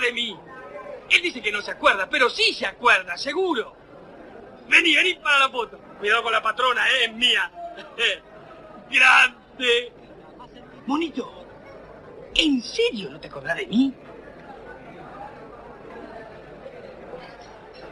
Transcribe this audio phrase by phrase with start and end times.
[0.00, 0.36] de mí.
[1.10, 3.74] Él dice que no se acuerda, pero sí se acuerda, seguro.
[4.68, 5.78] Vení, vení para la foto.
[5.98, 7.04] Cuidado con la patrona, ¿eh?
[7.06, 7.50] es mía.
[8.90, 9.92] Grande.
[10.86, 11.30] Monito,
[12.34, 13.94] ¿en serio no te acordás de mí?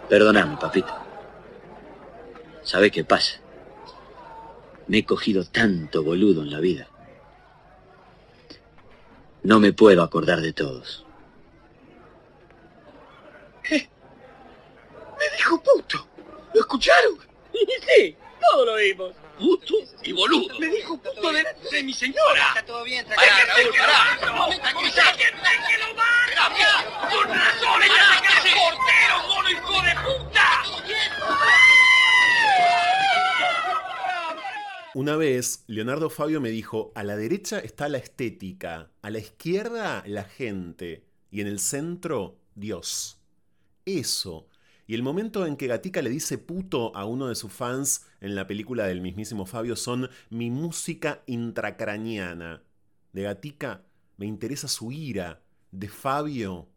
[0.09, 0.95] Perdóname, papito.
[2.63, 3.41] ¿Sabe qué pasa?
[4.87, 6.89] Me he cogido tanto boludo en la vida.
[9.43, 11.05] No me puedo acordar de todos.
[13.63, 13.89] ¿Qué?
[15.49, 16.07] Me dijo puto.
[16.53, 17.19] ¿Lo escucharon?
[17.97, 19.15] Sí, todos lo vimos.
[19.39, 20.59] Puto y boludo.
[20.59, 22.49] Me dijo puto delante de mi señora.
[22.49, 23.35] Está todo bien, tranquilo.
[23.35, 26.35] que lo Déjenme que lo baje.
[27.15, 30.65] Con razón, ella se cree portero, mono hijo de puta.
[34.95, 40.03] Una vez, Leonardo Fabio me dijo, a la derecha está la estética, a la izquierda
[40.07, 43.19] la gente y en el centro Dios.
[43.87, 44.47] Eso.
[44.89, 48.35] Y el momento en que Gatica le dice puto a uno de sus fans en
[48.35, 52.63] la película del mismísimo Fabio son mi música intracraniana.
[53.13, 53.83] De Gatica
[54.17, 56.71] me interesa su ira, de Fabio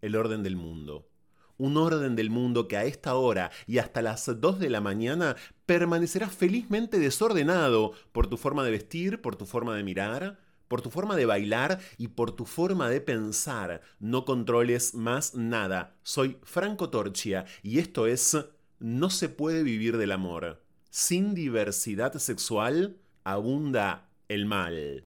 [0.00, 1.10] el orden del mundo.
[1.58, 5.36] Un orden del mundo que a esta hora y hasta las 2 de la mañana
[5.66, 10.90] permanecerá felizmente desordenado por tu forma de vestir, por tu forma de mirar, por tu
[10.90, 13.80] forma de bailar y por tu forma de pensar.
[13.98, 15.96] No controles más nada.
[16.02, 18.36] Soy Franco Torchia y esto es
[18.78, 20.62] No se puede vivir del amor.
[20.90, 25.02] Sin diversidad sexual abunda el mal.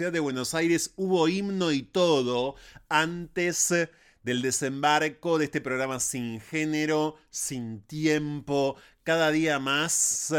[0.00, 2.54] Ciudad de Buenos Aires, hubo himno y todo
[2.88, 3.74] antes
[4.22, 10.34] del desembarco de este programa sin género, sin tiempo, cada día más,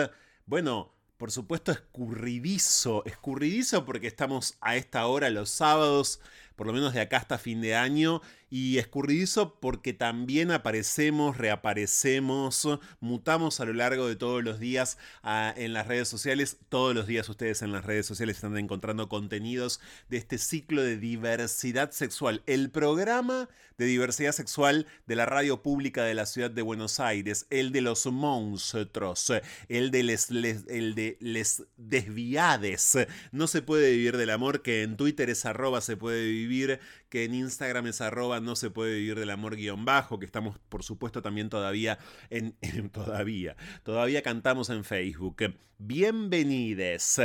[0.47, 6.19] bueno, por supuesto escurridizo, escurridizo porque estamos a esta hora los sábados
[6.55, 12.67] por lo menos de acá hasta fin de año, y escurridizo porque también aparecemos, reaparecemos,
[12.99, 16.57] mutamos a lo largo de todos los días ah, en las redes sociales.
[16.69, 20.97] Todos los días ustedes en las redes sociales están encontrando contenidos de este ciclo de
[20.97, 23.47] diversidad sexual, el programa
[23.81, 27.81] de diversidad sexual de la radio pública de la ciudad de Buenos Aires, el de
[27.81, 29.33] los monstruos,
[29.69, 32.99] el de les, el de les desviades.
[33.31, 36.79] No se puede vivir del amor, que en Twitter es arroba se puede vivir,
[37.09, 40.59] que en Instagram es arroba no se puede vivir del amor guion bajo, que estamos
[40.69, 41.97] por supuesto también todavía
[42.29, 42.55] en,
[42.91, 45.55] todavía, todavía cantamos en Facebook.
[45.79, 47.19] Bienvenides.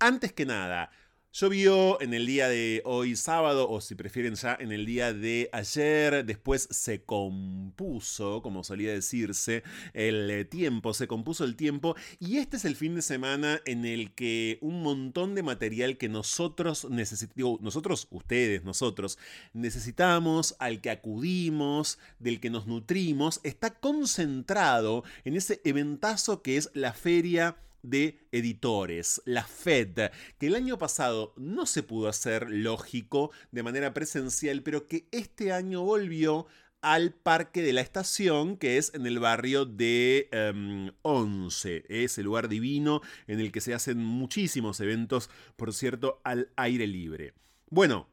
[0.00, 0.90] Antes que nada,
[1.32, 5.48] Llovió en el día de hoy sábado, o si prefieren ya en el día de
[5.52, 9.62] ayer, después se compuso, como solía decirse,
[9.94, 14.12] el tiempo, se compuso el tiempo, y este es el fin de semana en el
[14.12, 19.16] que un montón de material que nosotros necesitamos, nosotros, ustedes, nosotros,
[19.52, 26.70] necesitamos, al que acudimos, del que nos nutrimos, está concentrado en ese eventazo que es
[26.74, 33.30] la feria de editores, la FED, que el año pasado no se pudo hacer lógico
[33.50, 36.46] de manera presencial, pero que este año volvió
[36.82, 41.84] al Parque de la Estación, que es en el barrio de em, Once.
[41.88, 46.86] Es el lugar divino en el que se hacen muchísimos eventos, por cierto, al aire
[46.86, 47.34] libre.
[47.68, 48.08] Bueno,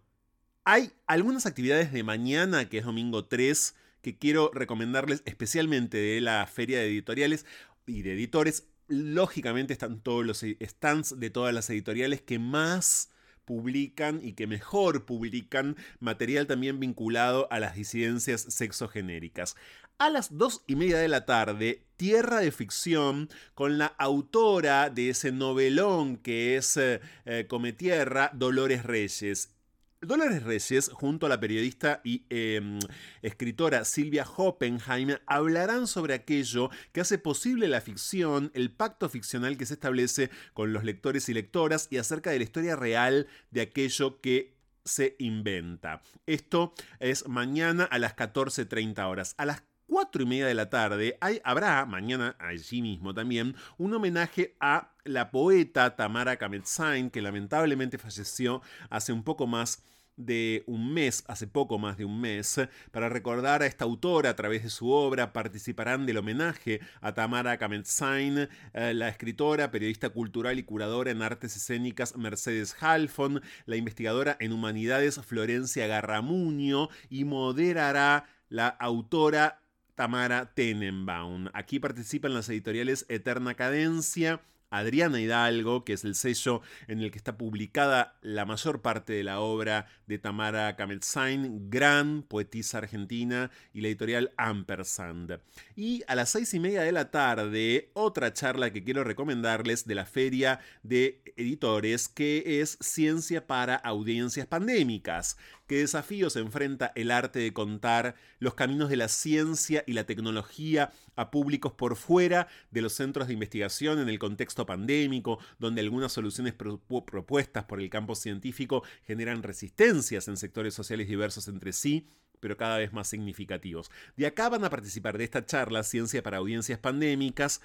[0.65, 6.45] hay algunas actividades de mañana, que es domingo 3, que quiero recomendarles especialmente de la
[6.45, 7.45] feria de editoriales
[7.85, 13.09] y de editores lógicamente están todos los stands de todas las editoriales que más
[13.47, 19.55] publican y que mejor publican material también vinculado a las disidencias sexogenéricas.
[19.99, 25.09] A las dos y media de la tarde, Tierra de Ficción, con la autora de
[25.09, 29.56] ese novelón que es eh, eh, Come Tierra, Dolores Reyes.
[30.01, 32.77] Dolores Reyes, junto a la periodista y em,
[33.23, 39.65] escritora Silvia Hoppenheim, hablarán sobre aquello que hace posible la ficción, el pacto ficcional que
[39.65, 44.21] se establece con los lectores y lectoras y acerca de la historia real de aquello
[44.21, 44.55] que
[44.85, 46.01] se inventa.
[46.25, 49.35] Esto es mañana a las 14.30 horas.
[49.37, 54.55] A las 4 y media de la tarde habrá, mañana allí mismo también, un homenaje
[54.59, 59.83] a la poeta Tamara Kametzain, que lamentablemente falleció hace un poco más
[60.17, 62.59] de un mes, hace poco más de un mes,
[62.91, 65.31] para recordar a esta autora a través de su obra.
[65.31, 71.55] Participarán del homenaje a Tamara Kametzain, eh, la escritora, periodista cultural y curadora en artes
[71.55, 79.61] escénicas Mercedes Halfon, la investigadora en humanidades Florencia Garramuño y moderará la autora
[79.97, 81.47] Tamara Tenenbaum.
[81.53, 87.17] Aquí participan las editoriales Eterna Cadencia, Adriana Hidalgo, que es el sello en el que
[87.17, 93.81] está publicada la mayor parte de la obra de Tamara Kametzain, gran poetisa argentina, y
[93.81, 95.39] la editorial Ampersand.
[95.75, 99.95] Y a las seis y media de la tarde, otra charla que quiero recomendarles de
[99.95, 105.37] la Feria de Editores, que es Ciencia para Audiencias Pandémicas.
[105.67, 110.93] ¿Qué desafíos enfrenta el arte de contar los caminos de la ciencia y la tecnología
[111.17, 116.13] a públicos por fuera de los centros de investigación en el contexto pandémico, donde algunas
[116.13, 122.07] soluciones propuestas por el campo científico generan resistencias en sectores sociales diversos entre sí?
[122.39, 123.89] pero cada vez más significativos.
[124.15, 127.61] De acá van a participar de esta charla Ciencia para Audiencias Pandémicas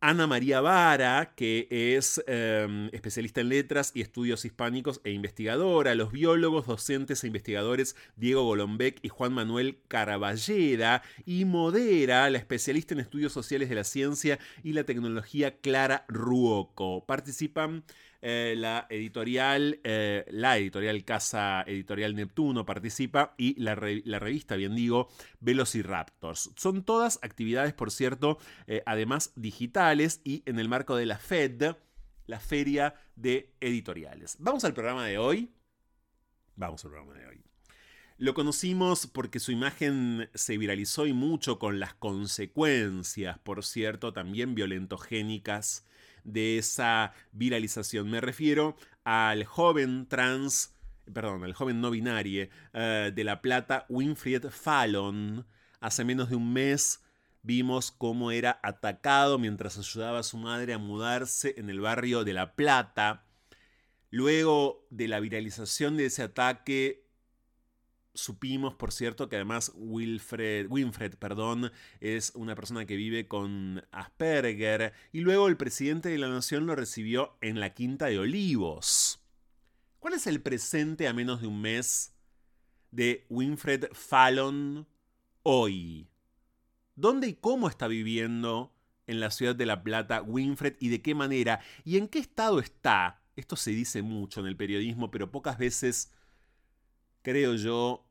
[0.00, 6.12] Ana María Vara, que es em, especialista en letras y estudios hispánicos e investigadora, los
[6.12, 13.00] biólogos, docentes e investigadores Diego Golombek y Juan Manuel Caraballeda, y modera la especialista en
[13.00, 17.04] estudios sociales de la ciencia y la tecnología Clara Ruoco.
[17.04, 17.82] Participan
[18.20, 25.08] eh, la editorial, eh, la editorial Casa Editorial Neptuno participa y la, revista, bien digo,
[25.38, 26.50] Velociraptors.
[26.56, 31.76] Son todas actividades, por cierto, eh, además digitales y en el marco de la FED,
[32.26, 34.36] la Feria de Editoriales.
[34.40, 35.50] Vamos al programa de hoy.
[36.56, 37.40] Vamos al programa de hoy.
[38.16, 44.56] Lo conocimos porque su imagen se viralizó y mucho con las consecuencias, por cierto, también
[44.56, 45.86] violentogénicas
[46.32, 48.10] de esa viralización.
[48.10, 50.74] Me refiero al joven trans,
[51.12, 55.46] perdón, al joven no binario eh, de La Plata, Winfried Fallon.
[55.80, 57.04] Hace menos de un mes
[57.42, 62.34] vimos cómo era atacado mientras ayudaba a su madre a mudarse en el barrio de
[62.34, 63.24] La Plata.
[64.10, 67.07] Luego de la viralización de ese ataque,
[68.18, 71.70] Supimos, por cierto, que además Wilfred, Winfred perdón,
[72.00, 76.74] es una persona que vive con Asperger y luego el presidente de la nación lo
[76.74, 79.22] recibió en la Quinta de Olivos.
[80.00, 82.12] ¿Cuál es el presente a menos de un mes
[82.90, 84.88] de Winfred Fallon
[85.44, 86.08] hoy?
[86.96, 88.74] ¿Dónde y cómo está viviendo
[89.06, 91.60] en la ciudad de La Plata Winfred y de qué manera?
[91.84, 93.22] ¿Y en qué estado está?
[93.36, 96.12] Esto se dice mucho en el periodismo, pero pocas veces,
[97.22, 98.07] creo yo,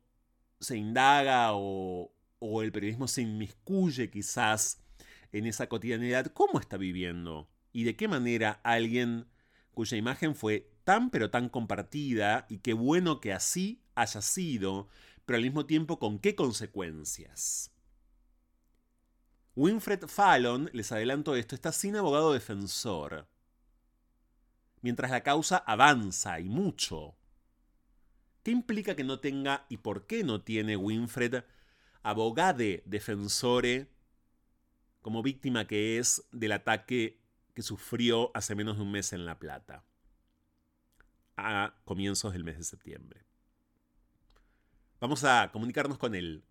[0.60, 4.82] se indaga o, o el periodismo se inmiscuye quizás
[5.32, 6.26] en esa cotidianidad.
[6.26, 7.48] ¿Cómo está viviendo?
[7.72, 9.26] ¿Y de qué manera alguien
[9.72, 14.88] cuya imagen fue tan pero tan compartida y qué bueno que así haya sido,
[15.26, 17.72] pero al mismo tiempo con qué consecuencias?
[19.54, 23.28] Winfred Fallon, les adelanto esto, está sin abogado defensor.
[24.80, 27.17] Mientras la causa avanza y mucho.
[28.48, 31.44] ¿Qué implica que no tenga y por qué no tiene Winfred
[32.02, 33.90] abogade defensore
[35.02, 37.20] como víctima que es del ataque
[37.52, 39.84] que sufrió hace menos de un mes en La Plata,
[41.36, 43.26] a comienzos del mes de septiembre?
[44.98, 46.42] Vamos a comunicarnos con él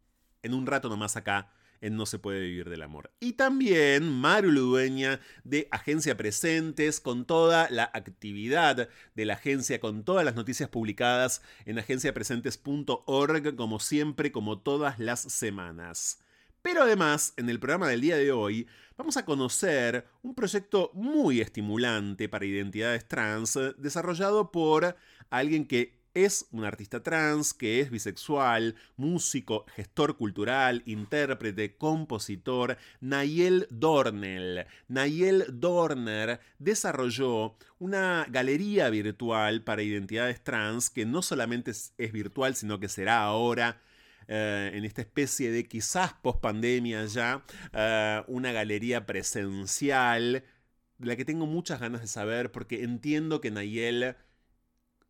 [0.43, 3.11] en un rato nomás acá en No se puede vivir del amor.
[3.19, 10.03] Y también Maru Ludueña de Agencia Presentes con toda la actividad de la agencia, con
[10.03, 16.19] todas las noticias publicadas en agenciapresentes.org, como siempre, como todas las semanas.
[16.61, 18.67] Pero además, en el programa del día de hoy,
[18.97, 24.97] vamos a conocer un proyecto muy estimulante para identidades trans, desarrollado por
[25.29, 33.67] alguien que es un artista trans que es bisexual, músico, gestor cultural, intérprete, compositor, Nayel
[33.69, 34.65] Dornel.
[34.87, 42.79] Nayel Dorner desarrolló una galería virtual para identidades trans que no solamente es, virtual, sino
[42.79, 43.79] que será ahora
[44.27, 47.43] eh, en esta especie de quizás post pandemia ya,
[47.73, 50.43] eh, una galería presencial,
[50.97, 54.15] de la que tengo muchas ganas de saber porque entiendo que Nayel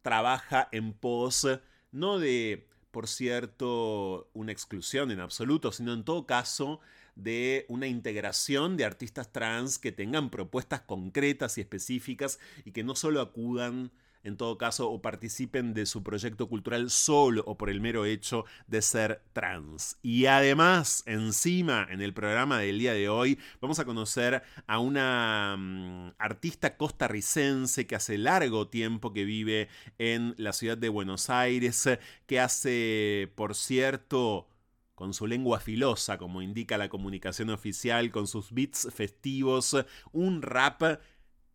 [0.08, 1.46] trabaja en pos
[1.92, 6.80] no de, por cierto, una exclusión en absoluto, sino en todo caso
[7.18, 12.96] de una integración de artistas trans que tengan propuestas concretas y específicas y que no
[12.96, 13.92] solo acudan
[14.27, 18.46] en todo caso, o participen de su proyecto cultural solo o por el mero hecho
[18.67, 19.98] de ser trans.
[20.01, 25.55] Y además, encima, en el programa del día de hoy, vamos a conocer a una
[25.57, 31.89] mm, artista costarricense que hace largo tiempo que vive en la ciudad de Buenos Aires,
[32.25, 34.50] que hace, por cierto,
[34.93, 39.77] con su lengua filosa, como indica la comunicación oficial, con sus beats festivos,
[40.12, 40.81] un rap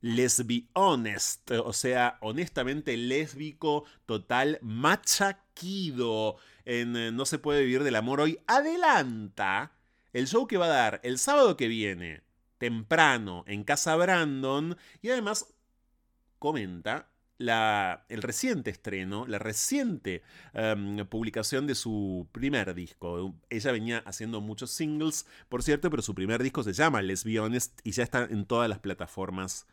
[0.03, 7.97] lesbi honest, o sea, honestamente lésbico, total, machaquido en eh, No se puede vivir del
[7.97, 9.73] amor hoy, adelanta
[10.13, 12.23] el show que va a dar el sábado que viene,
[12.59, 15.55] temprano, en Casa Brandon, y además
[16.39, 23.35] comenta el reciente estreno, la reciente em, publicación de su primer disco.
[23.51, 27.93] Ella venía haciendo muchos singles, por cierto, pero su primer disco se llama Honest y
[27.93, 29.67] ya está en todas las plataformas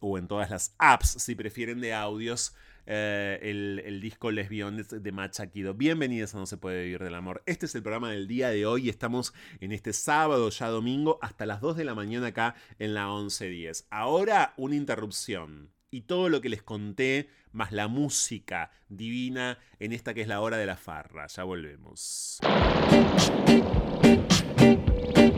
[0.00, 2.54] o en todas las apps, si prefieren, de audios,
[2.86, 3.38] eh,
[3.84, 5.74] el, disco Lesbiones de Machaquido.
[5.74, 7.42] Bienvenidos a No se puede vivir del amor.
[7.46, 8.88] Este es el programa del día de hoy.
[8.88, 13.08] Estamos en este sábado, ya domingo, hasta las 2 de la mañana acá en la
[13.08, 13.86] 11.10.
[13.90, 15.70] Ahora una interrupción.
[15.90, 20.40] Y todo lo que les conté, más la música divina en esta que es la
[20.40, 21.26] hora de la farra.
[21.28, 22.38] Ya volvemos.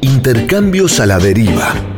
[0.00, 1.97] Intercambios a la deriva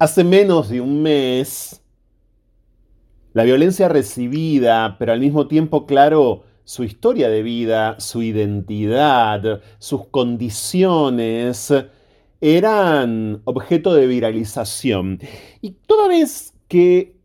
[0.00, 1.80] Hace menos de un mes,
[3.32, 10.08] la violencia recibida, pero al mismo tiempo, claro, su historia de vida, su identidad, sus
[10.08, 11.72] condiciones,
[12.40, 15.20] eran objeto de viralización.
[15.62, 17.16] Y toda vez que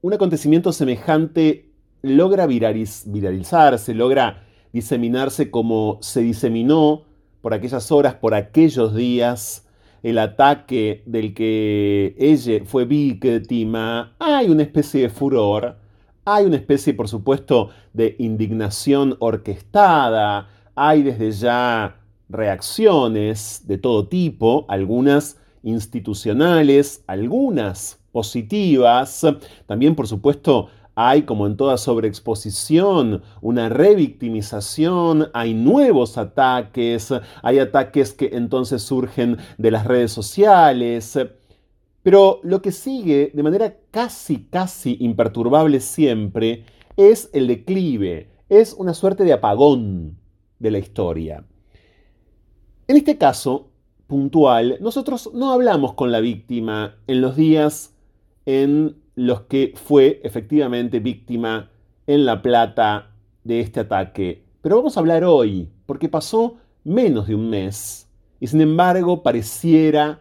[0.00, 1.72] un acontecimiento semejante
[2.02, 7.02] logra viralizarse, logra diseminarse como se diseminó
[7.40, 9.65] por aquellas horas, por aquellos días,
[10.06, 15.78] el ataque del que ella fue víctima, hay una especie de furor,
[16.24, 21.96] hay una especie, por supuesto, de indignación orquestada, hay desde ya
[22.28, 29.26] reacciones de todo tipo, algunas institucionales, algunas positivas,
[29.66, 37.12] también por supuesto hay, como en toda sobreexposición, una revictimización, hay nuevos ataques,
[37.42, 41.18] hay ataques que entonces surgen de las redes sociales.
[42.02, 46.64] Pero lo que sigue de manera casi, casi imperturbable siempre
[46.96, 50.18] es el declive, es una suerte de apagón
[50.58, 51.44] de la historia.
[52.88, 53.68] En este caso
[54.06, 57.92] puntual, nosotros no hablamos con la víctima en los días
[58.46, 61.70] en los que fue efectivamente víctima
[62.06, 63.10] en La Plata
[63.42, 64.44] de este ataque.
[64.62, 68.08] Pero vamos a hablar hoy, porque pasó menos de un mes
[68.38, 70.20] y sin embargo pareciera,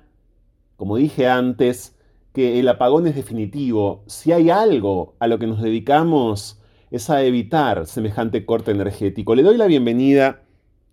[0.77, 1.95] como dije antes,
[2.33, 4.03] que el apagón es definitivo.
[4.07, 6.59] Si hay algo a lo que nos dedicamos
[6.91, 9.35] es a evitar semejante corte energético.
[9.35, 10.41] Le doy la bienvenida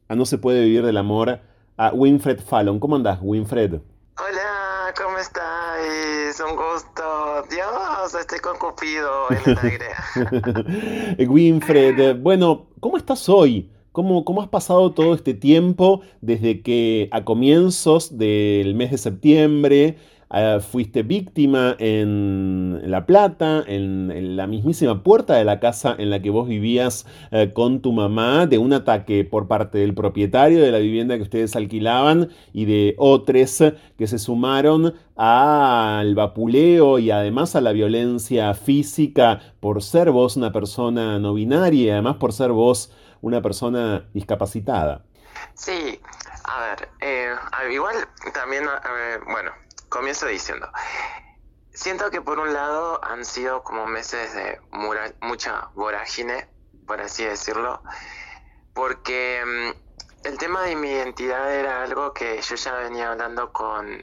[0.09, 1.41] a No se puede vivir del amor
[1.77, 2.81] a Winfred Fallon.
[2.81, 3.81] ¿Cómo andás, Winfred?
[4.19, 6.41] Hola, ¿cómo estáis?
[6.41, 7.47] Un gusto.
[7.51, 7.82] Dios,
[8.21, 11.27] estoy con Cupido en el aire.
[11.29, 13.71] Winfred, bueno, ¿cómo estás hoy?
[13.93, 19.99] ¿Cómo, ¿Cómo has pasado todo este tiempo desde que a comienzos del mes de septiembre
[20.35, 26.23] Ah, fuiste víctima en La Plata, en, la mismísima puerta de la casa en la
[26.23, 30.71] que vos vivías eh, con tu mamá, de un ataque por parte del propietario de
[30.71, 33.63] la vivienda que ustedes alquilaban y de otros
[33.99, 40.51] que se sumaron al vapuleo y además a la violencia física por ser vos una
[40.51, 45.05] persona no binaria y además por ser vos una persona discapacitada.
[45.53, 46.01] Sí,
[46.45, 47.35] a ver, eh,
[47.71, 47.97] igual
[48.33, 48.65] también,
[49.31, 49.51] bueno,
[49.93, 50.69] comienzo diciendo,
[51.75, 54.59] siento que por un lado han sido como meses de
[55.21, 56.49] mucha vorágine,
[56.87, 57.83] por así decirlo,
[58.73, 64.03] porque mm, el tema de mi identidad era algo que yo ya venía hablando con,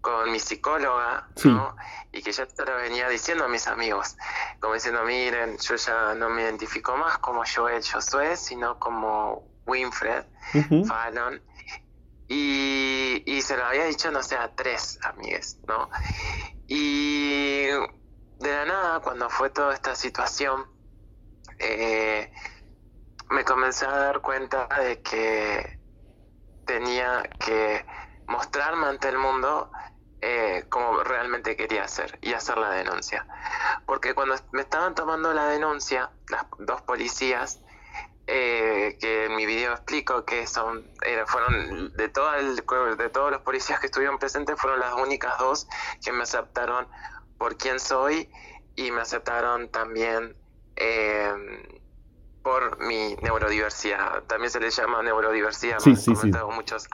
[0.00, 1.76] con mi psicóloga, ¿no?
[2.12, 4.16] Y que ya te lo venía diciendo a mis amigos,
[4.60, 10.24] como diciendo, miren, yo ya no me identifico más como Joel Josué, sino como Winfred
[10.86, 11.42] Fallon.
[12.32, 15.90] Y, se lo había dicho, no sé, a tres amigues, ¿no?
[16.68, 20.64] Y de la nada, cuando fue toda esta situación,
[21.58, 22.30] eh,
[23.30, 25.80] me comencé a dar cuenta de que
[26.64, 27.84] tenía que
[28.28, 29.72] mostrarme ante el mundo
[30.20, 33.26] eh, como realmente quería hacer y hacer la denuncia.
[33.86, 37.60] Porque cuando me estaban tomando la denuncia, las dos policías,
[38.32, 42.54] eh, que en mi video explico que son eh, fueron de todo el,
[42.96, 45.66] de todos los policías que estuvieron presentes fueron las únicas dos
[46.00, 46.86] que me aceptaron
[47.38, 48.30] por quién soy
[48.76, 50.36] y me aceptaron también
[50.76, 51.79] eh,
[52.42, 54.22] por mi neurodiversidad.
[54.26, 56.30] También se le llama neurodiversidad, sí, sí, sí.
[56.54, 56.88] muchos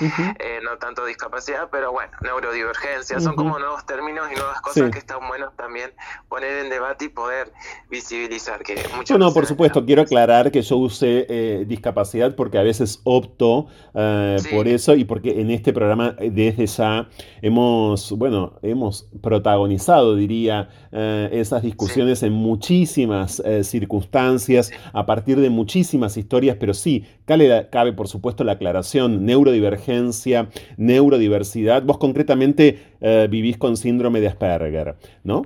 [0.00, 3.20] eh, no tanto discapacidad, pero bueno, neurodivergencia.
[3.20, 5.92] Son como nuevos términos y nuevas cosas que están buenos también
[6.28, 7.52] poner en debate y poder
[7.90, 8.62] visibilizar.
[8.62, 13.00] Que no, no, por supuesto, quiero aclarar que yo usé eh, discapacidad porque a veces
[13.04, 17.08] opto eh, por eso y porque en este programa desde ya
[17.40, 26.56] hemos, bueno, hemos protagonizado, diría, esas discusiones en muchísimas circunstancias a partir de muchísimas historias,
[26.58, 31.82] pero sí, cabe, cabe por supuesto la aclaración, neurodivergencia, neurodiversidad.
[31.82, 35.42] Vos concretamente eh, vivís con síndrome de Asperger, ¿no?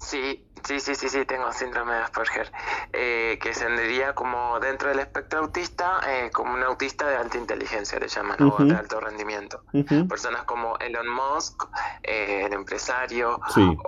[0.00, 2.52] Sí, Sí, sí, sí, sí, tengo síndrome de Asperger,
[2.92, 3.66] eh, que se
[4.14, 8.64] como dentro del espectro autista, eh, como un autista de alta inteligencia, le llaman, o
[8.64, 9.62] de alto rendimiento.
[10.08, 11.64] Personas como Elon Musk,
[12.02, 13.78] el empresario, o mm,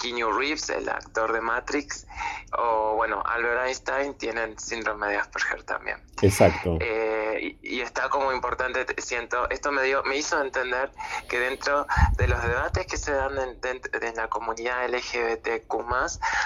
[0.00, 2.06] Keanu Reeves, el actor de Matrix,
[2.56, 5.98] o bueno, Albert Einstein tienen síndrome de Asperger también.
[6.22, 6.78] Exacto.
[6.80, 10.90] Eh, y, está como importante, siento, esto me dio, me hizo entender
[11.28, 15.74] que dentro de los debates que se dan en, la comunidad LGBTQ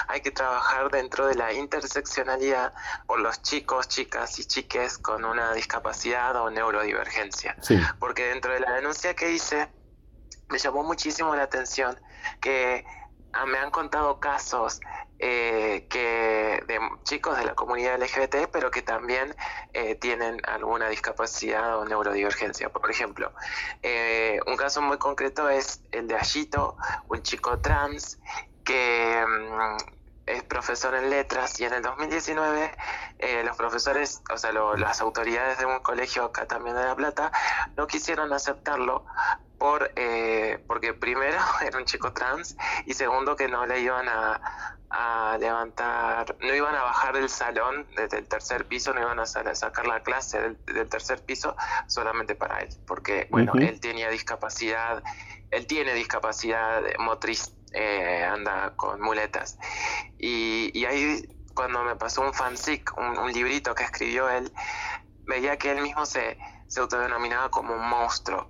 [0.07, 2.73] hay que trabajar dentro de la interseccionalidad
[3.07, 7.55] por los chicos, chicas y chiques con una discapacidad o neurodivergencia.
[7.99, 9.69] Porque dentro de la denuncia que hice,
[10.49, 11.99] me llamó muchísimo la atención
[12.39, 12.85] que
[13.33, 14.79] ah, me han contado casos
[15.19, 19.35] eh, que de chicos de la comunidad LGBT, pero que también
[19.73, 22.69] eh, tienen alguna discapacidad o neurodivergencia.
[22.69, 23.31] Por ejemplo,
[23.81, 26.75] eh, un caso muy concreto es el de Ayito,
[27.07, 28.19] un chico trans
[28.63, 32.71] que mm, es profesor en letras y en el 2019
[33.43, 37.31] los profesores, o sea, las autoridades de un colegio acá también de La Plata,
[37.75, 39.05] no quisieron aceptarlo
[39.57, 44.75] por eh, porque primero era un chico trans y segundo que no le iban a,
[44.89, 49.25] a levantar, no iban a bajar del salón desde el tercer piso, no iban a
[49.25, 51.55] sacar la clase del, tercer piso
[51.87, 55.01] solamente para él, porque bueno, él tenía discapacidad,
[55.49, 59.57] él tiene discapacidad motriz, eh, anda con muletas
[60.17, 64.51] y, y ahí cuando me pasó un fanfic, un, un librito que escribió él,
[65.25, 68.49] veía que él mismo se, se autodenominaba como un monstruo.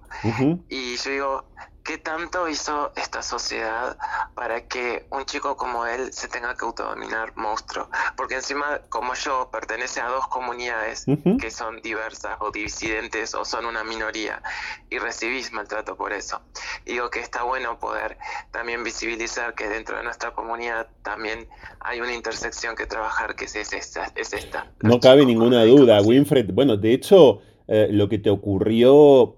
[0.70, 1.50] Y yo digo,
[1.84, 3.98] ¿qué tanto hizo esta sociedad
[4.36, 7.90] para que un chico como él se tenga que autodominar monstruo?
[8.16, 11.06] Porque encima, como yo, pertenece a dos comunidades
[11.40, 14.42] que son diversas o disidentes o son una minoría
[14.90, 16.42] y recibís maltrato por eso.
[16.86, 18.18] digo que está bueno poder
[18.52, 21.48] también visibilizar que dentro de nuestra comunidad también
[21.80, 24.12] hay una intersección que trabajar que es, esta.
[24.16, 26.52] Es esta no cabe ninguna duda, Winfred.
[26.54, 27.42] Bueno, de hecho...
[27.66, 29.38] Eh, lo que te ocurrió,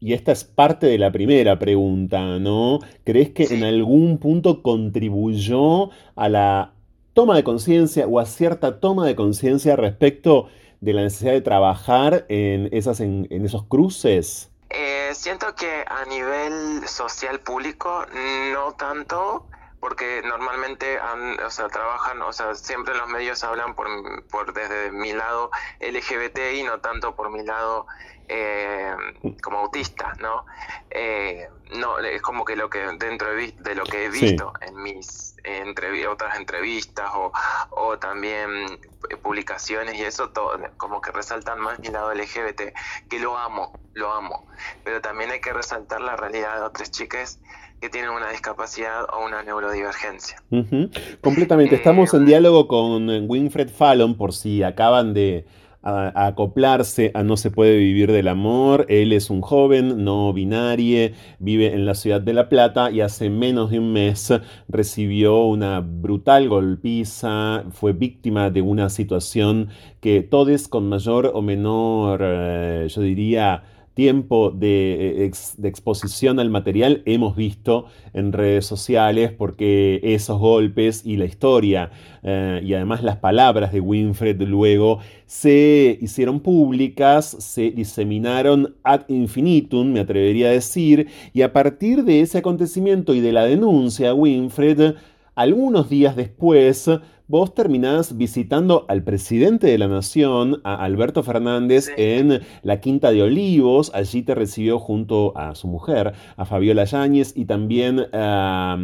[0.00, 2.78] y esta es parte de la primera pregunta, ¿no?
[3.04, 6.72] ¿Crees que en algún punto contribuyó a la
[7.14, 10.48] toma de conciencia o a cierta toma de conciencia respecto
[10.80, 14.52] de la necesidad de trabajar en, esas, en, esos cruces?
[14.70, 18.04] Eh, siento que a nivel social público
[18.52, 19.46] no tanto,
[19.80, 20.98] porque normalmente
[21.44, 23.88] o sea, trabajan, o sea, siempre los medios hablan por,
[24.26, 27.86] por desde mi lado LGBT y no tanto por mi lado
[28.28, 28.94] eh,
[29.42, 30.44] como autista, ¿no?
[30.90, 35.36] Eh, no, es como que lo que dentro de, lo que he visto en mis
[36.10, 37.32] otras entrevistas o,
[37.70, 38.78] o, también
[39.22, 42.74] publicaciones y eso, todo, como que resaltan más mi lado LGBT,
[43.08, 44.46] que lo amo, lo amo,
[44.84, 47.40] pero también hay que resaltar la realidad de otras chicas
[47.80, 50.42] que tienen una discapacidad o una neurodivergencia.
[51.20, 51.74] Completamente.
[51.74, 55.46] Estamos en eh, diálogo con Winfred Fallon, por si acaban de
[55.80, 58.86] acoplarse a No se puede vivir del amor.
[58.88, 63.30] Él es un joven no binario, vive en la ciudad de La Plata y hace
[63.30, 64.32] menos de un mes
[64.68, 69.68] recibió una brutal golpiza, fue víctima de una situación
[70.00, 73.62] que todos con mayor o menor, eh, yo diría,
[73.98, 81.04] tiempo de, eh, de, exposición al material hemos visto en redes sociales porque esos golpes
[81.04, 81.90] y la historia
[82.22, 89.90] eh, y además las palabras de Winfred luego se hicieron públicas, se diseminaron ad infinitum,
[89.90, 94.94] me atrevería a decir, y a partir de ese acontecimiento y de la denuncia, Winfred,
[95.34, 96.88] algunos días después,
[97.28, 103.22] vos terminás visitando al presidente de la Nación, a Alberto Fernández, en la Quinta de
[103.22, 103.90] Olivos.
[103.94, 108.78] Allí te recibió junto a su mujer, a Fabiola Yáñez, y también a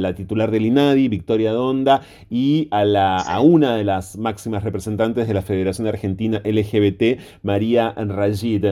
[0.00, 5.28] la titular del INADI, Victoria Donda, y a, la, a una de las máximas representantes
[5.28, 8.66] de la Federación Argentina LGBT, María Rayid.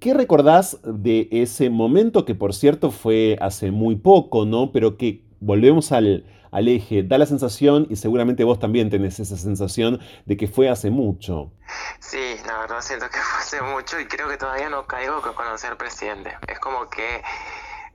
[0.00, 4.72] ¿Qué recordás de ese momento que por cierto fue hace muy poco, ¿no?
[4.72, 9.36] Pero que volvemos al, al eje, da la sensación, y seguramente vos también tenés esa
[9.38, 11.50] sensación, de que fue hace mucho.
[11.98, 15.32] Sí, la verdad siento que fue hace mucho y creo que todavía no caigo con
[15.32, 16.36] conocer al presidente.
[16.46, 17.22] Es como que,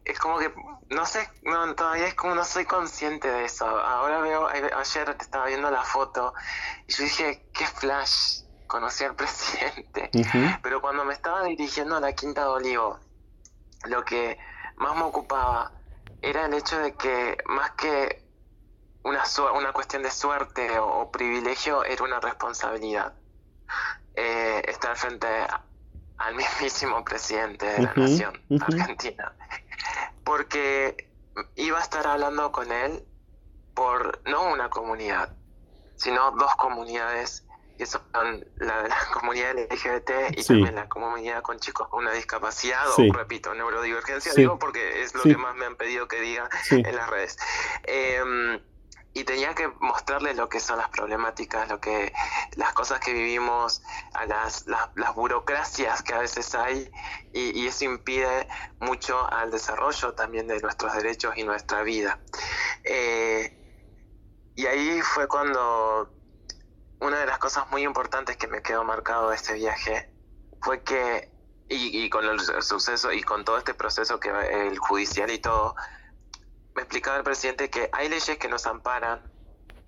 [0.05, 0.51] es como que,
[0.89, 3.67] no sé, no, todavía es como no soy consciente de eso.
[3.67, 6.33] Ahora veo, ayer te estaba viendo la foto
[6.87, 10.09] y yo dije, qué flash, conocí al presidente.
[10.63, 12.99] Pero cuando me estaba dirigiendo a la Quinta de Olivo,
[13.85, 14.39] lo que
[14.77, 15.73] más me ocupaba
[16.23, 18.26] era el hecho de que más que
[19.07, 23.13] una, una cuestión de suerte o, privilegio, era una responsabilidad.
[24.15, 25.27] Eh, estar frente
[26.17, 29.33] al mismísimo presidente de la nación argentina.
[30.23, 31.09] Porque
[31.55, 33.03] iba a estar hablando con él
[33.75, 35.35] por no una comunidad,
[35.95, 37.43] sino dos comunidades
[37.77, 38.01] que son
[38.57, 43.13] la de la comunidad LGBT y también la comunidad con chicos con una discapacidad o,
[43.13, 47.07] repito, neurodivergencia, digo porque es lo que más me han pedido que diga en las
[47.07, 47.37] redes.
[47.83, 48.59] Eh,
[49.17, 52.13] y tenía que mostrarles lo que son las problemáticas, lo que
[52.56, 53.82] las cosas que vivimos,
[54.27, 54.65] las,
[55.15, 56.91] burocracias que a veces hay
[57.34, 58.47] y, eso impide
[58.80, 62.19] mucho al desarrollo también de nuestros derechos y nuestra vida.
[62.84, 63.58] Eh,
[64.56, 66.13] y ahí fue cuando
[66.99, 70.12] una de las cosas muy importantes que me quedó marcado de este viaje
[70.62, 71.32] fue que,
[71.69, 75.75] y, y con el suceso y con todo este proceso que el judicial y todo,
[76.77, 79.19] me explicaba el presidente que hay leyes que nos amparan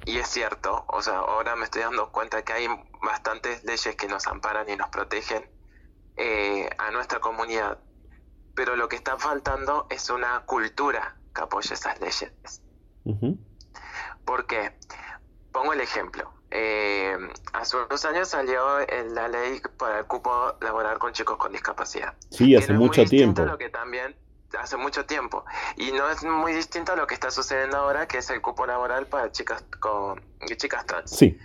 [0.05, 2.67] y es cierto, o sea, ahora me estoy dando cuenta que hay
[3.03, 5.47] bastantes leyes que nos amparan y nos protegen
[6.17, 7.77] eh, a nuestra comunidad,
[8.55, 12.33] pero lo que está faltando es una cultura que apoye esas leyes.
[14.25, 14.73] ¿Por qué?
[15.51, 16.33] Pongo el ejemplo.
[16.49, 17.15] Eh,
[17.53, 18.79] hace unos años salió
[19.13, 22.15] la ley para el cupo laboral con chicos con discapacidad.
[22.31, 23.43] Sí, hace mucho tiempo.
[23.43, 24.15] Lo que también
[24.57, 25.45] hace mucho tiempo.
[25.75, 28.65] Y no es muy distinto a lo que está sucediendo ahora, que es el cupo
[28.65, 30.23] laboral para chicas con
[30.57, 31.11] chicas trans.
[31.11, 31.39] Sí.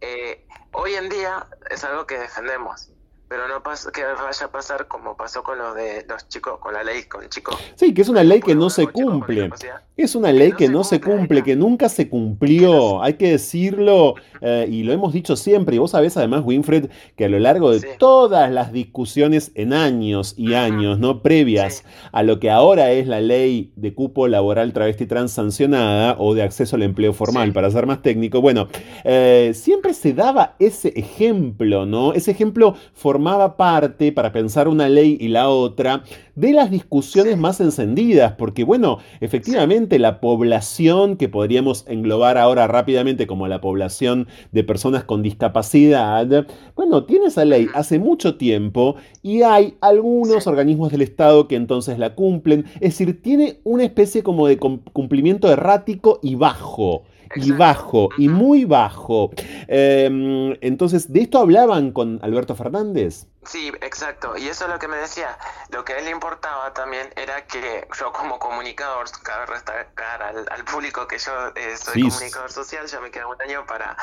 [0.00, 2.90] Eh, hoy en día es algo que defendemos
[3.32, 6.74] pero no pasa que vaya a pasar como pasó con lo de los chicos, con
[6.74, 7.56] la ley, con chicos.
[7.76, 9.48] Sí, que es una ley que no se cumple.
[9.96, 14.66] Es una ley que no se cumple, que nunca se cumplió, hay que decirlo, eh,
[14.70, 17.80] y lo hemos dicho siempre, y vos sabés además, Winfred, que a lo largo de
[17.98, 21.22] todas las discusiones en años y años, ¿no?
[21.22, 26.34] Previas a lo que ahora es la ley de cupo laboral travesti trans sancionada o
[26.34, 28.68] de acceso al empleo formal, para ser más técnico, bueno,
[29.04, 32.12] eh, siempre se daba ese ejemplo, ¿no?
[32.12, 36.02] Ese ejemplo formal formaba parte, para pensar una ley y la otra,
[36.34, 43.28] de las discusiones más encendidas, porque bueno, efectivamente la población que podríamos englobar ahora rápidamente
[43.28, 49.42] como la población de personas con discapacidad, bueno, tiene esa ley hace mucho tiempo y
[49.42, 54.48] hay algunos organismos del Estado que entonces la cumplen, es decir, tiene una especie como
[54.48, 59.30] de cumplimiento errático y bajo y bajo, y muy bajo.
[59.68, 63.26] Em, entonces, ¿de esto hablaban con Alberto Fernández?
[63.44, 64.36] Sí, exacto.
[64.36, 65.36] Y eso es lo que me decía.
[65.70, 70.46] Lo que a él le importaba también era que yo como comunicador, cabe destacar al,
[70.48, 73.96] al público que yo eh, soy comunicador social, ya me queda un año para,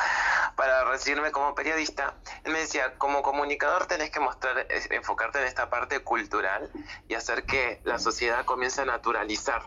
[0.56, 2.14] para recibirme como periodista.
[2.44, 6.70] Él me decía, como comunicador tenés que mostrar, enfocarte en esta parte cultural
[7.08, 9.62] y hacer que la sociedad comience a naturalizar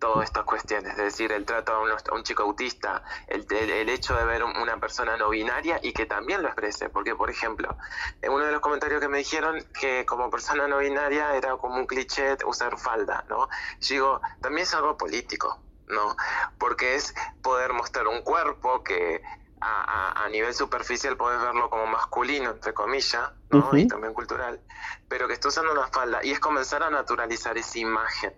[0.00, 4.24] todas estas cuestiones, es decir, el trato a un, chico autista, el, el, hecho de
[4.24, 7.76] ver una persona no binaria y que también lo exprese, porque por ejemplo,
[8.22, 11.76] en uno de los comentarios que me dijeron que como persona no binaria era como
[11.76, 13.48] un cliché usar falda, ¿no?
[13.80, 16.16] Yo digo, también es algo político, ¿no?
[16.58, 19.22] Porque es poder mostrar un cuerpo que
[19.60, 23.68] a, a, nivel superficial puedes verlo como masculino, entre comillas, ¿no?
[23.76, 24.62] Y también cultural,
[25.08, 28.32] pero que está usando una falda y es comenzar a naturalizar esa imagen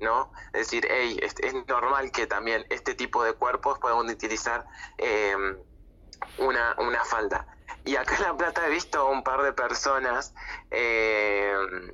[0.00, 0.32] ¿no?
[0.52, 1.34] Es decir, hey, es,
[1.66, 4.66] normal que también este tipo de cuerpos puedan utilizar
[4.98, 5.56] em,
[6.38, 7.46] una, una falda.
[7.84, 10.34] Y acá en La Plata he visto un par de personas
[10.70, 11.92] em,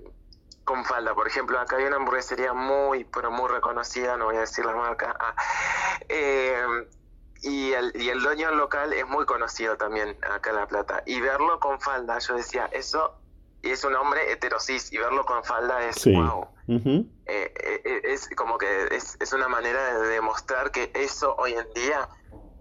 [0.65, 1.15] con falda.
[1.15, 4.75] Por ejemplo, acá hay una hamburguesería muy, pero muy reconocida, no voy a decir la
[4.75, 5.15] marca.
[5.19, 5.35] Ah,
[6.09, 6.87] em,
[7.43, 11.03] y, el, y el dueño local es muy conocido también acá en La Plata.
[11.07, 13.22] Y verlo con falda, yo decía, eso
[13.63, 16.47] y es un hombre heterosis y verlo con falda es wow.
[16.69, 17.53] Eh, eh,
[17.85, 22.09] eh, es como que es, es, una manera de demostrar que eso hoy en día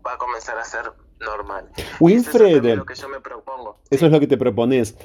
[0.06, 1.70] va a comenzar a ser normal.
[2.00, 3.80] Winfred, eso es lo que yo me propongo.
[3.90, 4.96] Eso es lo que te propones.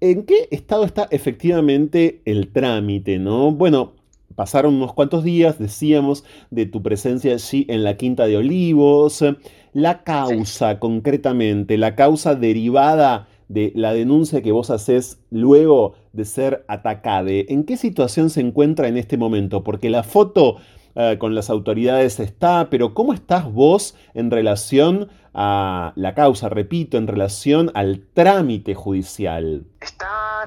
[0.00, 3.50] ¿En qué estado está efectivamente el trámite, no?
[3.50, 3.94] Bueno,
[4.34, 9.24] pasaron unos cuantos días, decíamos, de tu presencia allí en la Quinta de Olivos.
[9.72, 16.64] La causa, concretamente, la causa derivada de la denuncia que vos haces luego de ser
[16.68, 17.46] atacade.
[17.48, 19.64] ¿En qué situación se encuentra en este momento?
[19.64, 20.58] Porque la foto
[20.94, 26.96] eh, con las autoridades está, pero ¿cómo estás vos en relación a la causa, repito,
[26.96, 29.64] en relación al trámite judicial?
[29.80, 30.44] Está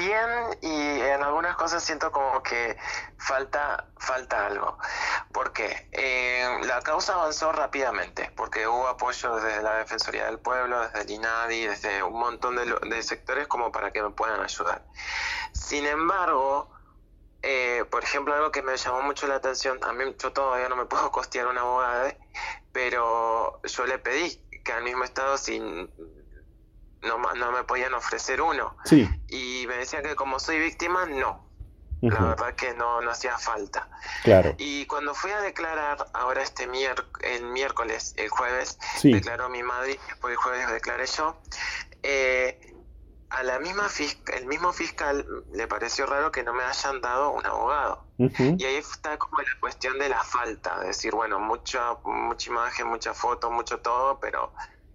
[0.00, 0.28] bien
[0.62, 2.76] y en algunas cosas siento como que
[3.18, 4.78] falta, falta algo.
[5.32, 11.02] porque eh, la causa avanzó rápidamente, porque hubo apoyo desde la Defensoría del Pueblo, desde
[11.02, 14.84] el INADI, desde un montón de, sectores como para que me puedan ayudar.
[15.52, 16.70] Sin embargo,
[17.42, 20.76] eh, por ejemplo, algo que me llamó mucho la atención, a mí yo todavía no
[20.76, 22.14] me puedo costear una abogada,
[22.72, 25.90] pero yo le pedí que al mismo estado sin
[27.02, 28.76] no, no me podían ofrecer uno.
[28.84, 29.08] Sí.
[29.28, 31.48] Y me decían que como soy víctima, no.
[32.02, 33.88] La verdad que no, no hacía falta.
[34.22, 34.54] Claro.
[34.56, 40.32] Y cuando fui a declarar, ahora este el miércoles, el jueves, declaró mi madre, después
[40.32, 41.36] el jueves declaré yo,
[42.02, 42.74] eh,
[43.28, 43.88] a la misma
[44.34, 48.06] el mismo fiscal le pareció raro que no me hayan dado un abogado.
[48.18, 52.88] Y ahí está como la cuestión de la falta, de decir, bueno, mucha, mucha imagen,
[52.88, 54.52] mucha foto, mucho todo, pero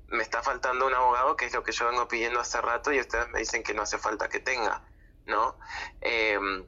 [0.08, 3.00] me está faltando un abogado, que es lo que yo vengo pidiendo hace rato, y
[3.00, 4.84] ustedes me dicen que no hace falta que tenga,
[5.26, 5.58] ¿no?
[6.02, 6.68] Em,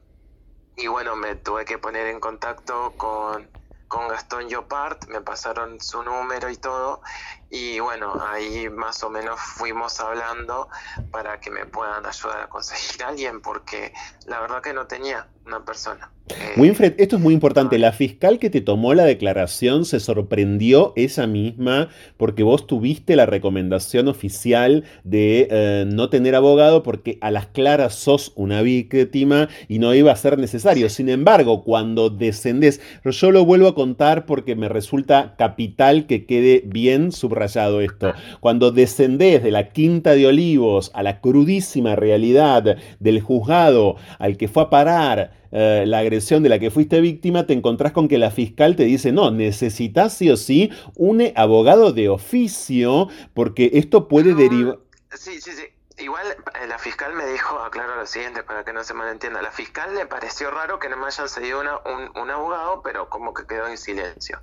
[0.76, 3.52] y bueno, me tuve que poner en contacto con,
[3.88, 7.02] con Gastón Yopart, me pasaron su número y todo,
[7.50, 10.68] y bueno, ahí más o menos fuimos hablando
[11.10, 13.92] para que me puedan ayudar a conseguir a alguien, porque
[14.26, 16.10] la verdad que no tenía una persona.
[16.28, 17.78] Eh, Winfred, esto es muy importante.
[17.78, 23.24] La fiscal que te tomó la declaración se sorprendió ella misma porque vos tuviste la
[23.24, 29.78] recomendación oficial de eh, no tener abogado porque a las claras sos una víctima y
[29.78, 30.90] no iba a ser necesario.
[30.90, 36.62] Sin embargo, cuando descendés, yo lo vuelvo a contar porque me resulta capital que quede
[36.66, 42.76] bien subrayado subrayado esto, cuando descendés de la Quinta de Olivos a la crudísima realidad
[42.98, 47.46] del juzgado al que fue a parar eh, la agresión de la que fuiste víctima,
[47.46, 51.92] te encontrás con que la fiscal te dice, no, necesitas sí o sí un abogado
[51.92, 54.78] de oficio, porque esto puede derivar...
[55.12, 55.77] Sí, sí, sí.
[55.98, 59.50] Igual eh, la fiscal me dijo, aclaro lo siguiente para que no se malentienda, la
[59.50, 61.78] fiscal le pareció raro que no me hayan cedido una,
[62.14, 64.40] un, abogado, pero como que quedó en silencio.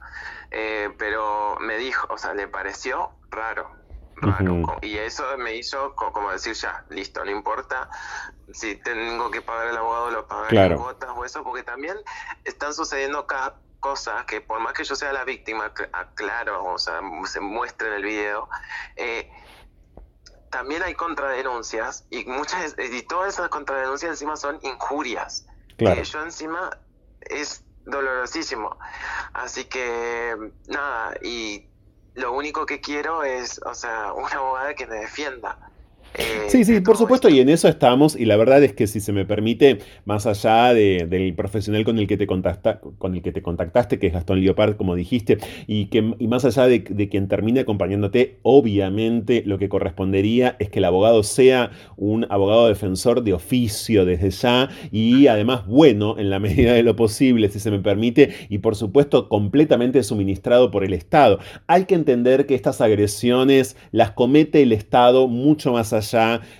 [0.51, 3.69] Eh, pero me dijo, o sea, le pareció raro,
[4.15, 4.77] raro.
[4.81, 7.89] Y eso me hizo como decir, ya, listo, no importa
[8.53, 11.97] si tengo que pagar el abogado, lo pagaré en cuotas o eso, porque también
[12.43, 17.01] están sucediendo cada cosas que por más que yo sea la víctima, aclaro, o sea,
[17.25, 18.49] se muestre en el video,
[18.95, 19.29] eh,
[20.49, 25.47] también hay contradenuncias y muchas y todas esas contradenuncias encima son injurias.
[25.77, 26.01] Claro.
[26.01, 26.69] yo encima
[27.21, 28.77] es dolorosísimo.
[29.33, 30.35] Así que
[30.67, 31.69] nada, y
[32.13, 35.59] lo único que quiero es, o sea, una abogada que me defienda.
[36.17, 39.01] Eh, sí, sí, por supuesto, y en eso estamos, y la verdad es que si
[39.01, 43.33] se me permite, más allá del profesional con el que te contacta, con el que
[43.33, 47.61] te contactaste, que es Gastón Leopard, como dijiste, y que más allá de, quien termine
[47.61, 54.05] acompañándote, obviamente lo que correspondería es que el abogado sea un abogado defensor de oficio
[54.05, 58.33] desde ya, y además bueno, en la medida de lo posible, si se me permite,
[58.47, 61.39] y por supuesto completamente suministrado por el Estado.
[61.67, 66.04] Hay que entender que estas agresiones las comete el Estado mucho más allá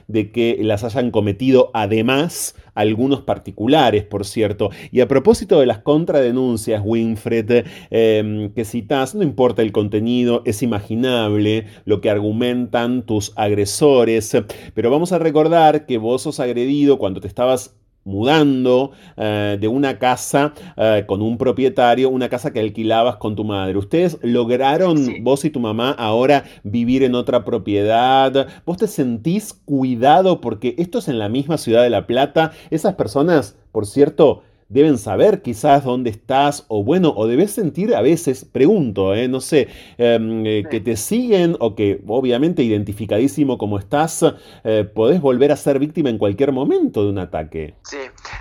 [0.07, 4.69] de que las hayan cometido además algunos particulares, por cierto.
[4.91, 10.61] Y a propósito de las contradenuncias, Winfred, em, que citas, no importa el contenido, es
[10.61, 14.37] imaginable lo que argumentan tus agresores,
[14.73, 17.75] pero vamos a recordar que vos sos agredido cuando te estabas
[18.05, 23.43] mudando eh, de una casa eh, con un propietario, una casa que alquilabas con tu
[23.43, 23.77] madre.
[23.77, 28.47] ¿Ustedes lograron, vos y tu mamá, ahora vivir en otra propiedad?
[28.65, 32.51] ¿Vos te sentís cuidado porque esto es en la misma ciudad de La Plata?
[32.69, 38.01] Esas personas, por cierto, deben saber quizás dónde estás o bueno, o debes sentir a
[38.01, 39.27] veces, pregunto, ¿eh?
[39.27, 44.25] no sé, em, eh, que te siguen o que obviamente identificadísimo como estás,
[44.63, 47.75] eh, podés volver a ser víctima en cualquier momento de un ataque.
[47.83, 47.99] Sí,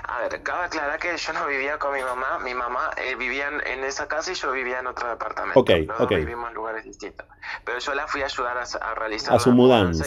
[0.09, 3.85] a ver, cabe aclarar que yo no vivía con mi mamá, mi mamá vivía en,
[3.85, 5.61] esa casa y yo vivía en otro departamento.
[5.61, 6.11] Ok, ok.
[6.11, 7.27] vivimos en lugares distintos.
[7.65, 10.05] Pero yo la fui a ayudar a, realizar a su mudanza.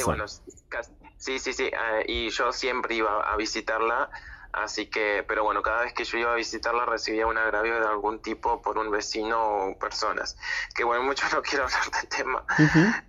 [1.17, 1.69] sí, sí, sí,
[2.08, 4.10] y yo siempre iba a visitarla
[4.53, 7.88] Así que, pero bueno, cada vez que yo iba a visitarla recibía un agravio de
[7.88, 10.38] algún tipo por un vecino o personas.
[10.75, 12.45] Que bueno, mucho no quiero hablar del tema.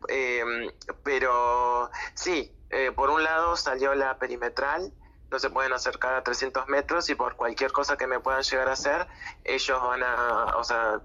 [0.09, 0.70] Em,
[1.03, 4.92] pero sí, eh, por un lado salió la perimetral,
[5.31, 8.68] no se pueden acercar a 300 metros y por cualquier cosa que me puedan llegar
[8.68, 9.07] a hacer,
[9.44, 11.01] ellos van a, o sea,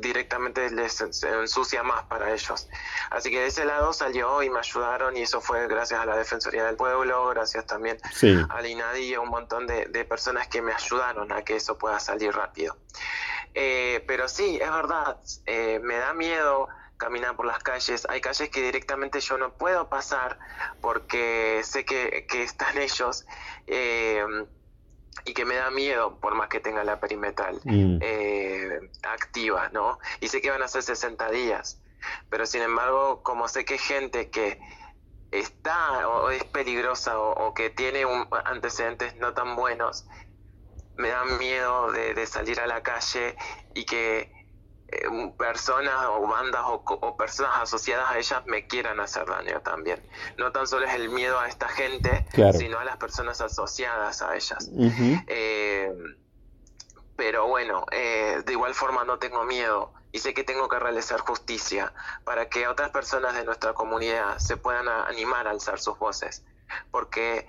[0.00, 2.68] directamente les ensucia más para ellos.
[3.10, 6.16] Así que de ese lado salió y me ayudaron y eso fue gracias a la
[6.16, 7.98] Defensoría del Pueblo, gracias también
[8.48, 12.32] al INADI y un montón de, personas que me ayudaron a que eso pueda salir
[12.32, 12.76] rápido.
[13.54, 18.06] Eh, pero sí, es verdad, eh, me da miedo caminar por las calles.
[18.08, 20.38] Hay calles que directamente yo no puedo pasar
[20.80, 23.26] porque sé que, que están ellos.
[23.66, 24.24] Eh,
[25.24, 27.98] y que me da miedo por más que tenga la perimetral mm.
[28.00, 29.98] eh, activa, ¿no?
[30.20, 31.80] Y sé que van a ser 60 días,
[32.28, 34.60] pero sin embargo, como sé que hay gente que
[35.30, 40.06] está o es peligrosa o, que tiene un, antecedentes no tan buenos,
[40.96, 43.36] me da miedo de salir a la calle
[43.74, 44.35] y que
[44.88, 50.00] eh, personas o bandas o, personas asociadas a ellas me quieran hacer daño también.
[50.38, 54.36] No tan solo es el miedo a esta gente, sino a las personas asociadas a
[54.36, 54.70] ellas.
[55.26, 55.92] Eh,
[57.16, 61.20] pero bueno, eh, de igual forma no tengo miedo y sé que tengo que realizar
[61.20, 61.92] justicia
[62.24, 66.44] para que otras personas de nuestra comunidad se puedan animar a alzar sus voces.
[66.92, 67.48] Porque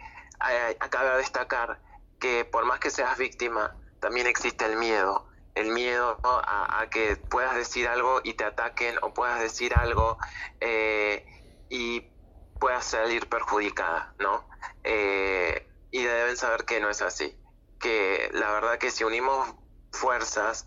[0.79, 1.79] acaba de destacar
[2.19, 5.26] que por más que seas víctima, también existe el miedo
[5.57, 10.17] el miedo a, que puedas decir algo y te ataquen o puedas decir algo
[10.59, 11.25] eh,
[11.69, 12.11] y
[12.59, 14.47] puedas salir perjudicada, ¿no?
[14.83, 17.35] Eh, y deben saber que no es así,
[17.79, 19.55] que la verdad que si unimos
[19.91, 20.65] fuerzas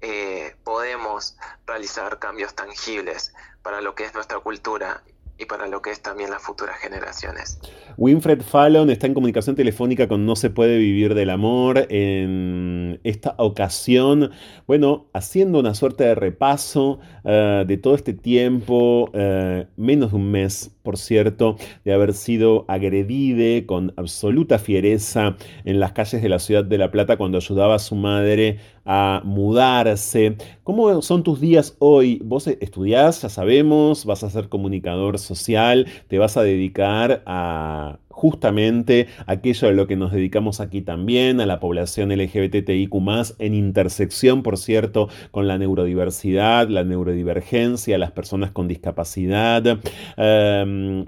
[0.00, 5.02] eh, podemos realizar cambios tangibles para lo que es nuestra cultura
[5.38, 7.58] y para lo que es también las futuras generaciones.
[7.96, 13.34] Winfred Fallon está en comunicación telefónica con No se puede vivir del amor en esta
[13.38, 14.30] ocasión,
[14.66, 20.30] bueno, haciendo una suerte de repaso eh, de todo este tiempo, eh, menos de un
[20.30, 26.38] mes por cierto, de haber sido agredida con absoluta fiereza en las calles de la
[26.38, 30.36] ciudad de La Plata cuando ayudaba a su madre a mudarse.
[30.64, 32.20] ¿Cómo son tus días hoy?
[32.24, 39.08] Vos estudiás, ya sabemos, vas a ser comunicador social, te vas a dedicar a justamente
[39.26, 42.92] aquello a lo que nos dedicamos aquí también, a la población LGBTIQ,
[43.38, 49.78] en intersección, por cierto, con la neurodiversidad, la neurodivergencia, las personas con discapacidad.
[50.16, 51.04] Em,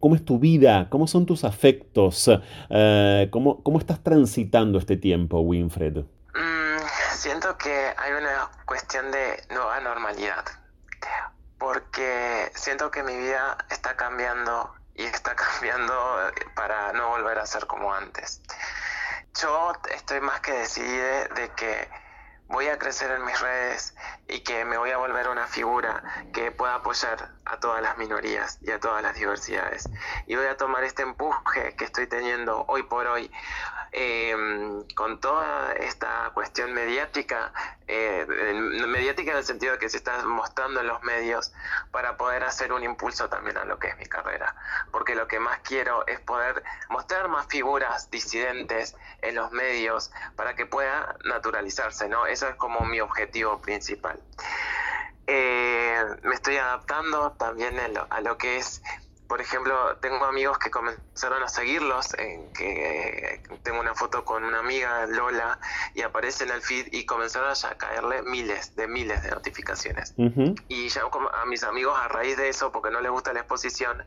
[0.00, 0.86] ¿Cómo es tu vida?
[0.90, 2.30] ¿Cómo son tus afectos?
[2.70, 6.04] Eh, ¿cómo, ¿cómo, estás transitando este tiempo, Winfred?
[6.34, 6.78] Mm,
[7.14, 10.44] siento que hay una cuestión de nueva normalidad,
[11.58, 15.94] porque siento que mi vida está cambiando y está cambiando
[16.54, 18.42] para no volver a ser como antes.
[19.40, 21.88] Yo estoy más que decidida de que
[22.48, 23.94] voy a crecer en mis redes
[24.26, 28.58] y que me voy a volver una figura que pueda apoyar a todas las minorías
[28.62, 29.88] y a todas las diversidades.
[30.26, 33.30] Y voy a tomar este empuje que estoy teniendo hoy por hoy
[33.92, 34.34] eh,
[34.94, 37.52] con toda esta cuestión mediática,
[37.86, 38.26] eh,
[38.86, 41.52] mediática en el sentido de que se está mostrando en los medios
[41.90, 44.54] para poder hacer un impulso también a lo que es mi carrera.
[44.90, 50.54] Porque lo que más quiero es poder mostrar más figuras disidentes en los medios para
[50.54, 52.26] que pueda naturalizarse, ¿no?
[52.26, 54.20] Eso es como mi objetivo principal.
[55.26, 57.78] Eh, me estoy adaptando también
[58.08, 58.82] a lo que es
[59.28, 64.60] por ejemplo, tengo amigos que comenzaron a seguirlos, en que tengo una foto con una
[64.60, 65.60] amiga, Lola,
[65.94, 70.14] y aparece en el feed y comenzaron a caerle miles de miles de notificaciones.
[70.68, 74.02] Y ya a mis amigos a raíz de eso, porque no les gusta la exposición,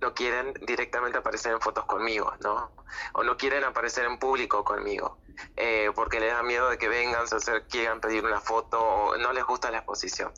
[0.00, 2.72] no quieren directamente aparecer en fotos conmigo, ¿no?
[3.12, 5.18] O no quieren aparecer en público conmigo,
[5.56, 9.34] eh, porque les da miedo de que vengan, se quieran pedir una foto, o no
[9.34, 10.32] les gusta la exposición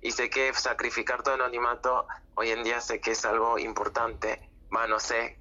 [0.00, 4.88] y sé que sacrificar tu anonimato hoy en día sé que es algo importante, más
[4.88, 5.38] no sé,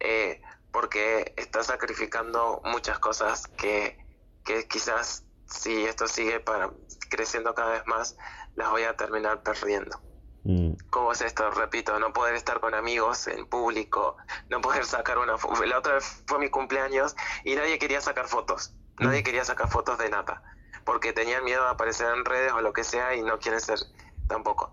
[0.00, 0.40] eh,
[0.72, 3.98] porque estás sacrificando muchas cosas que,
[4.44, 6.70] que quizás si esto sigue para,
[7.08, 8.16] creciendo cada vez más,
[8.54, 10.00] las voy a terminar perdiendo.
[10.44, 10.74] Mm.
[10.90, 11.50] ¿Cómo es esto?
[11.50, 14.16] Repito, no poder estar con amigos en público,
[14.50, 15.64] no poder sacar una foto.
[15.64, 19.24] La otra vez fue mi cumpleaños y nadie quería sacar fotos, nadie mm.
[19.24, 20.42] quería sacar fotos de nada
[20.88, 23.78] porque tenían miedo de aparecer en redes o lo que sea y no quieren ser
[24.26, 24.72] tampoco.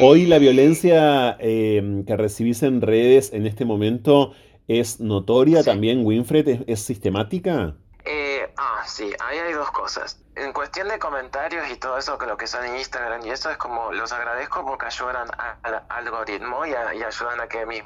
[0.00, 4.34] Hoy la violencia eh, que recibís en redes en este momento
[4.68, 7.74] es notoria también, Winfred, ¿Es, sistemática?
[8.04, 12.26] Eh, ah, sí, ahí hay dos cosas en cuestión de comentarios y todo eso, que
[12.26, 15.28] lo que son en Instagram y eso es como los agradezco porque ayudan
[15.62, 17.82] al algoritmo y, ayudan a que mi,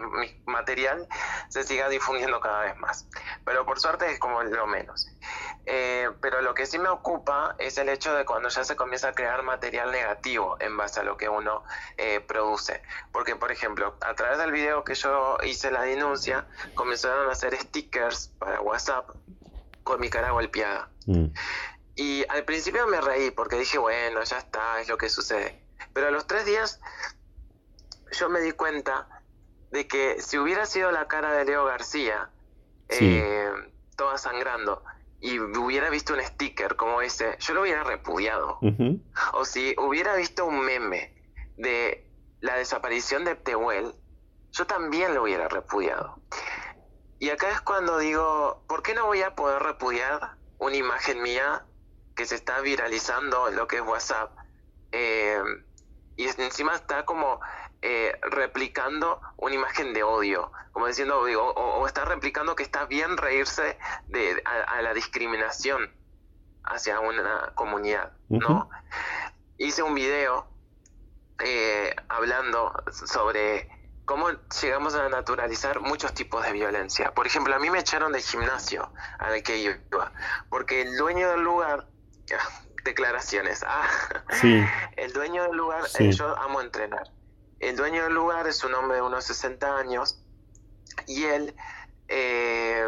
[0.47, 1.09] material
[1.49, 3.07] se siga difundiendo cada vez más.
[3.45, 5.09] Pero por suerte es como lo menos.
[5.65, 9.09] Eh, pero lo que sí me ocupa es el hecho de cuando ya se comienza
[9.09, 11.65] a crear material negativo en base a lo que uno
[11.97, 12.83] eh, produce.
[13.13, 17.57] Porque, por ejemplo, a través del video que yo hice la denuncia, comenzaron a hacer
[17.57, 19.09] stickers para WhatsApp
[19.85, 20.89] con mi cara golpeada.
[21.07, 21.27] Mm.
[21.95, 25.63] Y al principio me reí porque dije, bueno, ya está, es lo que sucede.
[25.93, 26.81] Pero a los tres días
[28.13, 29.23] yo me di cuenta
[29.71, 32.31] de que si hubiera sido la cara de Leo García,
[32.89, 33.51] eh,
[33.97, 34.83] toda sangrando,
[35.21, 38.59] y hubiera visto un sticker como ese, yo lo hubiera repudiado.
[39.35, 41.15] O si hubiera visto un meme
[41.57, 42.07] de
[42.41, 43.95] la desaparición de Tehuel,
[44.51, 46.19] yo también lo hubiera repudiado.
[47.21, 51.65] Y acá es cuando digo, ¿por qué no voy a poder repudiar una imagen mía
[52.23, 54.31] que se está viralizando en lo que es WhatsApp.
[54.93, 55.43] Eh,
[56.15, 57.41] y encima está como
[57.81, 63.17] eh, replicando una imagen de odio, como diciendo, digo, o, está replicando que está bien
[63.17, 65.93] reírse de, a, la discriminación
[66.63, 68.71] hacia una comunidad, ¿no?
[69.59, 70.47] Hice un video
[71.45, 73.69] eh, hablando sobre
[74.05, 77.13] cómo llegamos a naturalizar muchos tipos de violencia.
[77.15, 80.13] Por ejemplo, a mí me echaron del gimnasio al que iba,
[80.51, 81.89] porque el dueño del lugar
[82.85, 83.65] declaraciones.
[83.67, 83.89] Ah,
[84.97, 87.11] el dueño del lugar, eh, yo amo entrenar.
[87.61, 90.21] El dueño del lugar es un hombre de unos 60 años
[91.07, 91.55] y él
[92.09, 92.85] eh,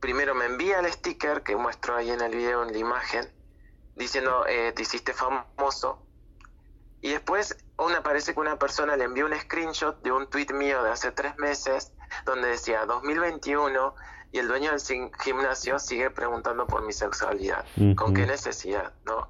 [0.00, 3.32] primero me envía el sticker que muestro ahí en el video, en la imagen,
[3.94, 6.04] diciendo eh, te hiciste famoso.
[7.00, 10.82] Y después me aparece que una persona le envió un screenshot de un tweet mío
[10.82, 11.92] de hace tres meses
[12.24, 13.94] donde decía 2021
[14.32, 17.64] y el dueño del gimnasio sigue preguntando por mi sexualidad.
[17.96, 18.92] ¿Con qué necesidad?
[19.06, 19.28] ¿no?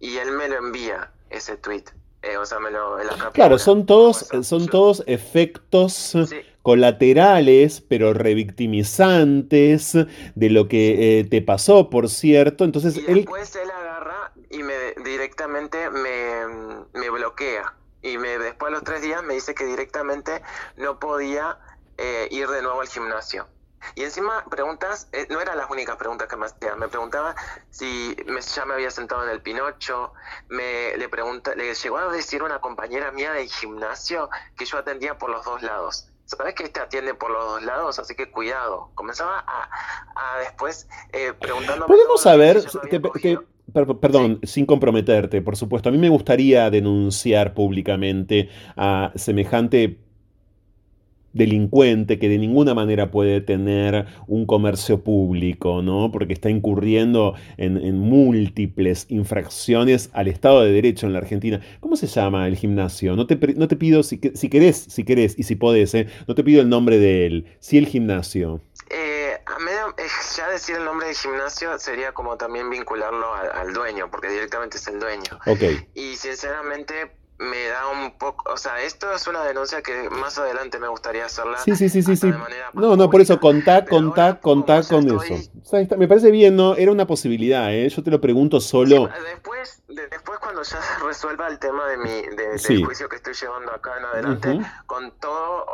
[0.00, 1.84] Y él me lo envía, ese tweet.
[2.22, 2.96] Eh, o sea, me lo,
[3.32, 6.16] claro, son todos, son todos efectos
[6.62, 9.96] colaterales, pero revictimizantes
[10.34, 12.64] de lo que eh, te pasó, por cierto.
[12.64, 13.70] Entonces y después él...
[13.70, 14.74] agarra y me
[15.04, 20.42] directamente me, me bloquea Y me, después de los tres días me dice que directamente
[20.76, 21.58] no podía
[21.98, 23.46] eh, ir de nuevo al gimnasio.
[23.94, 27.34] Y encima preguntas, eh, no eran las únicas preguntas que me hacía, me preguntaba
[27.70, 30.12] si me, ya me había sentado en el Pinocho,
[30.48, 35.18] me le pregunta, le llegó a decir una compañera mía del gimnasio que yo atendía
[35.18, 36.10] por los dos lados.
[36.24, 37.98] ¿Sabes que este atiende por los dos lados?
[37.98, 38.90] Así que cuidado.
[38.94, 41.86] Comenzaba a, después eh, preguntando...
[41.86, 42.62] Podemos saber,
[43.98, 50.00] perdón, sin comprometerte, por supuesto, a mí me gustaría denunciar públicamente a semejante
[51.38, 56.10] delincuente que de ninguna manera puede tener un comercio público, ¿no?
[56.12, 61.60] Porque está incurriendo en, múltiples infracciones al Estado de Derecho en la Argentina.
[61.80, 63.16] ¿Cómo se llama el gimnasio?
[63.16, 66.08] No te, no te pido, si, si, querés, si querés y si podés, ¿eh?
[66.26, 68.60] no te pido el nombre de él, sí el gimnasio.
[68.90, 69.36] Eh,
[69.98, 74.28] eh, ya decir el nombre del gimnasio sería como también vincularlo al, al dueño, porque
[74.28, 75.38] directamente es el dueño.
[75.94, 80.78] Y sinceramente me da un poco, o sea, esto es una denuncia que más adelante
[80.78, 81.58] me gustaría hacerla.
[81.58, 82.32] Sí, sí, sí, sí, sí.
[82.74, 85.96] No, no, por eso contá, contá, contá con eso.
[85.96, 87.88] me parece bien, no, era una posibilidad, ¿eh?
[87.88, 89.08] Yo te lo pregunto solo.
[89.24, 93.34] después, después cuando ya se resuelva el tema de mi, de, del juicio que estoy
[93.34, 95.64] llevando acá en adelante, con todo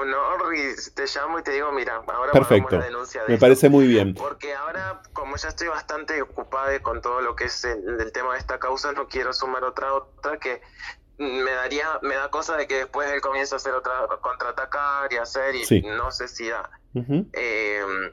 [0.00, 2.78] honor y te llamo y te digo, mira, ahora Perfecto.
[2.78, 4.14] denuncia de Me parece muy bien.
[4.14, 8.34] Porque ahora, como ya estoy bastante ocupada con todo lo que es el, el tema
[8.34, 10.60] de esta causa, no quiero sumar otra otra que
[11.18, 15.16] me daría, me da cosa de que después él comience a hacer otra, contraatacar y
[15.16, 16.68] hacer, y no sé si da.
[16.94, 18.12] Em,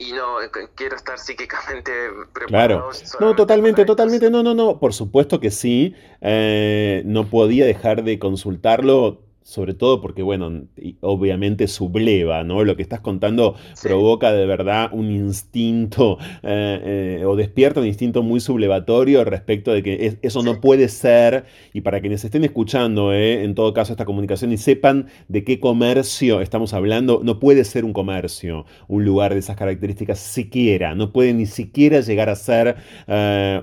[0.00, 0.36] y no,
[0.74, 1.92] quiero estar psíquicamente
[2.32, 2.90] preparado.
[2.90, 2.90] Claro.
[3.20, 5.94] No, totalmente, totalmente, no, no, no, por supuesto que sí.
[6.22, 9.20] Eh, no podía dejar de consultarlo
[9.50, 10.62] sobre todo porque, bueno,
[11.00, 12.62] obviamente subleva, ¿no?
[12.62, 18.22] Lo que estás contando provoca de verdad un instinto eh, eh, o despierta un instinto
[18.22, 23.42] muy sublevatorio respecto de que eso no puede ser, y para quienes estén escuchando, eh,
[23.42, 27.84] en todo caso, esta comunicación y sepan de qué comercio estamos hablando, no puede ser
[27.84, 32.76] un comercio, un lugar de esas características siquiera, no puede ni siquiera llegar a ser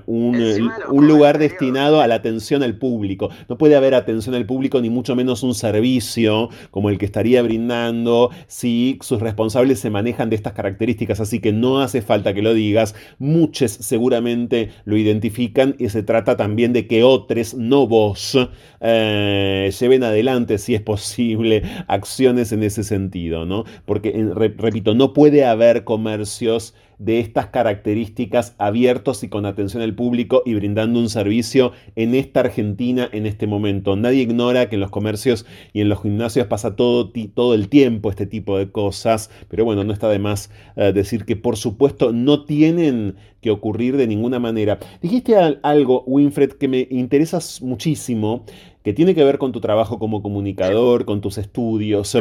[0.04, 4.82] un, un lugar destinado a la atención al público, no puede haber atención al público
[4.82, 9.90] ni mucho menos un servicio servicio como el que estaría brindando si sus responsables se
[9.90, 11.20] manejan de estas características.
[11.20, 16.36] Así que no hace falta que lo digas, muchos seguramente lo identifican y se trata
[16.36, 18.36] también de que otros, no vos,
[18.80, 23.64] eh, lleven adelante, si es posible, acciones en ese sentido, ¿no?
[23.84, 24.12] Porque,
[24.56, 30.54] repito, no puede haber comercios de estas características abiertos y con atención al público y
[30.54, 33.96] brindando un servicio en esta Argentina en este momento.
[33.96, 38.10] Nadie ignora que en los comercios y en los gimnasios pasa todo, todo el tiempo
[38.10, 42.12] este tipo de cosas, pero bueno, no está de más eh, decir que por supuesto
[42.12, 44.78] no tienen que ocurrir de ninguna manera.
[45.00, 48.44] Dijiste algo, Winfred, que me interesa muchísimo,
[48.82, 52.16] que tiene que ver con tu trabajo como comunicador, con tus estudios.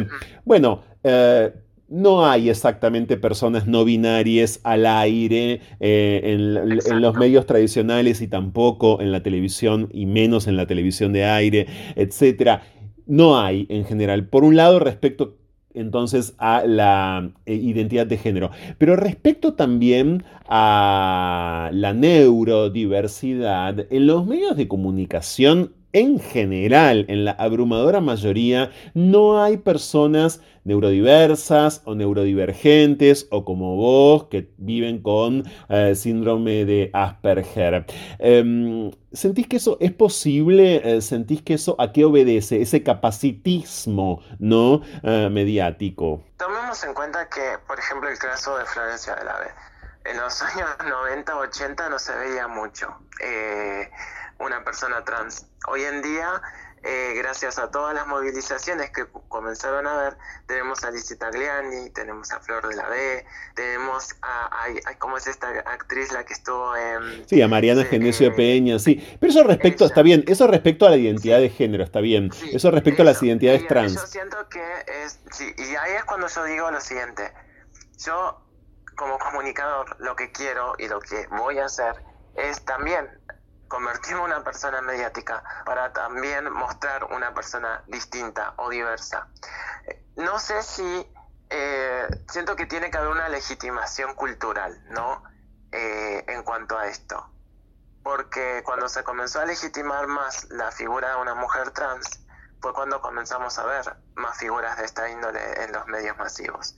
[0.45, 1.51] Bueno, eh,
[1.89, 9.01] no hay exactamente personas no binarias al aire eh, en, los medios tradicionales y tampoco
[9.01, 12.59] en la televisión y menos en la televisión de aire, etc.
[13.05, 14.27] No hay en general.
[14.27, 15.37] Por un lado, respecto
[15.73, 24.25] entonces a la eh, identidad de género, pero respecto también a la neurodiversidad, en los
[24.25, 33.27] medios de comunicación en general, en la abrumadora mayoría, no hay personas neurodiversas o neurodivergentes
[33.31, 37.85] o como vos que viven con eh, síndrome de Asperger.
[38.19, 40.81] Em, ¿Sentís que eso es posible?
[40.83, 42.61] Eh, ¿Sentís que eso a qué obedece?
[42.61, 44.81] Ese capacitismo ¿no?
[45.03, 46.21] Eh, mediático.
[46.37, 49.45] Tomemos en cuenta que, por ejemplo, el caso de Florencia de la B.
[50.11, 52.87] En los años 90, 80 no se veía mucho
[54.39, 55.45] una persona trans.
[55.67, 56.41] Hoy en día,
[56.83, 62.31] eh, gracias a todas las movilizaciones que comenzaron a ver, tenemos a Lizzie Tagliani, tenemos
[62.31, 63.25] a Flor de la B,
[63.55, 64.49] tenemos a,
[64.99, 67.27] ¿cómo es esta actriz la que estuvo en...
[67.27, 69.17] Sí, a Mariana Genesio Peña, sí.
[69.19, 72.31] Pero eso respecto, está bien, eso respecto a la identidad de género, está bien.
[72.51, 73.95] eso respecto a las identidades trans.
[73.95, 74.63] Yo siento que
[75.03, 77.33] es, sí, y ahí es cuando yo digo lo siguiente,
[77.97, 78.39] yo
[78.95, 81.95] como comunicador lo que quiero y lo que voy a hacer
[82.35, 83.07] es también
[83.67, 89.27] convertirme en una persona mediática para también mostrar una persona distinta o diversa.
[90.15, 91.07] No sé si
[91.49, 95.23] eh, siento que tiene que haber una legitimación cultural, ¿no?
[95.71, 97.29] Eh, en cuanto a esto.
[98.03, 102.21] Porque cuando se comenzó a legitimar más la figura de una mujer trans,
[102.61, 106.75] fue cuando comenzamos a ver más figuras de esta índole en los medios masivos.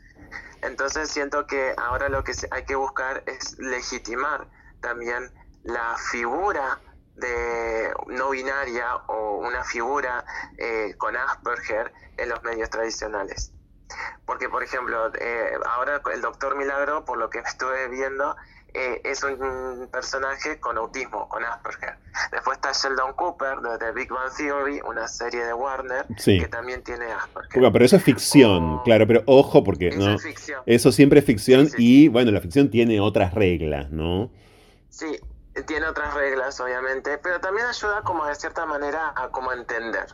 [0.61, 4.47] Entonces siento que ahora lo que hay que buscar es legitimar
[4.81, 5.31] también
[5.63, 6.79] la figura
[7.15, 10.23] de no binaria o una figura
[10.57, 13.51] eh, con Asperger en los medios tradicionales.
[14.25, 18.35] Porque, por ejemplo, eh, ahora el doctor Milagro, por lo que estuve viendo,
[18.73, 21.95] eh, es un personaje con autismo, con Asperger.
[22.31, 26.83] Después está Sheldon Cooper de The Big Bang Theory, una serie de Warner, que también
[26.83, 27.71] tiene Asperger.
[27.71, 30.17] pero eso es ficción, claro, pero ojo porque eso, ¿no?
[30.67, 34.29] eso siempre es ficción y bueno, la ficción tiene otras reglas, ¿no?
[34.89, 35.19] Sí,
[35.65, 40.07] tiene otras reglas, obviamente, pero también ayuda como de cierta manera a como entender,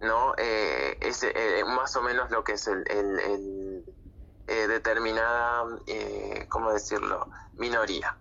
[0.00, 0.34] ¿no?
[0.36, 3.84] Eh, eh, más o menos lo que es el, el,
[4.46, 7.28] eh, determinada, eh, ¿cómo decirlo?
[7.54, 8.16] Minoría.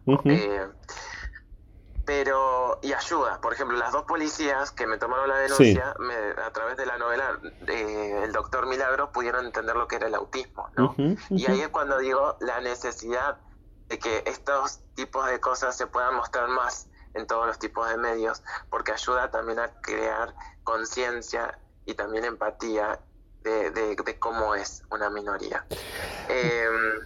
[2.06, 3.40] pero, y ayuda.
[3.42, 5.96] Por ejemplo, las dos policías que me tomaron la denuncia,
[6.46, 10.70] a través de la novela El Doctor Milagro, pudieron entender lo que era el autismo,
[10.76, 10.96] ¿no?
[11.30, 13.38] Y ahí es cuando digo la necesidad
[13.92, 17.98] de que estos tipos de cosas se puedan mostrar más en todos los tipos de
[17.98, 20.34] medios, porque ayuda también a crear
[20.64, 23.00] conciencia y también empatía
[23.44, 25.66] de, de, cómo es una minoría.
[26.30, 27.06] Em,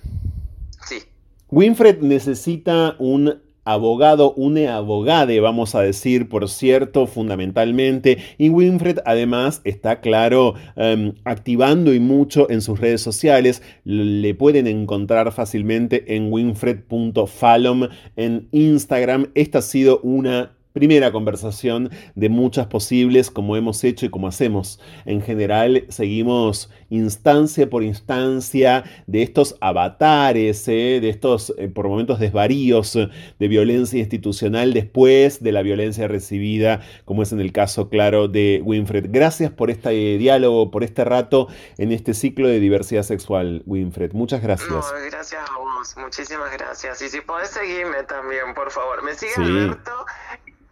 [0.86, 1.11] sí.
[1.49, 8.20] Winfred necesita un abogado, une abogade, vamos a decir, por cierto, fundamentalmente.
[8.38, 13.61] Y Winfred además está, claro, em, activando y mucho en sus redes sociales.
[13.84, 19.32] Le pueden encontrar fácilmente en winfred.fallon en Instagram.
[19.34, 24.82] Esta ha sido una primera conversación de muchas posibles como hemos hecho y como hacemos.
[25.05, 30.99] En general seguimos instancia por instancia de estos avatares, ¿eh?
[31.01, 37.23] de estos eh, por momentos desvaríos de violencia institucional después de la violencia recibida, como
[37.23, 39.05] es en el caso claro de Winfred.
[39.09, 41.47] Gracias por este diálogo, por este rato
[41.78, 44.11] en este ciclo de diversidad sexual, Winfred.
[44.11, 44.69] Muchas gracias.
[45.09, 47.01] gracias a vos, muchísimas gracias.
[47.01, 49.01] Y si podés seguirme también, por favor.
[49.05, 50.05] Me sigue Alberto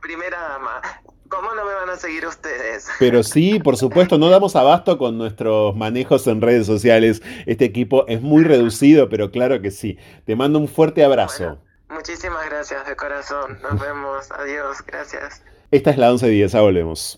[0.04, 0.82] primera dama.
[1.30, 2.88] ¿Cómo no me van a seguir ustedes?
[3.00, 7.24] Pero sí, por supuesto, no damos abasto con nuestros manejos en redes sociales.
[7.48, 9.98] Este equipo es muy reducido, pero claro que sí.
[10.26, 11.58] Te mando un fuerte abrazo.
[11.90, 13.58] muchísimas gracias de corazón.
[13.64, 14.30] Nos vemos.
[14.32, 14.78] Adiós.
[14.86, 15.42] Gracias.
[15.72, 16.52] Esta es la 1110.
[16.52, 17.16] Ya volvemos.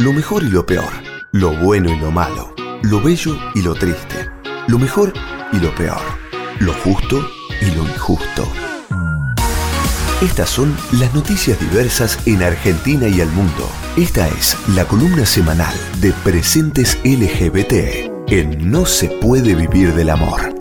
[0.00, 0.92] Lo mejor y lo peor.
[1.32, 2.52] Lo bueno y lo malo.
[2.82, 4.28] Lo bello y lo triste.
[4.66, 5.14] Lo mejor
[5.52, 6.02] y lo peor.
[6.60, 7.26] Lo justo
[7.62, 8.44] y lo injusto.
[10.20, 13.70] Estas son las noticias diversas en Argentina y el mundo.
[13.96, 20.57] Esta es la columna semanal de Presentes LGBT en No se puede vivir del amor.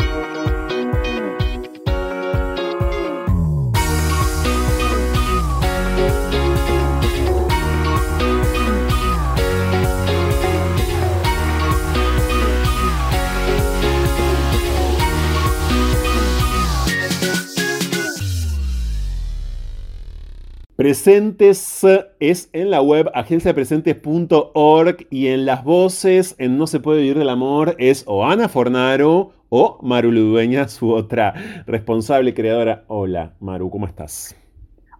[21.07, 21.87] Presentes
[22.19, 27.29] es en la web agenciapresentes.org y en las voces en No se puede vivir del
[27.29, 32.83] amor es o Ana Fornaro o Maru Ludueña, su otra responsable creadora.
[32.87, 34.35] Hola Maru, ¿cómo estás?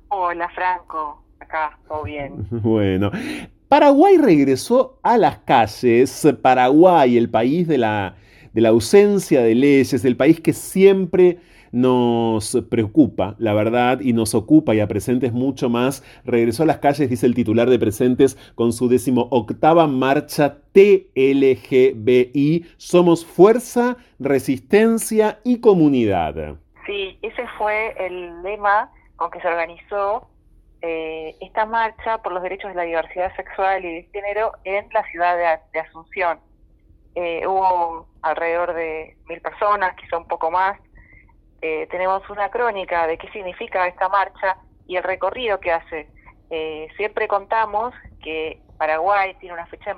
[0.08, 2.48] Hola Franco, acá, todo bien.
[2.52, 3.12] Bueno,
[3.68, 6.26] Paraguay regresó a las calles.
[6.42, 8.16] Paraguay, el país de la,
[8.54, 11.40] de la ausencia de leyes, el país que siempre
[11.78, 16.04] nos preocupa, la verdad, y nos ocupa y a Presentes mucho más.
[16.26, 22.66] Regresó a las calles, dice el titular de Presentes, con su décimo octava marcha TLGBI.
[22.78, 26.56] Somos fuerza, resistencia y comunidad.
[26.88, 30.28] Sí, ese fue el lema con que se organizó
[30.82, 35.04] eh, esta marcha por los derechos de la diversidad sexual y de género en la
[35.12, 36.40] ciudad de, Asunción.
[37.14, 40.80] Eh, hubo alrededor de mil personas, quizá un poco más,
[41.62, 46.08] eh, tenemos una crónica de qué significa esta marcha y el recorrido que hace.
[46.50, 47.94] Eh, siempre contamos
[48.24, 49.96] que Paraguay tiene una fecha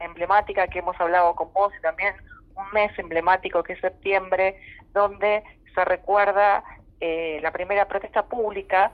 [0.00, 2.14] emblemática que hemos hablado con vos y también
[2.54, 4.60] un mes emblemático que es septiembre,
[4.92, 5.44] donde
[5.74, 6.64] se recuerda
[7.00, 8.92] eh, la primera protesta pública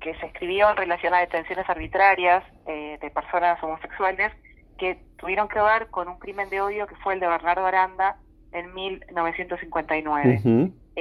[0.00, 4.32] que se escribió en relación a detenciones arbitrarias de personas homosexuales
[4.78, 8.16] que tuvieron que ver con un crimen de odio que fue el de Bernardo Aranda
[8.52, 10.40] en 1959.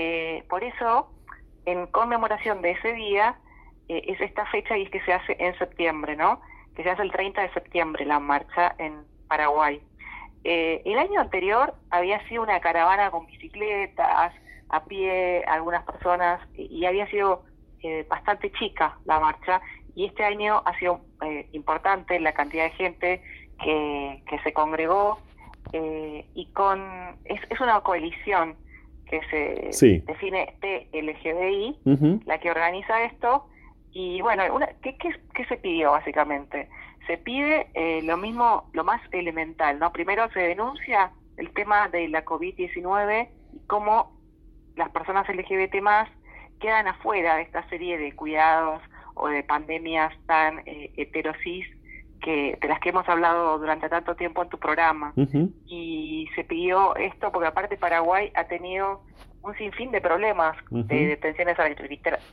[0.02, 1.12] Eh, por eso,
[1.66, 3.36] en conmemoración de ese día,
[3.90, 6.40] eh, es esta fecha y es que se hace en septiembre, ¿no?
[6.74, 9.82] Que se hace el 30 de septiembre la marcha en Paraguay.
[10.46, 14.34] Eh, el año anterior había sido una caravana con bicicletas,
[14.70, 17.44] a pie, algunas personas, y, había sido
[18.10, 19.60] bastante chica la marcha,
[19.96, 21.02] y este año ha sido
[21.52, 23.22] importante la cantidad de gente
[23.62, 25.20] que, que se congregó,
[25.74, 28.56] y con es, es una coalición
[29.10, 33.46] que se define TLGBI, la que organiza esto,
[33.92, 36.70] Y bueno, una, ¿qué, qué, qué se pidió básicamente?
[37.08, 39.92] Se pide eh, lo mismo, lo más elemental, ¿no?
[39.92, 44.16] Primero se denuncia el tema de la COVID-19 y cómo
[44.76, 46.08] las personas LGBT más
[46.60, 48.82] quedan afuera de esta serie de cuidados
[49.16, 51.66] o de pandemias tan eh, heterosis
[52.22, 55.14] que de las que hemos hablado durante tanto tiempo en tu programa.
[55.66, 59.02] Y se pidió esto porque aparte Paraguay ha tenido
[59.42, 61.58] un sinfín de problemas, de detenciones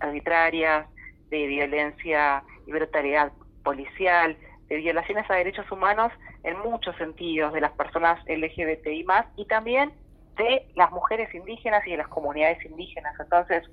[0.00, 0.86] arbitrarias,
[1.30, 3.32] de violencia y brutalidad
[3.62, 4.36] policial,
[4.68, 6.12] de violaciones a derechos humanos
[6.42, 9.92] en muchos sentidos de las personas LGBTI más y también
[10.36, 13.14] de las mujeres indígenas y de las comunidades indígenas.
[13.18, 13.64] Entonces,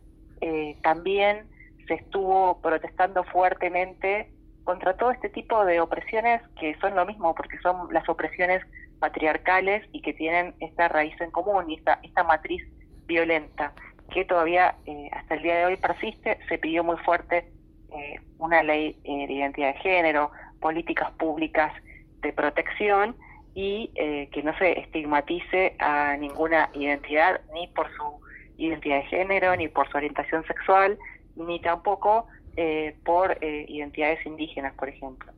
[0.41, 1.47] eh, también
[1.88, 4.30] se estuvo protestando fuertemente
[4.64, 8.64] contra todo este tipo de opresiones que son lo mismo, porque son las opresiones
[8.99, 12.64] patriarcales y que tienen esta raíz en común y esta, esta matriz
[13.05, 13.74] violenta,
[14.11, 16.39] que todavía eh, hasta el día de hoy persiste.
[16.47, 17.51] Se pidió muy fuerte
[17.95, 21.74] eh, una ley de identidad de género, políticas públicas
[22.22, 23.16] de protección
[23.55, 28.20] y que no se estigmatice a ninguna identidad, ni por su
[28.57, 30.97] identidad de género, ni por su orientación sexual,
[31.36, 32.26] ni tampoco
[32.58, 35.32] eh, por eh, identidades indígenas, por ejemplo.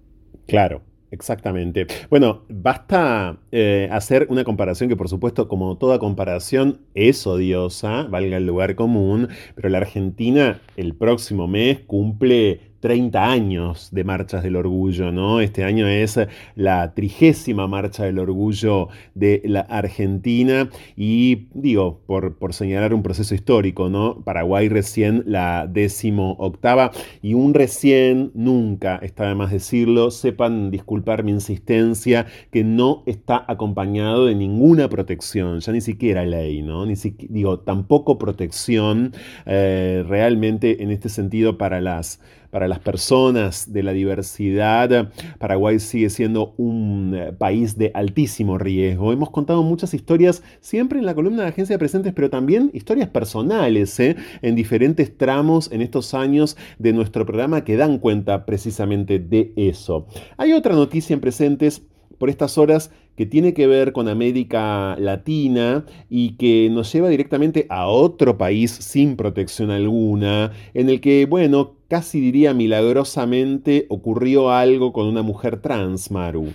[0.48, 1.88] Claro, Exactamente.
[2.10, 8.36] Bueno, basta eh, hacer una comparación que por supuesto, como toda comparación, es odiosa, valga
[8.36, 14.56] el lugar común, pero la Argentina el próximo mes cumple 30 años de marchas del
[14.56, 15.40] orgullo, ¿no?
[15.40, 16.20] Este año es
[16.56, 23.34] la trigésima marcha del orgullo de la Argentina y digo, por, por señalar un proceso
[23.34, 24.22] histórico, ¿no?
[24.24, 31.24] Paraguay recién la décimo octava y un recién nunca, está de más decirlo, sepan disculpar
[31.24, 36.86] mi insistencia, que no está acompañado de ninguna protección, ya ni siquiera ley, ¿no?
[36.86, 36.96] Ni
[37.30, 39.14] digo, tampoco protección
[39.46, 42.20] eh, realmente en este sentido para las
[42.56, 45.12] para las personas de la diversidad.
[45.40, 49.12] Paraguay sigue siendo un eh, país de altísimo riesgo.
[49.12, 53.10] Hemos contado muchas historias siempre en la columna de Agencia de Presentes, pero también historias
[53.10, 54.16] personales ¿eh?
[54.42, 60.08] en diferentes tramos en estos años de nuestro programa que dan cuenta precisamente de eso.
[60.38, 61.82] Hay otra noticia en Presentes
[62.18, 67.66] por estas horas que tiene que ver con América Latina y que nos lleva directamente
[67.70, 74.94] a otro país sin protección alguna, en el que, bueno, casi diría milagrosamente ocurrió algo
[74.94, 76.54] con una mujer trans, Maru.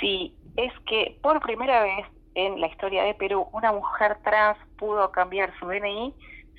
[0.00, 5.10] Sí, es que por primera vez en la historia de Perú una mujer trans pudo
[5.12, 6.14] cambiar su DNI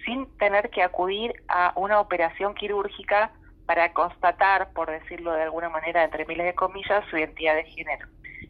[0.05, 3.31] sin tener que acudir a una operación quirúrgica
[3.65, 8.07] para constatar, por decirlo de alguna manera, entre miles de comillas, su identidad de género.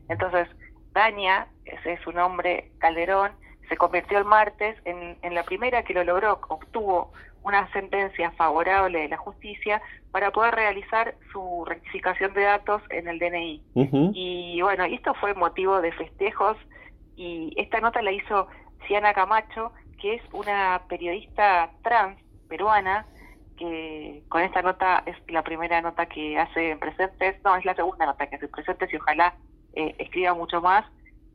[0.09, 0.47] Entonces,
[0.93, 3.31] Dania, ese es su nombre, Calderón,
[3.67, 7.11] se convirtió el martes en, la primera que lo logró, obtuvo
[7.43, 13.19] una sentencia favorable de la justicia para poder realizar su rectificación de datos en el
[13.19, 13.63] DNI.
[14.13, 16.57] Y bueno, esto fue motivo de festejos
[17.15, 18.47] y esta nota la hizo
[18.87, 23.05] Ciana Camacho, que es una periodista trans peruana
[23.57, 27.75] que con esta nota es la primera nota que hace en presentes, no, es la
[27.75, 29.35] segunda nota que hace en presentes y ojalá
[29.73, 30.85] eh, escriba mucho más.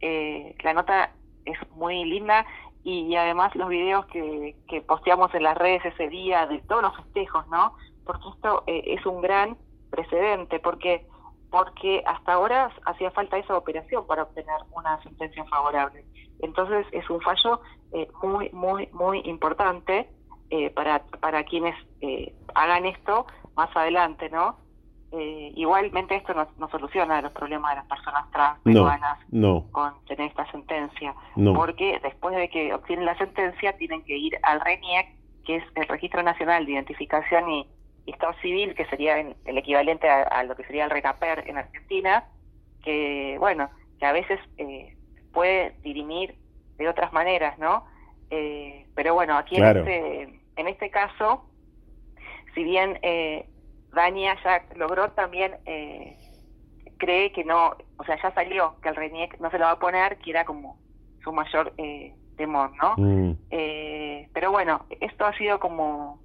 [0.01, 1.11] Eh, la nota
[1.45, 2.47] es muy linda
[2.83, 6.97] y, además los videos que, que posteamos en las redes ese día de todos los
[6.97, 7.75] festejos, ¿no?
[8.05, 9.57] Porque esto eh, es un gran
[9.91, 11.07] precedente, porque
[11.51, 16.05] porque hasta ahora hacía falta esa operación para obtener una sentencia favorable.
[16.39, 17.61] Entonces es un fallo
[18.23, 20.09] muy, muy, muy importante
[20.77, 21.75] para, para quienes
[22.55, 23.27] hagan esto
[23.57, 24.59] más adelante, ¿no?
[25.13, 29.19] Eh, igualmente esto no, soluciona los problemas de las personas trans peruanas
[29.73, 31.15] con tener esta sentencia,
[31.55, 35.09] porque después de que obtienen la sentencia tienen que ir al RENIEC,
[35.45, 37.67] que es el Registro Nacional de Identificación y,
[38.07, 42.25] Estado Civil, que sería el equivalente a, lo que sería el RECAPER en Argentina,
[42.83, 44.97] que bueno, que a veces eh,
[45.33, 46.35] puede dirimir
[46.77, 47.85] de otras maneras, ¿no?
[48.31, 51.45] Eh, pero bueno, aquí en este en este caso,
[52.55, 53.47] si bien eh,
[53.93, 56.17] Dania ya logró también, eh,
[56.99, 59.79] cree que no, o sea, ya salió que el RENIEC no se lo va a
[59.79, 60.79] poner, que era como
[61.23, 62.95] su mayor eh, temor, ¿no?
[62.97, 63.37] Mm.
[63.51, 66.21] Eh, pero bueno, esto ha sido como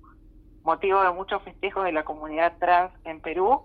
[0.64, 3.64] motivo de muchos festejos de la comunidad trans en Perú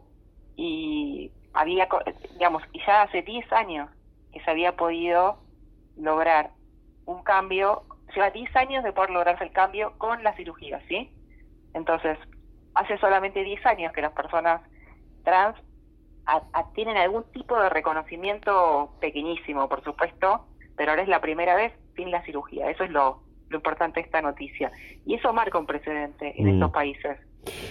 [0.57, 1.89] y había,
[2.35, 3.89] digamos, y ya hace 10 años
[4.33, 5.39] que se había podido
[5.97, 6.51] lograr
[7.07, 7.83] un cambio,
[8.15, 11.11] lleva 10 años de poder lograrse el cambio con la cirugía, ¿sí?
[11.75, 12.19] Entonces,
[12.75, 14.63] hace solamente 10 años que las personas
[15.25, 15.57] trans
[16.75, 20.47] tienen algún tipo de reconocimiento pequeñísimo, por supuesto,
[20.77, 22.71] pero ahora es la primera vez sin la cirugía.
[22.71, 24.71] Eso es lo, lo importante de esta noticia.
[25.05, 26.55] Y eso marca un precedente en mm.
[26.55, 27.19] estos países.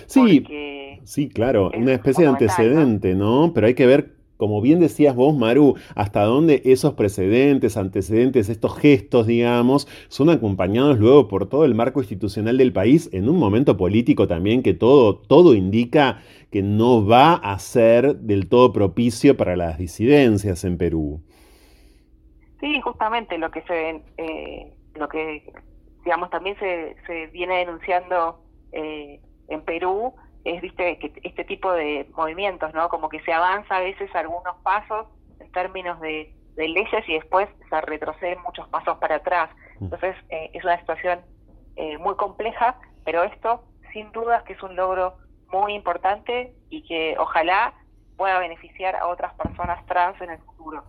[0.08, 3.52] Sí, sí, claro, una especie de antecedente, ¿no?
[3.54, 8.80] Pero hay que ver, como bien decías vos, Maru, hasta dónde esos precedentes, antecedentes, estos
[8.80, 13.76] gestos, digamos, son acompañados luego por todo el marco institucional del país en un momento
[13.76, 16.22] político también que todo, todo indica
[16.52, 21.22] que no va a ser del todo propicio para las disidencias en Perú.
[22.62, 25.52] Sí, justamente lo que se eh, lo que
[26.06, 28.40] digamos también se, se viene denunciando
[28.72, 29.20] eh,
[29.50, 30.14] en Perú
[30.44, 32.90] es viste que este tipo de movimientos, ¿no?
[32.90, 35.08] Como que se avanza a veces algunos pasos
[35.40, 39.50] en términos de, de leyes y después se retroceden muchos pasos para atrás.
[39.82, 41.20] Entonces eh, es una situación
[41.76, 43.64] eh, muy compleja, pero esto
[43.94, 45.18] sin dudas que es un logro
[45.52, 47.74] muy importante y que ojalá
[48.18, 50.84] pueda beneficiar a otras personas trans en el futuro.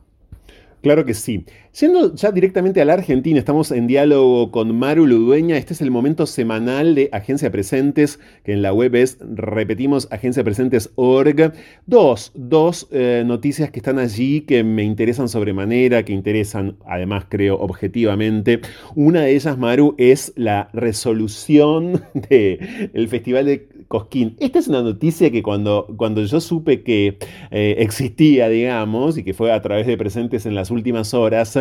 [0.83, 1.45] Claro que sí.
[1.79, 5.57] Yendo ya directamente a la Argentina, estamos en diálogo con Maru Ludueña.
[5.57, 11.53] Este es el momento semanal de Agencia Presentes, que en la web es, repetimos, agenciapresentes.org.
[11.87, 17.57] Dos, dos eh, noticias que están allí que me interesan sobremanera, que interesan, además, creo,
[17.61, 18.61] objetivamente.
[18.97, 24.37] Una de ellas, Maru, es la resolución del Festival de Cosquín.
[24.41, 27.19] Esta es una noticia que cuando, cuando yo supe que
[27.53, 31.60] eh, existía, digamos, y que fue a través de Presentes en las últimas horas,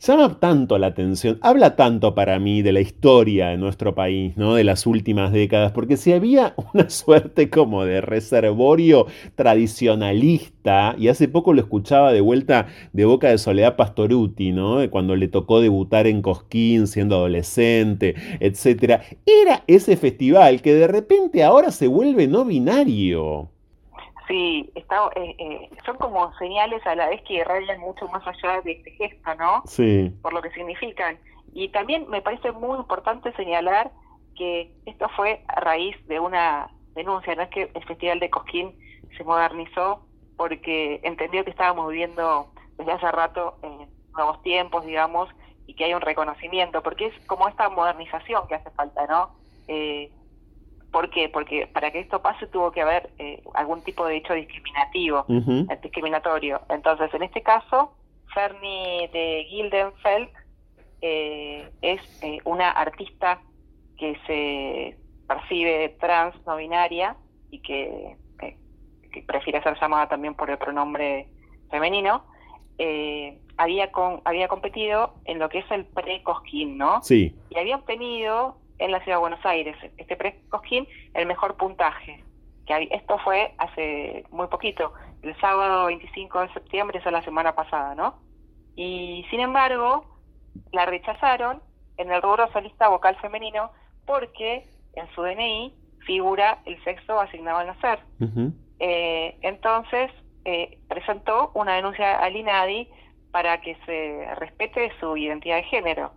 [0.00, 4.54] llama tanto la atención, habla tanto para mí de la historia de nuestro país, ¿no?
[4.54, 11.28] De las últimas décadas, porque si había una suerte como de reservorio tradicionalista, y hace
[11.28, 14.88] poco lo escuchaba de vuelta de boca de Soledad Pastoruti, ¿no?
[14.90, 21.42] Cuando le tocó debutar en Cosquín siendo adolescente, etcétera, era ese festival que de repente
[21.42, 23.50] ahora se vuelve no binario.
[24.28, 28.60] Sí, está, eh, eh, son como señales a la vez que rayan mucho más allá
[28.60, 29.62] de este gesto, ¿no?
[29.64, 30.12] Sí.
[30.20, 31.18] Por lo que significan.
[31.54, 33.90] Y también me parece muy importante señalar
[34.36, 38.78] que esto fue a raíz de una denuncia, no es que el Festival de Cosquín
[39.16, 40.04] se modernizó
[40.36, 45.28] porque entendió que estábamos viviendo desde hace rato en nuevos tiempos, digamos,
[45.66, 49.30] y que hay un reconocimiento, porque es como esta modernización que hace falta, ¿no?
[49.68, 50.10] Eh,
[50.92, 51.28] ¿Por qué?
[51.28, 55.24] Porque para que esto pase tuvo que haber eh, algún tipo de hecho discriminativo,
[55.70, 56.60] eh, discriminatorio.
[56.70, 57.92] Entonces, en este caso,
[58.32, 60.28] Fernie de Gildenfeld
[61.00, 63.40] eh, es eh, una artista
[63.98, 67.16] que se percibe trans, no binaria,
[67.50, 68.56] y que, que-
[69.12, 71.28] que prefiere ser llamada también por el pronombre
[71.70, 72.24] femenino.
[72.78, 77.02] eh, había, con, había competido en lo que es el pre-Cosquín, ¿no?
[77.02, 77.34] Sí.
[77.50, 82.22] y había obtenido en la ciudad de Buenos Aires, este pre-Cosquín, el mejor puntaje.
[82.66, 87.22] Que hab- esto fue hace muy poquito, el sábado 25 de septiembre, esa es la
[87.24, 88.18] semana pasada, ¿no?
[88.76, 90.04] Y sin embargo,
[90.72, 91.62] la rechazaron
[91.96, 93.70] en el rubro solista vocal femenino
[94.06, 94.64] porque
[94.94, 95.74] en su DNI
[96.06, 97.98] figura el sexo asignado al nacer.
[98.80, 100.10] Eh, entonces,
[100.44, 102.88] eh, presentó una denuncia al INADI
[103.32, 106.12] para que se respete su identidad de género.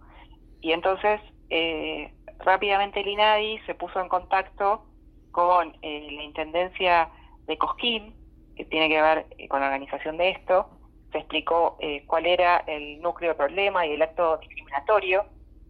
[0.62, 2.14] Y entonces, eh,
[2.44, 4.86] rápidamente el INADI se puso en contacto
[5.32, 7.10] con eh, la Intendencia
[7.48, 8.16] de Cosquín,
[8.56, 10.70] que tiene que ver eh, con la organización de esto,
[11.12, 15.26] se explicó eh, cuál era el núcleo de problema y el acto discriminatorio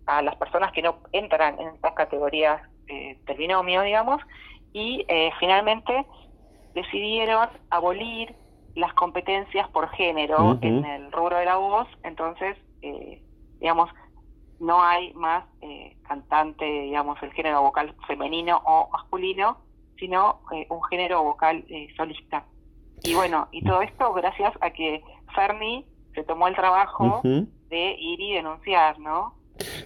[0.05, 4.21] a las personas que no entran en estas categorías eh, del binomio, digamos,
[4.73, 6.05] y eh, finalmente
[6.73, 8.35] decidieron abolir
[8.75, 13.21] las competencias por género en el rubro de la voz, entonces, eh,
[13.59, 13.89] digamos,
[14.61, 19.57] no hay más eh, cantante, digamos, el género vocal femenino o masculino,
[19.97, 22.45] sino eh, un género vocal eh, solista.
[23.03, 25.03] Y bueno, y todo esto gracias a que
[25.33, 29.33] Ferni se tomó el trabajo de ir y denunciar, ¿no?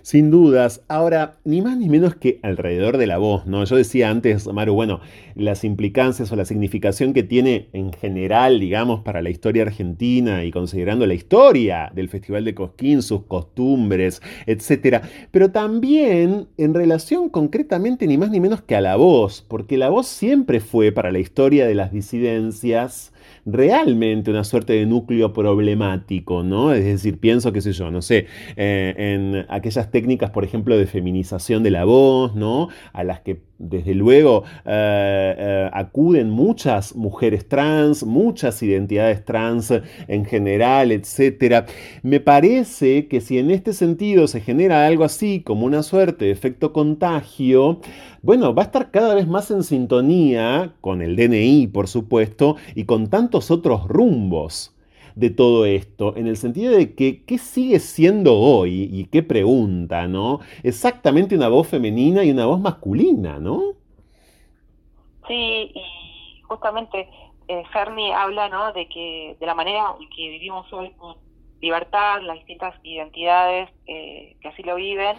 [0.05, 0.83] Sin dudas.
[0.87, 3.63] Ahora, ni más ni menos que alrededor de la voz, ¿no?
[3.63, 4.99] Yo decía antes, Maru, bueno,
[5.33, 10.51] las implicancias o la significación que tiene en general, digamos, para la historia argentina y
[10.51, 15.01] considerando la historia del Festival de Cosquín, sus costumbres, etcétera.
[15.31, 19.89] Pero también en relación concretamente ni más ni menos que a la voz, porque la
[19.89, 23.11] voz siempre fue para la historia de las disidencias
[23.45, 26.73] realmente una suerte de núcleo problemático, ¿no?
[26.73, 30.87] Es decir, pienso, qué sé yo, no sé, eh, en aquellas técnicas, por ejemplo, de
[30.87, 32.69] feminización de la voz, ¿no?
[32.93, 39.73] A las que desde luego eh, eh, acuden muchas mujeres trans, muchas identidades trans
[40.07, 41.65] en general, etcétera.
[42.03, 46.31] Me parece que si en este sentido se genera algo así como una suerte de
[46.31, 47.79] efecto contagio,
[48.21, 52.85] bueno, va a estar cada vez más en sintonía con el DNI, por supuesto, y
[52.85, 54.74] con tantos otros rumbos
[55.15, 60.07] de todo esto, en el sentido de que qué sigue siendo hoy y qué pregunta,
[60.07, 60.41] ¿no?
[60.61, 63.61] Exactamente una voz femenina y una voz masculina, ¿no?
[65.27, 67.07] Sí, y justamente
[67.47, 68.73] eh, Fermi habla ¿no?
[68.73, 71.15] de que de la manera en que vivimos hoy con
[71.61, 75.17] libertad, las distintas identidades eh, que así lo viven,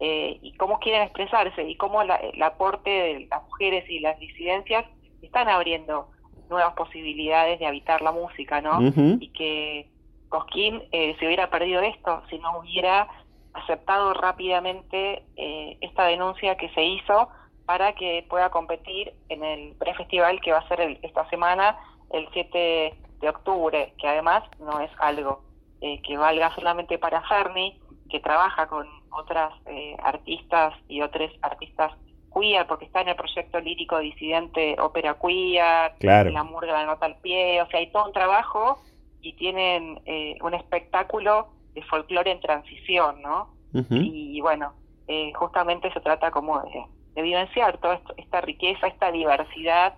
[0.00, 4.18] eh, y cómo quieren expresarse, y cómo la, el aporte de las mujeres y las
[4.18, 4.84] disidencias
[5.22, 6.08] están abriendo
[6.50, 8.80] nuevas posibilidades de habitar la música, ¿no?
[8.82, 9.88] Y que
[10.28, 13.08] Cosquín eh, se hubiera perdido esto si no hubiera
[13.54, 17.28] aceptado rápidamente eh, esta denuncia que se hizo
[17.66, 21.78] para que pueda competir en el prefestival que va a ser el, esta semana,
[22.10, 25.42] el 7 de octubre, que además no es algo
[25.80, 27.78] eh, que valga solamente para Fermi,
[28.08, 31.92] que trabaja con otras eh, artistas y otros artistas
[32.34, 36.30] queer, porque está en el proyecto lírico disidente Ópera Queer, Claro.
[36.30, 38.78] la murga la nota al pie, o sea, hay todo un trabajo
[39.22, 43.54] y tienen eh, un espectáculo de folclore en transición, ¿no?
[43.90, 44.72] Y bueno,
[45.06, 49.94] eh, justamente se trata como de, de vivenciar toda esto- esta riqueza, esta diversidad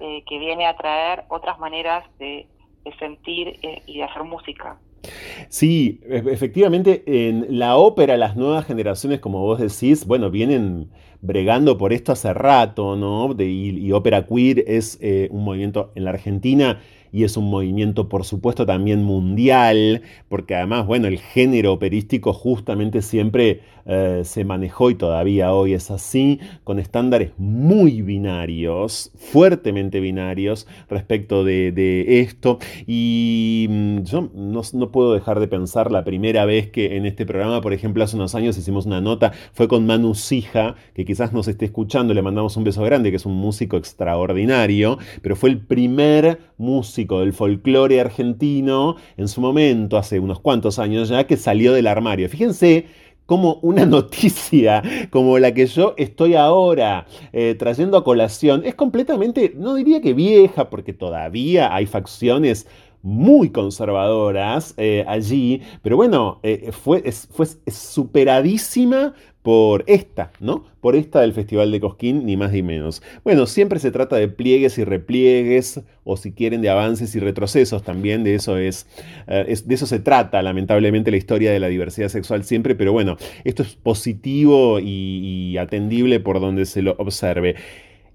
[0.00, 2.48] eh, que viene a traer otras maneras de,
[2.84, 4.78] de sentir eh, y de hacer música.
[5.48, 10.90] Sí, e- efectivamente, en la ópera, las nuevas generaciones, como vos decís, bueno, vienen
[11.22, 13.34] bregando por esto hace rato, ¿no?
[13.34, 16.80] De- y, y ópera queer es eh, un movimiento en la Argentina
[17.12, 23.02] y es un movimiento, por supuesto, también mundial, porque además, bueno, el género operístico justamente
[23.02, 30.66] siempre eh, se manejó y todavía hoy es así, con estándares muy binarios, fuertemente binarios
[30.88, 32.58] respecto de, de esto.
[32.86, 37.26] Y mm, yo no, no puedo dejar de pensar la primera vez que en este
[37.26, 41.32] programa, por ejemplo, hace unos años hicimos una nota, fue con Manu Sija, que quizás
[41.32, 45.50] nos esté escuchando, le mandamos un beso grande, que es un músico extraordinario, pero fue
[45.50, 51.36] el primer músico del folclore argentino en su momento, hace unos cuantos años ya, que
[51.36, 52.28] salió del armario.
[52.28, 52.86] Fíjense
[53.26, 59.52] como una noticia como la que yo estoy ahora eh, trayendo a colación es completamente,
[59.56, 62.66] no diría que vieja, porque todavía hay facciones
[63.02, 70.64] muy conservadoras eh, allí, pero bueno, eh, fue, fue superadísima por esta, ¿no?
[70.80, 73.02] Por esta del Festival de Cosquín, ni más ni menos.
[73.24, 77.82] Bueno, siempre se trata de pliegues y repliegues, o si quieren, de avances y retrocesos
[77.82, 78.86] también, de eso es,
[79.26, 83.16] eh, de eso se trata, lamentablemente, la historia de la diversidad sexual siempre, pero bueno,
[83.44, 87.56] esto es positivo y atendible por donde se lo observe.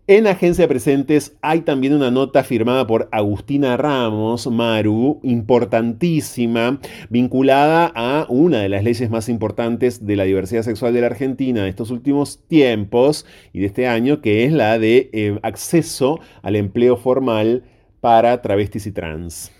[0.09, 6.79] En Agencia Presentes hay también una nota firmada por Agustina Ramos, Maru, importantísima,
[7.09, 11.61] vinculada a una de las leyes más importantes de la diversidad sexual de la Argentina
[11.61, 16.55] de estos últimos tiempos y de este año, que es la de eh, acceso al
[16.55, 17.65] empleo formal
[17.99, 19.53] para travestis y trans.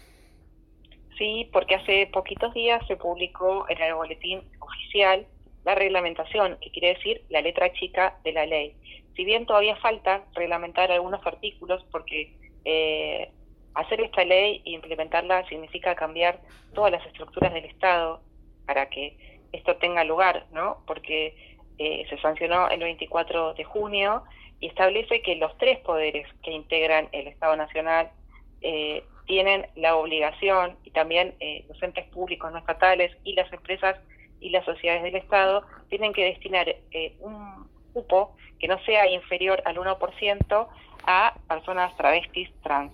[1.18, 5.26] Sí, porque hace poquitos días se publicó en el boletín oficial
[5.66, 8.76] la reglamentación, que quiere decir la letra chica de la ley.
[9.18, 12.34] Si bien todavía falta reglamentar algunos artículos, porque
[12.66, 13.32] eh,
[13.74, 16.40] hacer esta ley e implementarla significa cambiar
[16.76, 18.22] todas las estructuras del Estado
[18.68, 19.18] para que
[19.52, 20.84] esto tenga lugar, ¿no?
[20.86, 21.36] Porque
[21.80, 24.24] eh, se sancionó el 24 de junio
[24.60, 28.12] y establece que los tres poderes que integran el Estado Nacional
[28.62, 33.98] eh, tienen la obligación, y también eh, los entes públicos no estatales y las empresas
[34.40, 37.68] y las sociedades del Estado, tienen que destinar eh, un
[37.98, 40.68] cupo que no sea inferior al 1%
[41.06, 42.92] a personas travestis trans.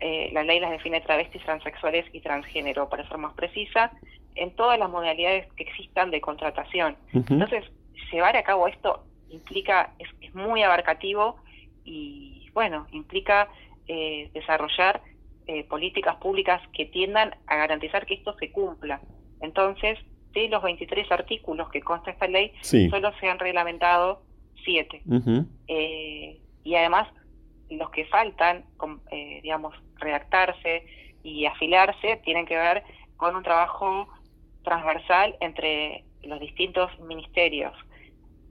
[0.00, 3.92] Eh, la ley las define travestis, transexuales y transgénero, para ser más precisa,
[4.34, 6.96] en todas las modalidades que existan de contratación.
[7.12, 7.64] Entonces,
[8.10, 11.36] llevar a cabo esto implica, es, es muy abarcativo
[11.84, 13.48] y, bueno, implica
[13.86, 15.00] eh, desarrollar
[15.46, 19.00] eh, políticas públicas que tiendan a garantizar que esto se cumpla.
[19.40, 19.98] Entonces,
[20.32, 22.88] de los 23 artículos que consta esta ley, Sí.
[22.90, 24.22] solo se han reglamentado
[24.64, 25.02] 7.
[25.06, 25.46] Ujú.
[25.68, 27.08] Eh, y además,
[27.70, 28.64] los que faltan,
[29.10, 30.84] eh, digamos, redactarse
[31.22, 32.82] y afilarse, tienen que ver
[33.16, 34.08] con un trabajo
[34.64, 37.72] transversal entre los distintos ministerios.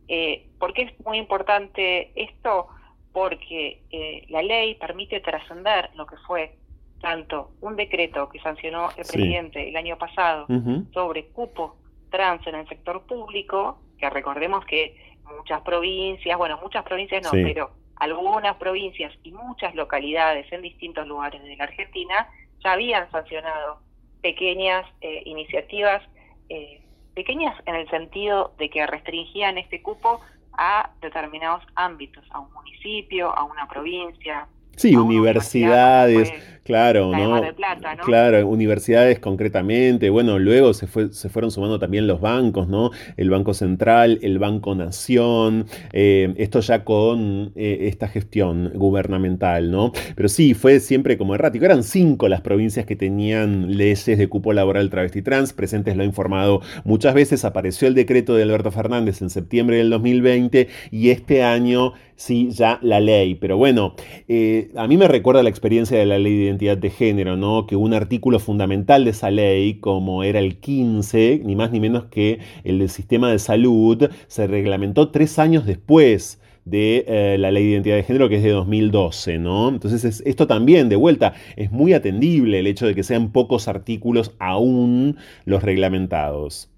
[0.08, 2.68] Eh, ¿Por qué es muy importante esto?
[3.14, 6.58] Porque eh, la ley permite trascender lo que fue
[7.02, 9.18] tanto un decreto que sancionó el Sí.
[9.18, 10.46] presidente el año pasado
[10.94, 11.78] sobre cupo
[12.12, 14.96] trans en el sector público, que recordemos que
[15.38, 17.44] muchas provincias, bueno, muchas provincias no, Sí.
[17.44, 22.28] pero algunas provincias y muchas localidades en distintos lugares de la Argentina
[22.64, 23.80] ya habían sancionado
[24.22, 26.02] pequeñas eh, iniciativas,
[26.50, 26.82] eh,
[27.16, 30.22] pequeñas en el sentido de que restringían este cupo
[30.58, 34.48] a determinados ámbitos, a un municipio, a una provincia.
[34.76, 37.30] Sí, universidades, universidad, Claro, la de ¿no?
[37.32, 38.04] Mar del Plata, ¿no?
[38.04, 40.12] Claro, universidades concretamente.
[40.12, 42.92] Bueno, luego se, fue, se fueron sumando también los bancos, ¿no?
[43.18, 49.92] El Banco Central, el Banco Nación, eh, esto ya con eh, esta gestión gubernamental, ¿no?
[50.16, 51.66] Pero sí, fue siempre como errático.
[51.66, 55.54] Eran cinco las provincias que tenían leyes de cupo laboral travesti trans.
[55.54, 57.44] Presentes lo ha informado muchas veces.
[57.44, 62.80] Apareció el decreto de Alberto Fernández en septiembre del 2020 y este año sí ya
[62.82, 63.36] la ley.
[63.36, 63.96] Pero bueno,
[64.28, 67.66] eh, a mí me recuerda la experiencia de la ley de identidad de género, ¿no?
[67.68, 72.06] Que un artículo fundamental de esa ley, como era el 15, ni más ni menos
[72.06, 77.64] que el del sistema de salud, se reglamentó tres años después de eh, la ley
[77.66, 79.70] de identidad de género que es de 2012, ¿no?
[79.70, 83.68] Entonces es- esto también, de vuelta, es muy atendible el hecho de que sean pocos
[83.68, 86.70] artículos aún los reglamentados.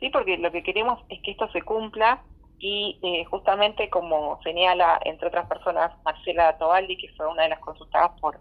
[0.00, 2.22] Sí, porque lo que queremos es que esto se cumpla
[2.58, 7.60] y eh, justamente como señala, entre otras personas, Marcela Tobaldi, que fue una de las
[7.60, 8.38] consultadas por,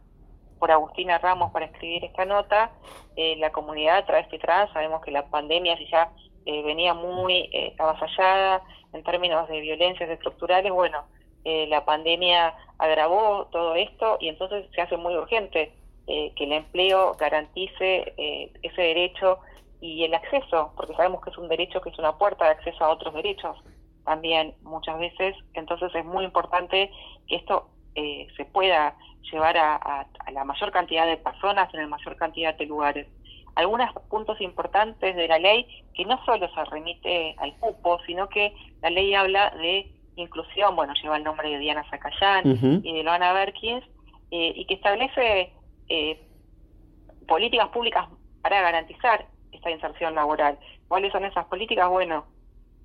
[0.60, 2.72] por Agustina Ramos para escribir esta nota,
[3.16, 6.12] eh, la comunidad travesti trans, sabemos que la pandemia si ya
[6.46, 8.62] eh, venía muy eh, avasallada
[8.94, 11.06] en términos de violencias estructurales, bueno,
[11.44, 15.74] eh, la pandemia agravó todo esto y entonces se hace muy urgente
[16.08, 18.14] eh, que el empleo garantice
[18.62, 19.40] ese derecho
[19.82, 22.84] y el acceso, porque sabemos que es un derecho que es una puerta de acceso
[22.84, 23.58] a otros derechos
[24.06, 26.92] también muchas veces, entonces es muy importante
[27.28, 28.96] que esto se pueda
[29.32, 33.08] llevar a, a- a la mayor cantidad de personas en la mayor cantidad de lugares.
[33.56, 38.54] Algunos puntos importantes de la ley que no solo se remite al cupo, sino que
[38.82, 42.42] la ley habla de inclusión, bueno, lleva el nombre de Diana Zacayán
[42.84, 43.84] y de Loana Berkins,
[44.32, 45.54] eh, y que establece
[45.88, 46.28] eh,
[47.28, 48.08] políticas públicas
[48.42, 50.60] para garantizar esta inserción laboral.
[50.88, 51.90] ¿Cuáles son esas políticas?
[51.90, 52.26] Bueno,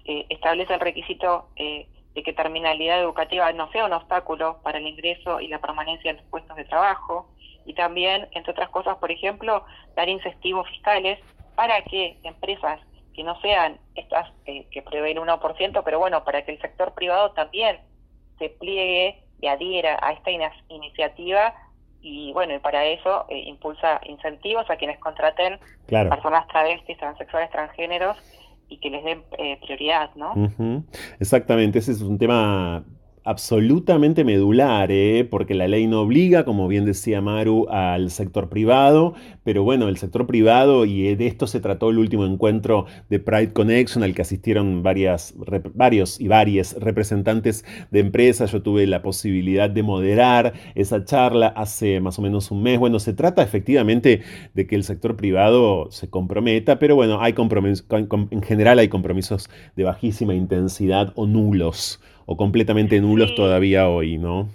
[0.05, 4.87] eh, establece el requisito eh, de que terminalidad educativa no sea un obstáculo para el
[4.87, 7.31] ingreso y la permanencia en los puestos de trabajo
[7.65, 11.19] y también, entre otras cosas, por ejemplo, dar incentivos fiscales
[11.55, 12.81] para que empresas
[13.15, 17.33] que no sean estas eh, que prevén 1%, pero bueno, para que el sector privado
[17.33, 17.79] también
[18.39, 20.31] se pliegue y adhiera a esta
[20.69, 21.55] iniciativa
[22.03, 26.09] y bueno, y para eso eh, impulsa incentivos a quienes contraten Claro.
[26.09, 28.17] personas travestis, transexuales, transgéneros
[28.71, 30.33] y que les den eh, prioridad, ¿no?
[30.35, 30.85] Ujú,
[31.19, 32.85] Exactamente, ese es un tema
[33.31, 35.25] absolutamente medular, ¿eh?
[35.31, 39.15] porque la ley no obliga, como bien decía Maru, al sector privado,
[39.45, 43.53] pero bueno, el sector privado, y de esto se trató el último encuentro de Pride
[43.53, 45.35] Connection, al que asistieron varias,
[45.75, 48.51] varios y varias representantes de empresas.
[48.51, 52.81] Yo tuve la posibilidad de moderar esa charla hace más o menos un mes.
[52.81, 54.23] Bueno, se trata efectivamente
[54.55, 59.49] de que el sector privado se comprometa, pero bueno, hay compromisos, en general hay compromisos
[59.77, 62.01] de bajísima intensidad o nulos,
[62.33, 63.35] o completamente nulos Sí.
[63.35, 64.47] todavía hoy, ¿no?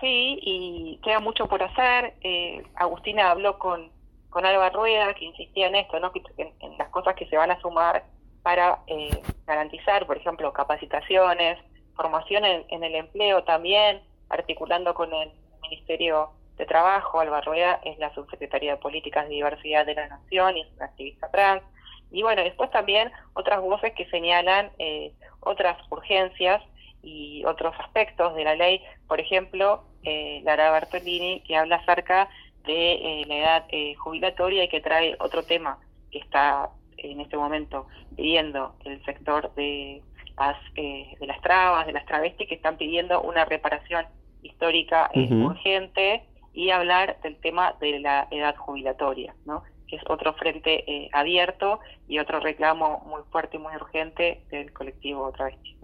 [0.00, 2.14] Sí, y queda mucho por hacer.
[2.22, 3.90] Eh, Agustina habló con,
[4.28, 6.10] con Alba Rueda, que insistía en esto, ¿no?
[6.10, 8.02] que, en, en las cosas que se van a sumar
[8.42, 11.58] para eh, garantizar, por ejemplo, capacitaciones,
[11.94, 15.30] formación en, en el empleo también, articulando con el
[15.62, 17.20] Ministerio de Trabajo.
[17.20, 20.86] Alba Rueda es la subsecretaria de Políticas de Diversidad de la Nación y es una
[20.86, 21.62] activista trans.
[22.10, 26.60] Y bueno, después también otras voces que señalan eh, otras urgencias
[27.02, 32.28] y otros aspectos de la ley, por ejemplo, eh, Lara Bertolini, que habla acerca
[32.64, 35.78] de eh, la edad eh, jubilatoria y que trae otro tema
[36.10, 37.86] que está en este momento
[38.16, 40.02] pidiendo el sector de
[40.36, 44.06] las, eh, de las trabas, de las travestis, que están pidiendo una reparación
[44.42, 49.62] histórica eh, urgente y hablar del tema de la edad jubilatoria, ¿no?
[49.86, 54.72] que es otro frente eh, abierto y otro reclamo muy fuerte y muy urgente del
[54.72, 55.76] colectivo travesti.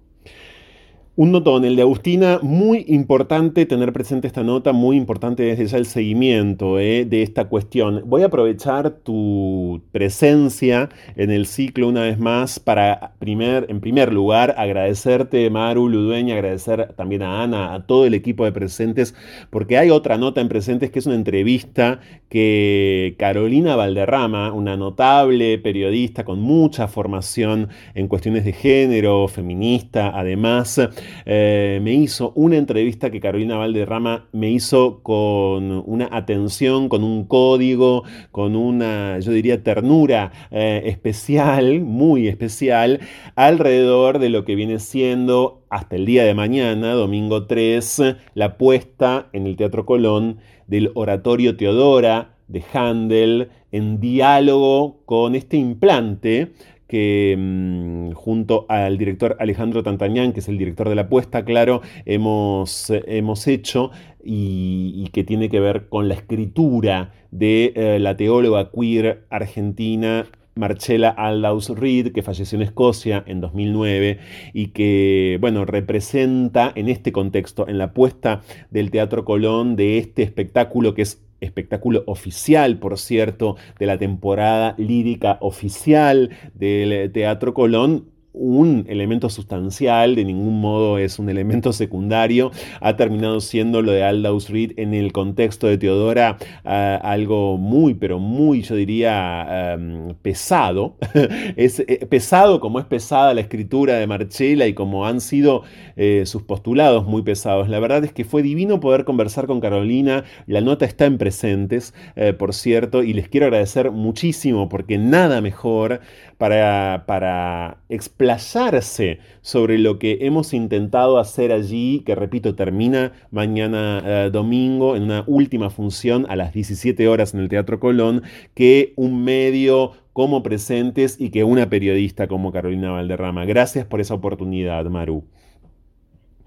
[1.18, 5.78] Un notón, el de Agustina, muy importante tener presente esta nota, muy importante desde ya
[5.78, 8.02] el seguimiento eh, de esta cuestión.
[8.04, 14.12] Voy a aprovechar tu presencia en el ciclo una vez más para, primer, en primer
[14.12, 19.14] lugar, agradecerte, Maru Ludueña, agradecer también a Ana, a todo el equipo de presentes,
[19.48, 25.56] porque hay otra nota en presentes que es una entrevista que Carolina Valderrama, una notable
[25.56, 30.78] periodista con mucha formación en cuestiones de género, feminista, además,
[31.24, 37.24] eh, me hizo una entrevista que Carolina Valderrama me hizo con una atención, con un
[37.24, 43.00] código, con una, yo diría, ternura eh, especial, muy especial,
[43.34, 48.02] alrededor de lo que viene siendo hasta el día de mañana, domingo 3,
[48.34, 55.56] la puesta en el Teatro Colón del Oratorio Teodora de Handel en diálogo con este
[55.56, 56.52] implante
[56.86, 61.82] que mm, junto al director Alejandro Tantañán, que es el director de la apuesta, claro,
[62.04, 63.90] hemos, hemos hecho
[64.22, 70.26] y, que tiene que ver con la escritura de eh, la teóloga queer argentina
[70.56, 74.18] Marcella Aldaus Reed, que falleció en Escocia en 2009
[74.54, 78.40] y que, bueno, representa en este contexto, en la puesta
[78.70, 84.74] del Teatro Colón de este espectáculo que es espectáculo oficial, por cierto, de la temporada
[84.78, 92.52] lírica oficial del Teatro Colón, un elemento sustancial, de ningún modo es un elemento secundario,
[92.80, 97.94] ha terminado siendo lo de Aldous Reed en el contexto de Teodora ah, algo muy,
[97.94, 99.76] pero muy, yo diría,
[100.22, 100.96] pesado.
[101.56, 105.62] es eh, pesado como es pesada la escritura de Marchela y como han sido
[105.96, 107.68] eh, sus postulados muy pesados.
[107.68, 111.94] La verdad es que fue divino poder conversar con Carolina, la nota está en presentes,
[112.16, 116.00] eh, por cierto, y les quiero agradecer muchísimo porque nada mejor
[116.38, 124.30] para, para explayarse sobre lo que hemos intentado hacer allí, que repito, termina mañana eh,
[124.30, 128.22] domingo en una última función a las 17 horas en el Teatro Colón,
[128.54, 133.44] que un medio como presentes y que una periodista como Carolina Valderrama.
[133.44, 135.24] Gracias por esa oportunidad, Maru.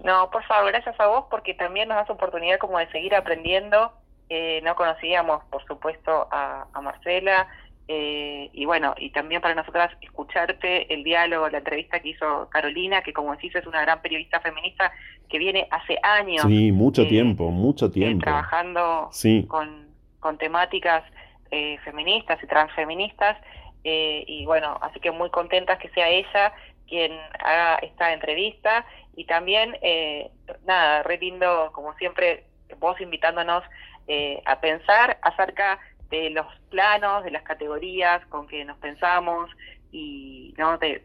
[0.02, 3.92] No, por favor, gracias a vos porque también nos das oportunidad como de seguir aprendiendo.
[4.28, 7.48] Eh, no conocíamos, por supuesto, a Marcela,
[7.92, 13.02] eh, y bueno, y también para nosotras escucharte el diálogo, la entrevista que hizo Carolina,
[13.02, 14.92] que como decís es una gran periodista feminista
[15.28, 16.44] que viene hace años.
[16.46, 18.22] Sí, mucho eh, tiempo, mucho eh, tiempo.
[18.22, 19.10] trabajando
[19.48, 19.88] con,
[20.20, 21.02] con temáticas
[21.82, 23.36] feministas y transfeministas.
[23.82, 26.52] y bueno, así que muy contentas que sea ella
[26.86, 27.10] quien
[27.40, 28.86] haga esta entrevista.
[29.16, 29.76] Y también,
[30.64, 32.44] nada, re lindo, como siempre,
[32.78, 33.64] vos invitándonos
[34.44, 35.80] a pensar acerca
[36.10, 39.50] de los planos, de las categorías con que nos pensamos
[39.92, 40.78] y ¿no?
[40.78, 41.02] de,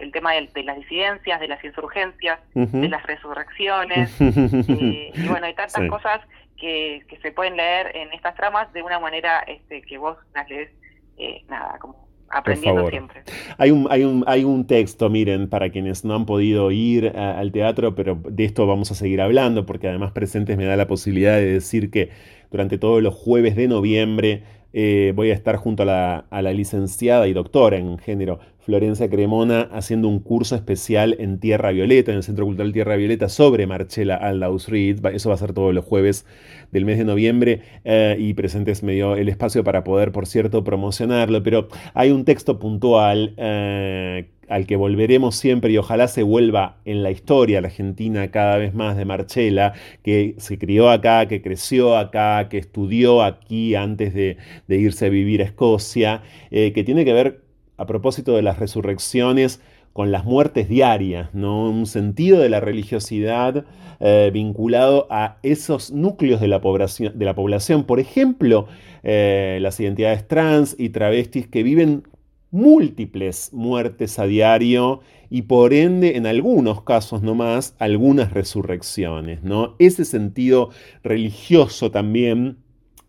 [0.00, 5.54] el tema de, las disidencias, de las insurgencias, de las resurrecciones, eh, y bueno, hay
[5.54, 6.20] tantas cosas
[6.56, 10.48] que, que, se pueden leer en estas tramas de una manera este, que vos las
[10.48, 10.70] lees,
[11.18, 13.22] eh, nada, como aprendiendo siempre.
[13.58, 17.52] Hay un, hay, un, hay un texto, miren, para quienes no han podido ir al
[17.52, 21.36] teatro, pero de esto vamos a seguir hablando, porque además presentes me da la posibilidad
[21.36, 22.10] de decir que
[22.50, 24.42] durante todos los jueves de noviembre
[24.78, 30.06] eh, voy a estar junto a la, licenciada y doctora en género Florencia Cremona haciendo
[30.06, 34.68] un curso especial en Tierra Violeta, en el Centro Cultural Tierra Violeta, sobre Marcela Aldaus
[34.68, 35.02] Reed.
[35.06, 36.26] Eso va a ser todos los jueves
[36.72, 40.62] del mes de noviembre eh, y presentes me dio el espacio para poder, por cierto,
[40.62, 41.42] promocionarlo.
[41.42, 47.02] Pero hay un texto puntual eh, al que volveremos siempre y ojalá se vuelva en
[47.02, 51.96] la historia la Argentina cada vez más de Marchela, que se crió acá, que creció
[51.96, 54.36] acá, que estudió aquí antes de,
[54.68, 57.42] irse a vivir a Escocia, eh, que tiene que ver,
[57.76, 59.60] a propósito de las resurrecciones,
[59.96, 61.70] con las muertes diarias, ¿no?
[61.70, 63.64] un sentido de la religiosidad
[63.98, 67.84] eh, vinculado a esos núcleos de la población, de la población.
[67.84, 68.66] por ejemplo,
[69.04, 72.02] eh, las identidades trans y travestis que viven
[72.50, 75.00] múltiples muertes a diario
[75.30, 79.42] y por ende, en algunos casos nomás, algunas resurrecciones.
[79.42, 79.74] ¿no?
[79.78, 80.70] Ese sentido
[81.02, 82.58] religioso también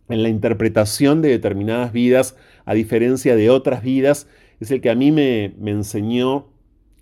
[0.10, 2.36] en la interpretación de determinadas vidas,
[2.66, 4.28] a diferencia de otras vidas,
[4.60, 6.48] es el que a mí me, enseñó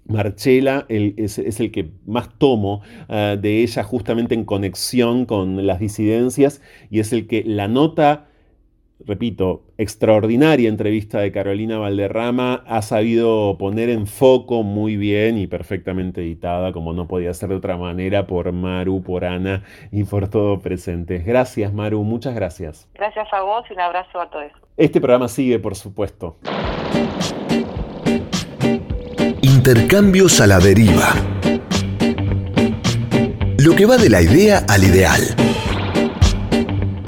[0.07, 6.61] Marchela es, el que más tomo ah, de ella justamente en conexión con las disidencias
[6.91, 8.27] y es el que la nota
[9.03, 16.21] repito, extraordinaria entrevista de Carolina Valderrama, ha sabido poner en foco muy bien y perfectamente
[16.21, 20.59] editada, como no podía ser de otra manera, por Maru, por Ana y por todo
[20.59, 21.25] presentes.
[21.25, 22.89] Gracias, Maru, muchas gracias.
[22.93, 24.51] Gracias a vos y un abrazo a todos.
[24.77, 26.37] Este programa sigue, por supuesto.
[29.41, 31.13] Intercambios a la deriva.
[33.57, 35.21] Lo que va de la idea al ideal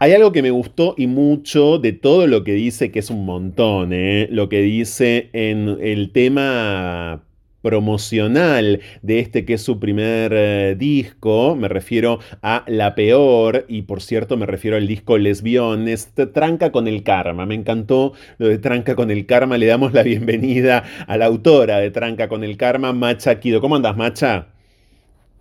[0.00, 3.24] Hay algo que me gustó y mucho de todo lo que dice, que es un
[3.24, 4.28] montón, ¿eh?
[4.30, 7.24] lo que dice en el tema
[7.62, 13.82] promocional de este que es su primer eh, disco, me refiero a La Peor y
[13.82, 18.58] por cierto me refiero al disco Lesbiones, Tranca con el Karma, me encantó lo de
[18.58, 22.56] Tranca con el Karma, le damos la bienvenida a la autora de Tranca con el
[22.56, 23.60] Karma, Macha Kido.
[23.60, 24.46] ¿Cómo andas, Macha?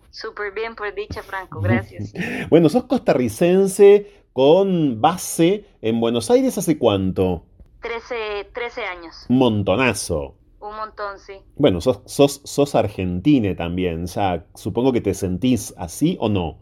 [0.10, 2.12] Súper bien, por dicha, Franco, gracias.
[2.50, 4.08] bueno, sos costarricense
[4.38, 7.44] con base en Buenos Aires hace cuánto?
[7.82, 9.26] 13, 13 años.
[9.30, 10.36] Montonazo.
[10.60, 11.34] Un montón, sí.
[11.56, 16.60] Bueno, sos, sos, sos argentina también, ya supongo que te sentís así o no.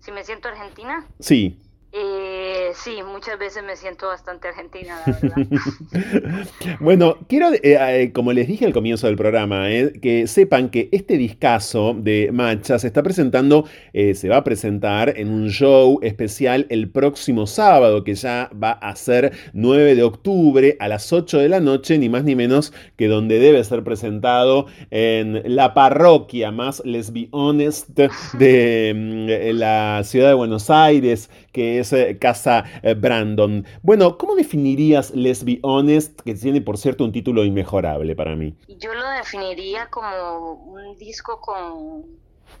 [0.00, 1.08] ¿Si me siento argentina?
[1.20, 1.58] Sí.
[1.90, 2.29] Eh,
[2.74, 6.46] sí, muchas veces me siento bastante argentina, la verdad.
[6.80, 9.66] bueno, quiero, eh, eh, como les dije al comienzo del programa,
[10.02, 15.30] que sepan que este discazo de Macha se está presentando, se va a presentar en
[15.30, 20.88] un show especial el próximo sábado, que ya va a ser 9 de octubre a
[20.88, 25.42] las 8 de la noche, ni más ni menos que donde debe ser presentado en
[25.54, 31.92] la parroquia más, let's be honest, de mm, la ciudad de Buenos Aires, que es
[31.92, 33.66] eh, Casa eh, Brandon.
[33.82, 38.56] Bueno, ¿cómo definirías Let's Be Honest, que tiene por cierto un título inmejorable para mí?
[38.68, 42.06] Yo lo definiría como un disco con,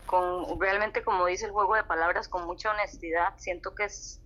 [0.06, 3.34] con realmente, como dice el juego de palabras, con mucha honestidad.
[3.36, 4.20] Siento que es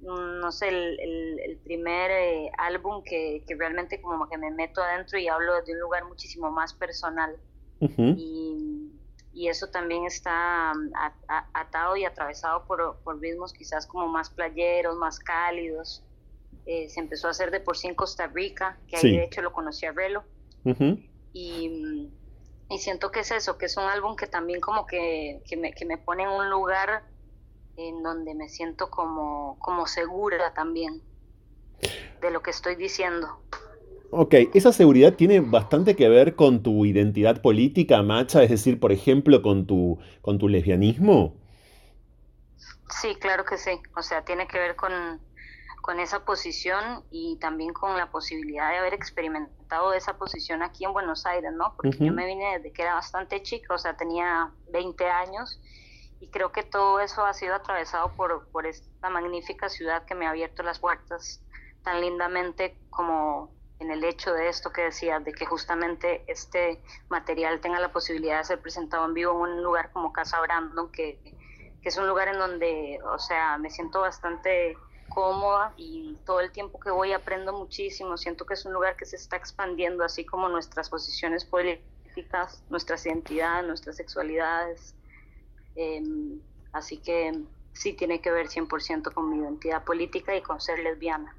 [0.00, 5.18] mm, no sé, el, primer eh, álbum que, que, realmente como que me meto adentro
[5.18, 7.36] y hablo de un lugar muchísimo más personal.
[7.80, 8.71] Y
[9.34, 10.92] y eso también está mm,
[11.54, 16.04] atado y atravesado por, por, ritmos quizás como más playeros, más cálidos.
[16.66, 19.42] Eh, se empezó a hacer de por sí en Costa Rica, que ahí de hecho
[19.42, 20.24] lo conocí a Relo.
[21.32, 22.10] y, mm,
[22.70, 25.72] y, siento que es eso, que es un álbum que también como que, que, me,
[25.72, 27.04] que me pone en un lugar
[27.76, 31.02] en donde me siento como, como segura también
[32.20, 33.40] de lo que estoy diciendo.
[34.14, 38.92] Ok, esa seguridad tiene bastante que ver con tu identidad política, Macha, es decir, por
[38.92, 41.34] ejemplo, con tu, con tu lesbianismo.
[43.00, 43.70] Sí, claro que sí.
[43.96, 44.92] O sea, tiene que ver con,
[45.98, 51.24] esa posición y también con la posibilidad de haber experimentado esa posición aquí en Buenos
[51.24, 51.74] Aires, ¿no?
[51.74, 55.58] Porque yo me vine desde que era bastante chica, o sea, tenía 20 años
[56.20, 60.26] y creo que todo eso ha sido atravesado por, por esta magnífica ciudad que me
[60.26, 61.42] ha abierto las puertas
[61.82, 67.60] tan lindamente como en el hecho de esto que decías, de que justamente este material
[67.60, 71.18] tenga la posibilidad de ser presentado en vivo en un lugar como Casa Brandon, que,
[71.82, 74.78] es un lugar en donde, o sea, me siento bastante
[75.08, 78.16] cómoda y todo el tiempo que voy aprendo muchísimo.
[78.16, 83.04] Siento que es un lugar que se está expandiendo, así como nuestras posiciones políticas, nuestras
[83.04, 84.94] identidades, nuestras sexualidades.
[85.74, 86.40] Em,
[86.72, 87.42] así que
[87.72, 91.34] sí tiene que ver 100% con mi identidad política y con ser lesbiana.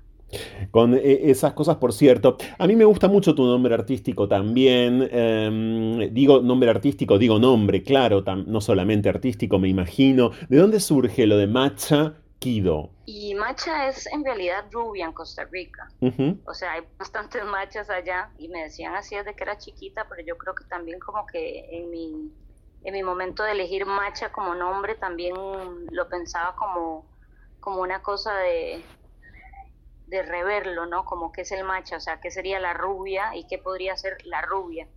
[0.71, 2.37] Con eh, esas cosas, por cierto.
[2.57, 5.07] A mí me gusta mucho tu nombre artístico también.
[5.11, 10.31] Em, digo nombre artístico, digo nombre, claro, no solamente artístico, me imagino.
[10.49, 12.89] ¿De dónde surge lo de Macha Kido?
[13.05, 15.89] Y Macha es en realidad rubia en Costa Rica.
[16.45, 20.21] O sea, hay bastantes machas allá y me decían así desde que era chiquita, pero
[20.25, 22.31] yo creo que también como que en mi,
[22.83, 25.35] en mi momento de elegir Macha como nombre también
[25.91, 27.05] lo pensaba como,
[27.59, 28.81] como una cosa de
[30.13, 31.05] de reverlo, ¿no?
[31.05, 34.23] Como que es el macho, o sea, qué sería la rubia y qué podría ser
[34.25, 34.87] la rubia,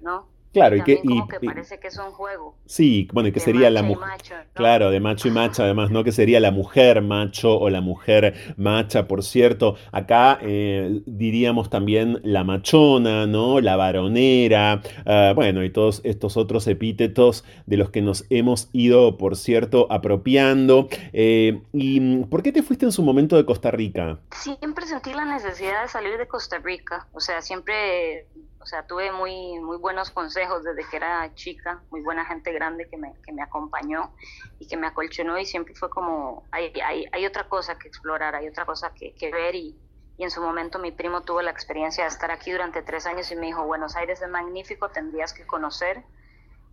[0.00, 0.35] ¿no?
[0.52, 2.56] Claro, y, que como que parece que es un juego.
[2.64, 4.08] Sí, bueno, y que sería la mujer.
[4.54, 6.02] Claro, de macho y macha, además, ¿no?
[6.02, 9.76] Que sería la mujer macho o la mujer macha, por cierto.
[9.92, 13.60] Acá eh, diríamos también la machona, ¿no?
[13.60, 19.18] La varonera, ah, bueno, y todos estos otros epítetos de los que nos hemos ido,
[19.18, 20.88] por cierto, apropiando.
[21.12, 24.18] Eh, ¿Y por qué te fuiste en su momento de Costa Rica?
[24.30, 28.26] Siempre sentí la necesidad de salir de Costa Rica, o sea, siempre
[28.58, 32.86] o sea, tuve muy, muy buenos consejos desde que era chica, muy buena gente grande
[32.88, 34.12] que me, que me acompañó
[34.58, 38.34] y que me acolchonó y siempre fue como, hay, hay, hay otra cosa que explorar,
[38.34, 39.74] hay otra cosa que, que ver y,
[40.18, 43.30] y, en su momento mi primo tuvo la experiencia de estar aquí durante tres años
[43.32, 46.04] y me dijo, Buenos Aires es magnífico, tendrías que conocer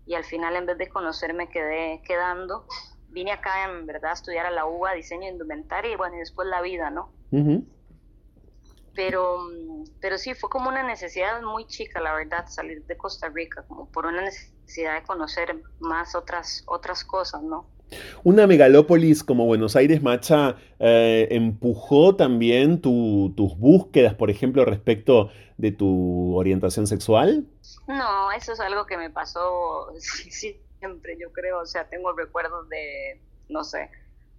[0.05, 2.67] y al final en vez de conocer me quedé quedando.
[3.07, 6.47] Vine acá en verdad a estudiar a la UBA, diseño indumentaria y bueno, y después
[6.49, 7.11] la vida, ¿no?
[8.95, 9.39] Pero,
[9.99, 13.89] pero sí, fue como una necesidad muy chica, la verdad, salir de Costa Rica, como
[13.89, 17.67] por una necesidad de conocer más otras, otras cosas, ¿no?
[18.23, 25.71] Una megalópolis como Buenos Aires, Macha, eh, empujó también tus búsquedas, por ejemplo, respecto de
[25.71, 27.45] tu orientación sexual?
[27.87, 31.59] No, eso es algo que me pasó siempre, yo creo.
[31.59, 33.89] O sea, tengo recuerdos de, no sé,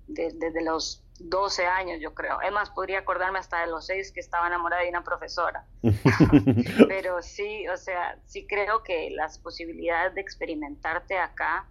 [0.09, 2.41] desde los 12 años, yo creo.
[2.41, 5.65] Es más, podría acordarme hasta de los 6 que estaba enamorada de una profesora.
[6.89, 11.69] Pero sí, o sea, sí creo que las posibilidades de experimentarte acá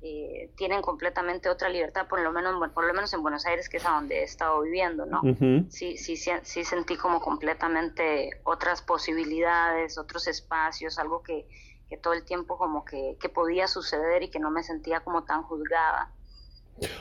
[0.00, 3.78] eh, tienen completamente otra libertad, por lo menos por lo menos en Buenos Aires, que
[3.78, 5.22] es a donde he estado viviendo, ¿no?
[5.70, 11.48] sí, sí, sí, sí sentí como completamente otras posibilidades, otros espacios, algo que,
[11.88, 15.24] que todo el tiempo como que, que podía suceder y que no me sentía como
[15.24, 16.12] tan juzgada.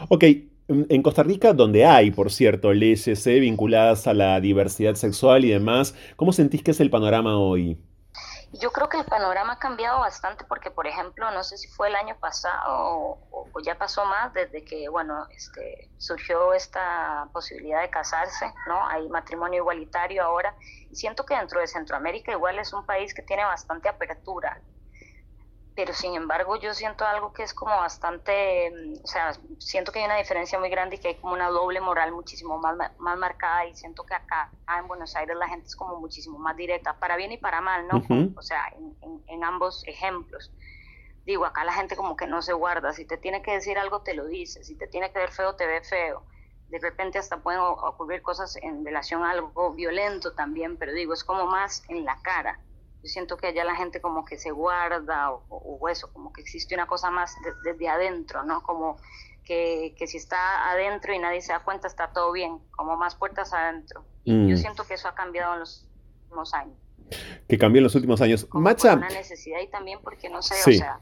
[0.10, 0.24] Ok,
[0.68, 5.52] en Costa Rica, donde hay, por cierto, leyes eh, vinculadas a la diversidad sexual y
[5.52, 7.77] demás, ¿cómo sentís que es el panorama hoy?
[8.53, 11.89] Yo creo que el panorama ha cambiado bastante porque, por ejemplo, no sé si fue
[11.89, 17.89] el año pasado o, ya pasó más desde que, bueno, este, surgió esta posibilidad de
[17.89, 18.88] casarse, ¿no?
[18.88, 20.56] Hay matrimonio igualitario ahora.
[20.89, 24.61] Y siento que dentro de Centroamérica igual es un país que tiene bastante apertura
[25.78, 29.99] pero sin embargo yo siento algo que es como bastante, mm, o sea, siento que
[29.99, 33.18] hay una diferencia muy grande y que hay como una doble moral muchísimo más, más
[33.20, 36.98] marcada y siento que acá, en Buenos Aires la gente es como muchísimo más directa,
[36.98, 38.02] para bien y para mal, ¿no?
[38.36, 40.52] O sea, en, en, ambos ejemplos.
[41.28, 44.02] Digo, acá la gente como que no se guarda, si te tiene que decir algo
[44.02, 46.24] te lo dice, si te tiene que ver feo te ve feo.
[46.70, 51.24] De repente hasta pueden ocurrir cosas en relación a algo violento también, pero digo, es
[51.24, 52.60] como más en la cara
[53.03, 56.76] yo siento que allá la gente como que se guarda o, eso, como que existe
[56.76, 58.61] una cosa más desde adentro, ¿no?
[58.64, 58.98] Como
[59.45, 63.15] que, que, si está adentro y nadie se da cuenta está todo bien, como más
[63.15, 64.03] puertas adentro.
[64.24, 64.57] Y yo mm.
[64.57, 65.88] siento que eso ha cambiado en los
[66.24, 66.76] últimos años.
[67.48, 68.45] Que cambió en los últimos años.
[68.45, 68.95] Como Macha.
[68.95, 70.99] Una necesidad y también porque no sé, o sea.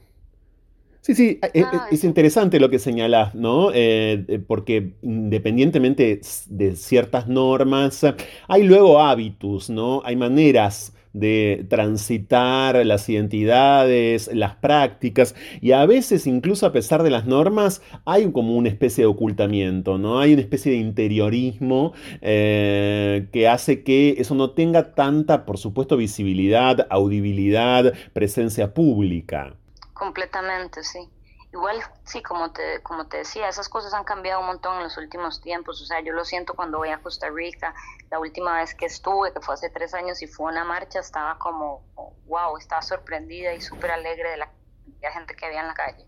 [1.02, 3.72] Sí, sí, e, e, es, interesante lo que señalas, ¿no?
[3.72, 8.04] Eh, eh, porque independientemente de ciertas normas,
[8.48, 10.02] hay luego hábitos, ¿no?
[10.04, 17.10] Hay maneras de transitar las identidades, las prácticas, y a veces incluso a pesar de
[17.10, 20.20] las normas hay como una especie de ocultamiento, ¿no?
[20.20, 25.98] Hay una especie de interiorismo eh, que hace que eso no tenga tanta, por supuesto,
[25.98, 29.56] visibilidad, audibilidad, presencia pública.
[29.94, 31.00] Completamente, sí.
[31.56, 34.98] Igual, sí, como te, como te decía, esas cosas han cambiado un montón en los
[34.98, 35.82] últimos tiempos.
[35.82, 37.74] O sea, yo lo siento cuando voy a Costa Rica.
[38.12, 41.38] La última vez que estuve, que fue hace tres años y fue una marcha, estaba
[41.40, 41.82] como,
[42.28, 44.52] wow, estaba sorprendida y súper alegre de la,
[45.14, 46.06] gente que había en la calle.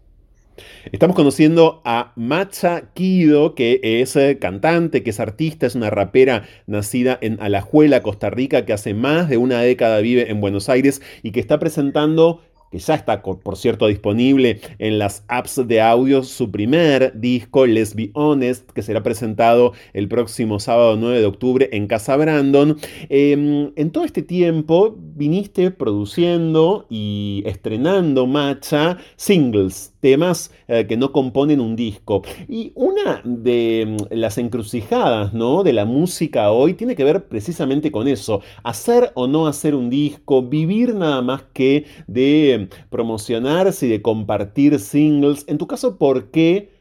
[0.91, 6.45] Estamos conociendo a Macha Kido, que es eh, cantante, que es artista, es una rapera
[6.65, 11.02] nacida en Alajuela, Costa Rica, que hace más de una década vive en Buenos Aires
[11.24, 12.41] y que está presentando
[12.72, 17.95] que ya está, por cierto, disponible en las apps de audio, su primer disco, Let's
[17.95, 22.77] Be Honest, que será presentado el próximo sábado 9 de octubre en Casa Brandon.
[23.10, 31.11] Em, en todo este tiempo viniste produciendo y estrenando, Macha, singles, temas eh, que no
[31.11, 32.22] componen un disco.
[32.48, 35.64] Y una de em, las encrucijadas ¿no?
[35.64, 39.89] de la música hoy tiene que ver precisamente con eso, hacer o no hacer un
[39.89, 42.56] disco, vivir nada más que de
[42.89, 45.45] promocionarse y de compartir singles.
[45.47, 46.77] En tu caso, ¿por qué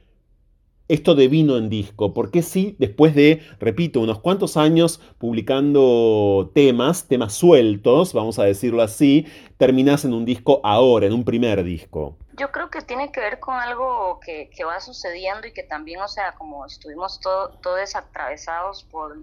[0.89, 2.15] esto de vino en disco?
[2.15, 8.45] ¿Por qué sí, después de, repito, unos cuantos años publicando temas, temas sueltos, vamos a
[8.45, 9.27] decirlo así,
[9.57, 12.17] terminas en un disco ahora, en un primer disco?
[12.39, 16.09] Yo creo que tiene que ver con algo que, va sucediendo y que también, o
[16.09, 19.17] sea, como estuvimos todos atravesados por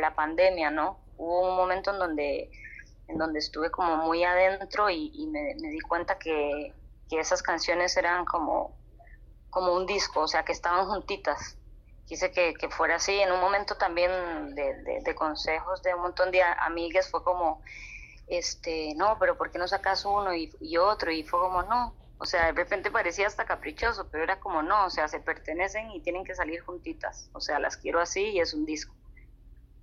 [0.00, 0.98] la pandemia, ¿no?
[1.16, 2.50] Hubo un momento en donde
[3.10, 6.74] en donde estuve como muy adentro y, me, di cuenta que,
[7.10, 8.76] esas canciones eran como,
[9.50, 11.56] como un disco, o sea, que estaban juntitas.
[12.06, 13.18] Quise que, fuera así.
[13.20, 17.62] En un momento también de, consejos de un montón de amigas fue como,
[18.28, 21.10] este, no, pero ¿por qué no sacas uno y, y otro?
[21.10, 24.84] Y fue como, no, o sea, de repente parecía hasta caprichoso, pero era como no,
[24.84, 27.30] o sea, se pertenecen y tienen que salir juntitas.
[27.32, 28.94] O sea, las quiero así y es un disco.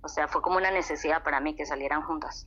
[0.02, 2.46] O sea, fue como una necesidad para mí que salieran juntas.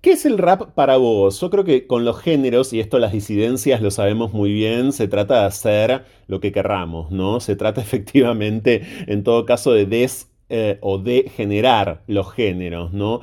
[0.00, 1.38] ¿Qué es el rap para vos?
[1.40, 5.08] Yo creo que con los géneros, y esto las disidencias lo sabemos muy bien, se
[5.08, 7.38] trata de hacer lo que querramos, ¿no?
[7.40, 13.20] Se trata efectivamente, en todo caso, de des eh, o de generar los géneros, ¿no?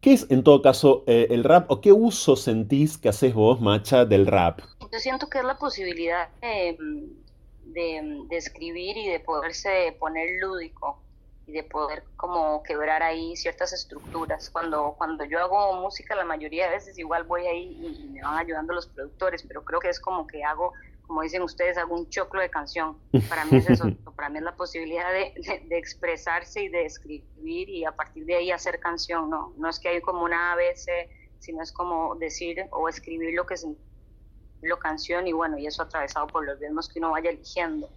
[0.00, 3.60] ¿Qué es en todo caso eh, el rap o qué uso sentís que haces vos,
[3.60, 4.60] Macha, del rap?
[4.80, 6.78] Yo siento que es la posibilidad de,
[7.74, 11.02] de escribir y de poderse poner lúdico
[11.50, 14.50] de poder como quebrar ahí ciertas estructuras.
[14.50, 18.38] Cuando, cuando yo hago música, la mayoría de veces igual voy ahí y, me van
[18.38, 20.72] ayudando los productores, pero creo que es como que hago,
[21.06, 22.98] como dicen ustedes, hago un choclo de canción.
[23.28, 23.84] Para mí es eso,
[24.16, 28.36] para mí es la posibilidad de, de, expresarse y de escribir y a partir de
[28.36, 31.08] ahí hacer canción, no, no es que hay como una ABC,
[31.38, 33.66] sino es como decir o escribir lo que es
[34.62, 37.88] lo canción y bueno, y eso atravesado por los ritmos que uno vaya eligiendo.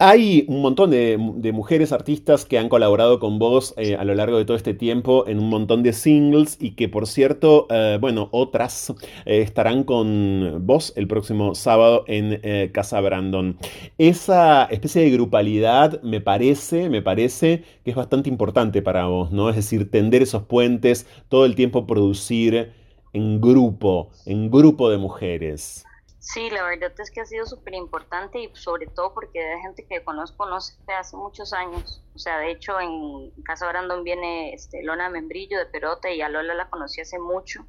[0.00, 1.18] Hay un montón de,
[1.52, 5.26] mujeres artistas que han colaborado con vos eh, a lo largo de todo este tiempo
[5.26, 8.90] en un montón de singles y que por cierto, eh, bueno, otras
[9.26, 13.56] eh, estarán con vos el próximo sábado en Casa Brandon.
[13.98, 19.50] Esa especie de grupalidad me parece, me parece que es bastante importante para vos, ¿no?
[19.50, 22.70] Es decir, tender esos puentes, todo el tiempo producir
[23.12, 25.87] en grupo, en grupo de mujeres.
[26.20, 29.86] Sí, la verdad es que ha sido súper importante y sobre todo porque hay gente
[29.86, 32.02] que conozco no sé, hace muchos años.
[32.14, 36.28] O sea, de hecho en Casa Brandon viene este, Lona Membrillo de Perota y a
[36.28, 37.64] Lola la conocí hace mucho.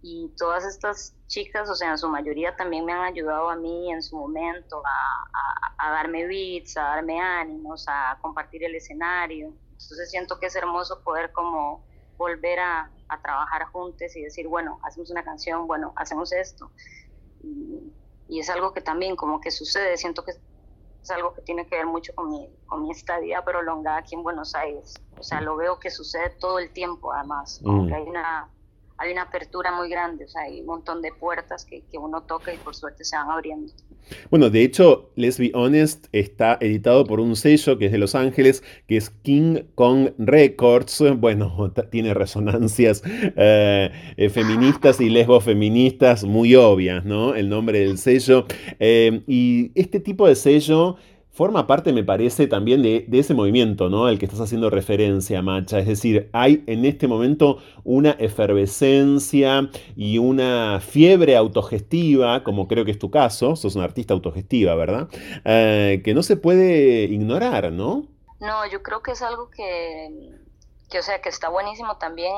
[0.00, 3.92] Y todas estas chicas, o sea, en su mayoría también me han ayudado a mí
[3.92, 9.48] en su momento a, darme beats, a darme ánimos, a compartir el escenario.
[9.72, 11.84] Entonces siento que es hermoso poder como
[12.16, 16.70] volver a, a trabajar juntos y decir, bueno, hacemos una canción, bueno, hacemos esto
[17.42, 21.76] y, es algo que también como que sucede, siento que es algo que tiene que
[21.76, 24.94] ver mucho con mi, con mi estadía prolongada aquí en Buenos Aires.
[25.18, 27.88] O sea, lo veo que sucede todo el tiempo además, como mm.
[27.88, 28.50] que hay una
[28.98, 32.22] hay una apertura muy grande, o sea, hay un montón de puertas que, que, uno
[32.22, 33.72] toca y por suerte se van abriendo.
[34.30, 38.14] Bueno, de hecho, Let's Be Honest está editado por un sello que es de Los
[38.14, 41.02] Ángeles, que es King Kong Records.
[41.16, 47.34] Bueno, tiene resonancias eh, eh, feministas y lesbos feministas muy obvias, ¿no?
[47.34, 48.46] El nombre del sello.
[48.78, 50.96] Eh, y este tipo de sello
[51.36, 54.06] forma parte, me parece, también de, ese movimiento, ¿no?
[54.06, 55.78] Al que estás haciendo referencia, Macha.
[55.78, 62.90] Es decir, hay en este momento una efervescencia y una fiebre autogestiva, como creo que
[62.90, 65.08] es tu caso, sos una artista autogestiva, ¿verdad?
[65.44, 68.06] Eh, que no se puede ignorar, ¿no?
[68.40, 70.32] No, yo creo que es algo que
[70.90, 72.32] que o sea que está buenísimo también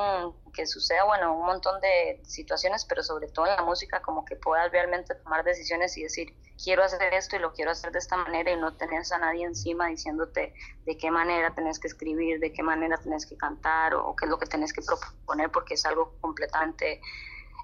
[0.58, 4.34] que suceda bueno un montón de situaciones pero sobre todo en la música como que
[4.34, 8.16] puedas realmente tomar decisiones y decir quiero hacer esto y lo quiero hacer de esta
[8.16, 10.52] manera y no tenés a nadie encima diciéndote
[10.84, 14.30] de qué manera tenés que escribir de qué manera tenés que cantar o, qué es
[14.32, 17.00] lo que tenés que proponer porque es algo completamente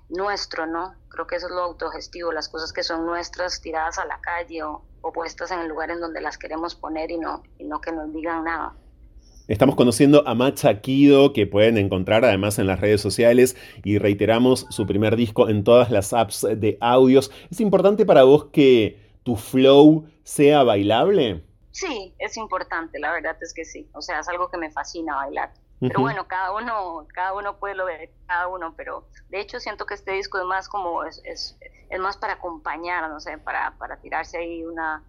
[0.08, 4.04] nuestro no creo que eso es lo autogestivo las cosas que son nuestras tiradas a
[4.04, 7.42] la calle o, o puestas en el lugar en donde las queremos poner y no
[7.58, 8.76] y no que nos digan nada
[9.46, 14.66] Estamos conociendo a Macha Kido, que pueden encontrar además en las redes sociales y reiteramos
[14.70, 17.30] su primer disco en todas las apps de audios.
[17.50, 21.44] ¿Es importante para vos que tu flow sea bailable?
[21.72, 23.86] Sí, es importante, la verdad es que sí.
[23.92, 25.52] O sea, es algo que me fascina bailar.
[25.78, 29.84] Pero bueno, cada uno, cada uno puede lo ver, cada uno, pero de hecho siento
[29.84, 31.58] que este disco es más como, es, es,
[31.90, 35.02] es más para acompañar, no sé, para, para tirarse ahí una,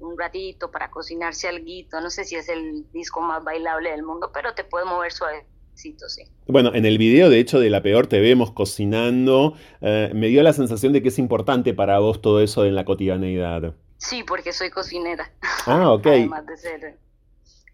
[0.00, 1.64] un ratito para cocinarse algo.
[2.00, 6.08] No sé si es el disco más bailable del mundo, pero te puede mover suavecito,
[6.08, 6.22] sí.
[6.46, 9.54] Bueno, en el video, de hecho, de La Peor te vemos cocinando.
[9.80, 12.84] Eh, me dio la sensación de que es importante para vos todo eso en la
[12.84, 13.74] cotidianeidad.
[13.98, 15.32] Sí, porque soy cocinera.
[15.66, 16.06] Ah, ok.
[16.06, 16.98] Además de ser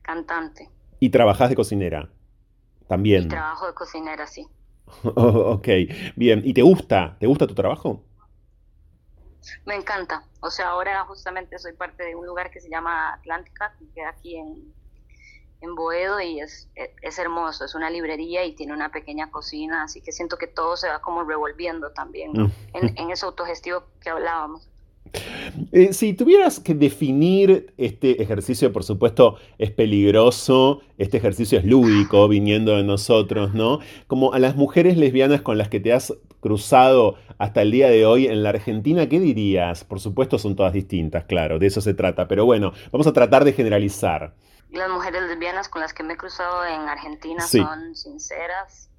[0.02, 0.70] cantante.
[1.01, 2.10] ¿Y trabajás de cocinera?
[2.88, 3.28] También.
[3.28, 4.46] trabajo de cocinera, sí.
[5.05, 5.68] ok,
[6.16, 6.42] bien.
[6.44, 7.16] ¿Y te gusta?
[7.18, 8.05] ¿Te gusta tu trabajo?
[9.64, 10.24] Me encanta.
[10.40, 14.10] O sea, ahora justamente soy parte de un lugar que se llama Atlántica, que queda
[14.10, 14.74] aquí en,
[15.60, 17.64] en Boedo y es, es, hermoso.
[17.64, 21.00] Es una librería y tiene una pequeña cocina, así que siento que todo se va
[21.00, 22.52] como revolviendo también mm.
[22.74, 24.68] en, en ese autogestivo que hablábamos.
[25.73, 32.27] Eh, si tuvieras que definir este ejercicio, por supuesto, es peligroso, este ejercicio es lúdico,
[32.28, 33.81] viniendo de nosotros, ¿no?
[34.07, 38.05] Como a las mujeres lesbianas con las que te has cruzado hasta el día de
[38.05, 39.85] hoy en la Argentina, ¿qué dirías?
[39.85, 43.45] Por supuesto son todas distintas, claro, de eso se trata, pero bueno, vamos a tratar
[43.45, 44.35] de generalizar.
[44.70, 48.91] Las mujeres lesbianas con las que me he cruzado en Argentina son sinceras,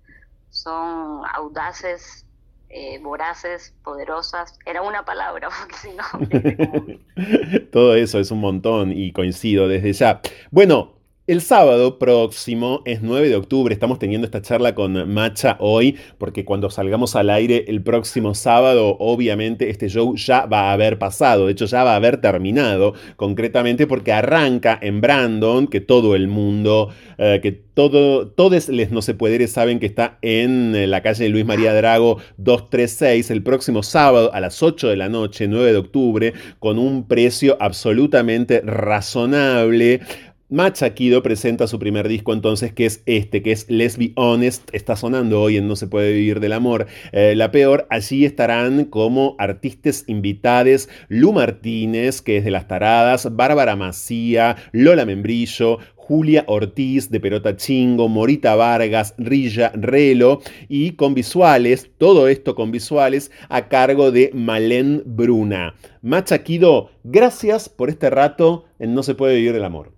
[0.50, 2.26] son audaces,
[2.70, 4.58] eh, voraces, poderosas.
[4.66, 7.62] Era una palabra, porque si no...
[7.72, 10.22] Todo eso es un montón y coincido desde ya.
[10.52, 10.96] Bueno,
[11.28, 16.46] el sábado próximo es 9 de octubre, estamos teniendo esta charla con Macha hoy, porque
[16.46, 21.48] cuando salgamos al aire el próximo sábado, obviamente este show ya va a haber pasado,
[21.48, 26.28] de hecho ya va a haber terminado, concretamente porque arranca en Brandon, que todo el
[26.28, 31.02] mundo, eh, que todo, todos les no se puede saben que está en eh, la
[31.02, 35.74] calle Luis María Drago 236 el próximo sábado a las 8 de la noche, 9
[35.74, 40.00] de octubre, con un precio absolutamente razonable
[40.48, 44.96] Machaquido presenta su primer disco entonces, que es este, que es Let's Be Honest, está
[44.96, 46.86] sonando hoy en No se puede vivir del amor.
[47.14, 53.36] Eh, la peor, allí estarán como artistas invitados Lu Martínez, que es de Las Taradas,
[53.36, 61.16] Bárbara Macía, Lola Membrillo, Julia Ortiz de Perota Chingo, Morita Vargas, Rilla Relo y con
[61.16, 65.74] visuales, todo esto con visuales a cargo de Malén Bruna.
[66.04, 69.95] Machaquido, gracias por este rato en No se puede vivir del amor.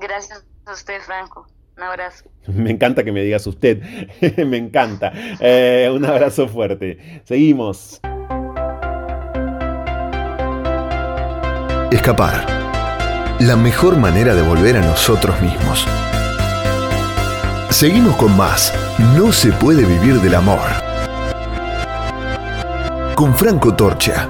[0.00, 1.46] Gracias a usted, Franco.
[1.76, 2.24] Un abrazo.
[2.46, 3.82] Me encanta que me digas usted,
[4.46, 5.12] me encanta.
[5.40, 7.22] Eh, un abrazo fuerte.
[7.24, 8.00] Seguimos.
[11.90, 12.46] Escapar.
[13.40, 15.86] La mejor manera de volver a nosotros mismos.
[17.70, 18.72] Seguimos con más.
[19.16, 20.60] No se puede vivir del amor.
[23.16, 24.28] Con Franco Torcha.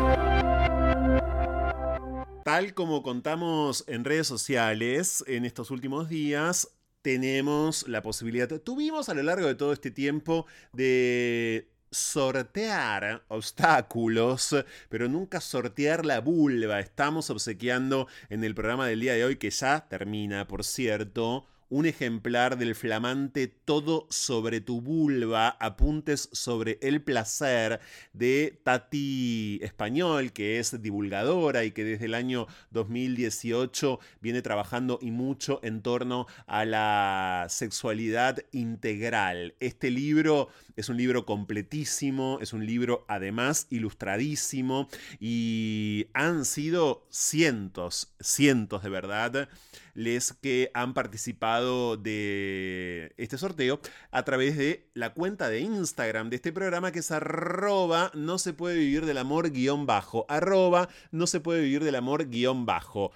[2.45, 6.69] Tal como contamos en redes sociales en estos últimos días,
[7.01, 10.45] tenemos la posibilidad, tuvimos a lo largo de todo este tiempo
[10.75, 14.55] de sortear obstáculos,
[14.91, 16.81] pero nunca sortear la vulva.
[16.81, 21.87] Estamos obsequiando en el programa del día de hoy, que ya termina, por cierto, un
[21.87, 27.81] ejemplar del flamante Todo sobre tu vulva, apuntes sobre el placer
[28.13, 35.11] de Tati Español, que es divulgadora y que desde el año 2018 viene trabajando y
[35.11, 39.57] mucho en torno a la sexualidad integral.
[39.59, 44.89] Este libro es un libro completísimo, es un libro además ilustradísimo
[45.21, 49.49] y han sido cientos, cientos de verdad
[49.95, 53.81] les que han participado de este sorteo
[54.11, 58.53] a través de la cuenta de Instagram de este programa que es arroba no se
[58.53, 63.13] puede vivir del amor guion bajo, arroba no se puede vivir del amor guion bajo.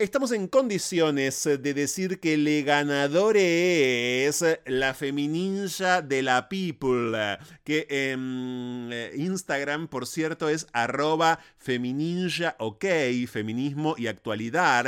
[0.00, 7.84] Estamos en condiciones de decir que el ganador es la femininja de la people, que
[7.90, 12.84] en eh, Instagram, por cierto, es arroba femininja ok,
[13.28, 14.86] feminismo y actualidad,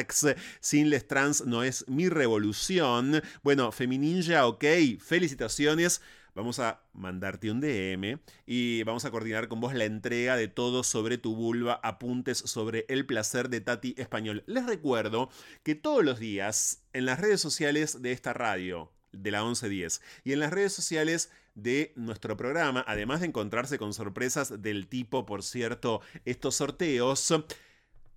[0.60, 3.20] sin les trans no es mi revolución.
[3.42, 4.64] Bueno, femininja ok,
[5.00, 6.02] felicitaciones
[6.40, 10.82] vamos a mandarte un DM y vamos a coordinar con vos la entrega de todo
[10.84, 14.42] sobre tu vulva, apuntes sobre el placer de Tati Español.
[14.46, 15.28] Les recuerdo
[15.62, 20.32] que todos los días en las redes sociales de esta radio, de la 1110, y
[20.32, 25.42] en las redes sociales de nuestro programa, además de encontrarse con sorpresas del tipo, por
[25.42, 27.20] cierto, estos sorteos,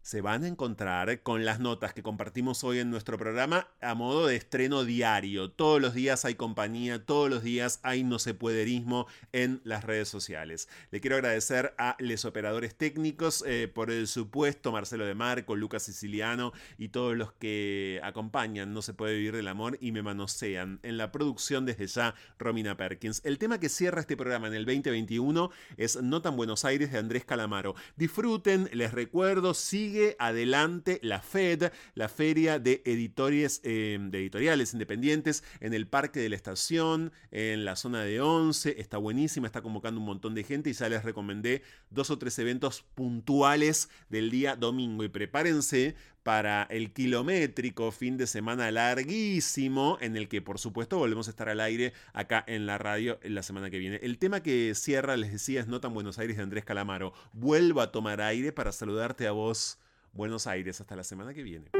[0.03, 4.27] se van a encontrar con las notas que compartimos hoy en nuestro programa a modo
[4.27, 5.49] de estreno diario.
[5.49, 10.09] Todos los días hay compañía, todos los días hay no se puederismo en las redes
[10.09, 10.67] sociales.
[10.91, 15.83] Le quiero agradecer a los operadores técnicos eh, por el supuesto, Marcelo de Marco, Lucas
[15.83, 20.81] Siciliano y todos los que acompañan No se puede vivir del amor y me manosean.
[20.83, 23.21] En la producción desde ya, Romina Perkins.
[23.23, 26.97] El tema que cierra este programa en el 2021 es No tan Buenos Aires de
[26.97, 27.75] Andrés Calamaro.
[27.95, 35.43] Disfruten, les recuerdo, sigan adelante la FED, la Feria de, Editores, eh, de Editoriales Independientes,
[35.59, 38.79] en el Parque de la Estación, en la zona de 11.
[38.79, 42.37] Está buenísima, está convocando un montón de gente y ya les recomendé dos o tres
[42.39, 45.03] eventos puntuales del día domingo.
[45.03, 51.27] Y prepárense para el kilométrico fin de semana larguísimo en el que por supuesto volvemos
[51.27, 53.99] a estar al aire acá en la radio la semana que viene.
[54.01, 57.13] El tema que cierra, les decía, es No tan Buenos Aires de Andrés Calamaro.
[57.33, 59.77] Vuelvo a tomar aire para saludarte a vos
[60.13, 60.79] Buenos Aires.
[60.79, 61.71] Hasta la semana que viene.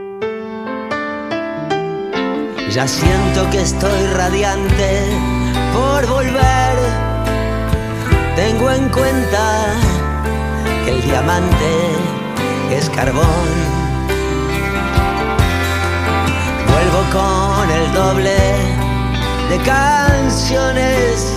[2.72, 5.05] Ya siento que estoy radiante
[5.72, 6.76] por volver.
[8.35, 9.76] Tengo en cuenta
[10.84, 11.76] que el diamante
[12.72, 13.23] es carbón.
[16.72, 18.35] Vuelvo con el doble
[19.49, 21.31] de canciones,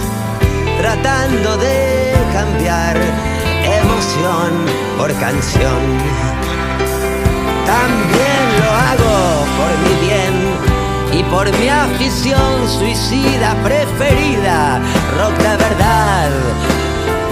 [0.80, 2.96] tratando de cambiar
[3.62, 4.64] emoción
[4.96, 6.55] por canción
[7.66, 10.34] también lo hago por mi bien
[11.12, 14.80] y por mi afición suicida preferida,
[15.18, 16.30] rock de verdad,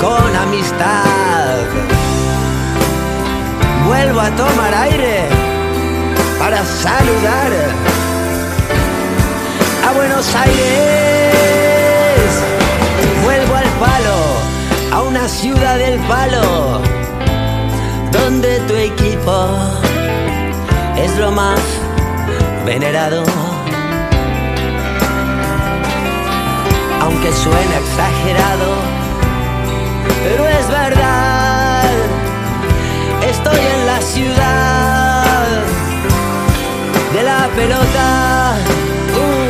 [0.01, 1.55] con amistad.
[3.87, 5.29] Vuelvo a tomar aire
[6.39, 7.53] para saludar
[9.87, 11.45] a Buenos Aires.
[13.23, 14.19] Vuelvo al palo,
[14.93, 16.81] a una ciudad del palo,
[18.11, 19.94] donde tu equipo
[21.19, 21.61] lo más
[22.65, 23.23] venerado.
[27.01, 28.75] Aunque suene exagerado,
[30.25, 31.91] pero es verdad,
[33.29, 35.47] estoy en la ciudad
[37.13, 38.57] de la pelota.
[39.15, 39.45] Uh,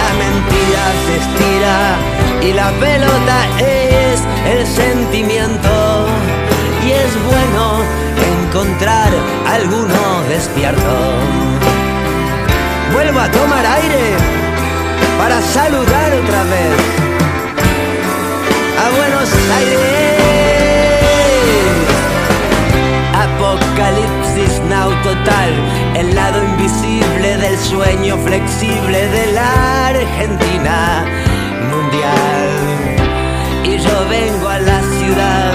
[0.00, 1.96] la mentira se estira
[2.42, 6.06] y la pelota es el sentimiento
[6.84, 8.03] y es bueno
[8.64, 9.12] encontrar
[9.46, 10.94] alguno despierto.
[12.92, 14.16] vuelvo a tomar aire
[15.18, 16.74] para saludar otra vez
[18.78, 19.80] a Buenos Aires.
[23.26, 25.52] Apocalipsis now total,
[25.96, 31.04] el lado invisible del sueño flexible de la Argentina
[31.70, 32.48] mundial.
[33.64, 35.53] Y yo vengo a la ciudad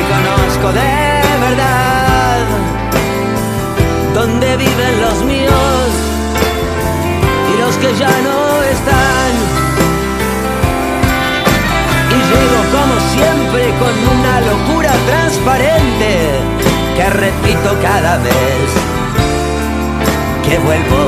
[0.00, 2.38] que conozco de verdad,
[4.14, 5.88] donde viven los míos
[7.52, 9.32] y los que ya no están.
[12.16, 16.10] Y llego como siempre con una locura transparente
[16.96, 18.68] que repito cada vez
[20.44, 21.04] que vuelvo.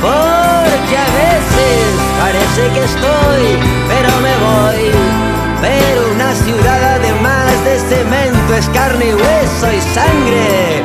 [0.00, 1.86] Porque a veces
[2.20, 3.44] parece que estoy,
[3.88, 5.09] pero me voy.
[5.60, 10.82] Pero una ciudad además de cemento es carne y hueso y sangre.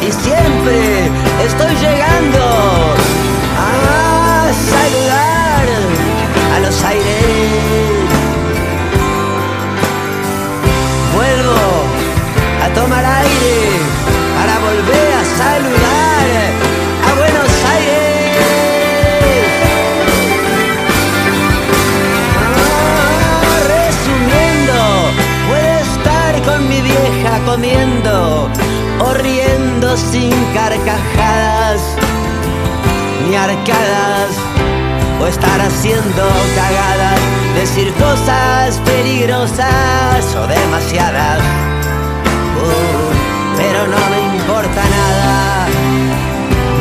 [0.00, 1.10] Y siempre
[1.44, 2.38] estoy llegando
[3.58, 5.66] a saludar
[6.54, 7.22] a los aires.
[11.14, 11.56] Vuelvo
[12.64, 13.71] a tomar aire
[27.52, 28.48] comiendo
[28.98, 31.82] o riendo sin carcajadas
[33.28, 34.30] ni arcadas
[35.20, 36.24] o estar haciendo
[36.56, 37.20] cagadas,
[37.54, 41.40] decir cosas peligrosas o demasiadas.
[42.56, 45.66] Uh, pero no me importa nada.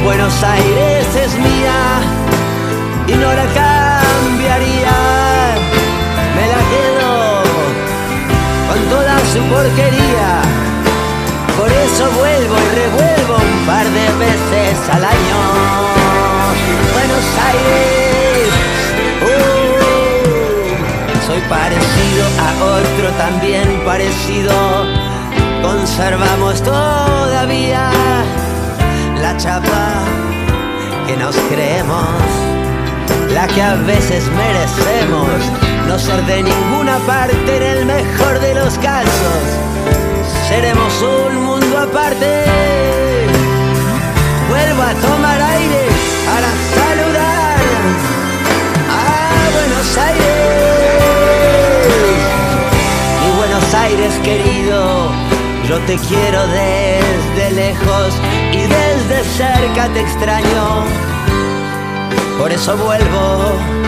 [0.05, 1.79] Buenos Aires es mía
[3.07, 3.80] y no la
[9.31, 10.41] su porquería.
[11.57, 15.39] Por eso vuelvo y revuelvo un par de veces al año.
[16.93, 18.49] Buenos Aires,
[19.23, 19.51] uh,
[21.27, 24.53] soy parecido a otro también parecido.
[25.61, 27.89] Conservamos todavía
[29.21, 30.03] la chapa
[31.07, 32.09] que nos creemos,
[33.33, 38.77] la que a veces merecemos, no ser de ninguna parte en el mejor de los
[38.77, 39.41] casos.
[40.47, 42.45] Seremos un mundo aparte.
[44.47, 45.83] Vuelvo a tomar aire
[46.27, 47.57] para saludar
[48.89, 49.03] a
[49.57, 50.31] Buenos Aires.
[53.21, 55.11] Mi Buenos Aires querido,
[55.67, 58.13] yo te quiero desde lejos
[58.53, 60.85] y desde cerca te extraño.
[62.39, 63.80] Por eso vuelvo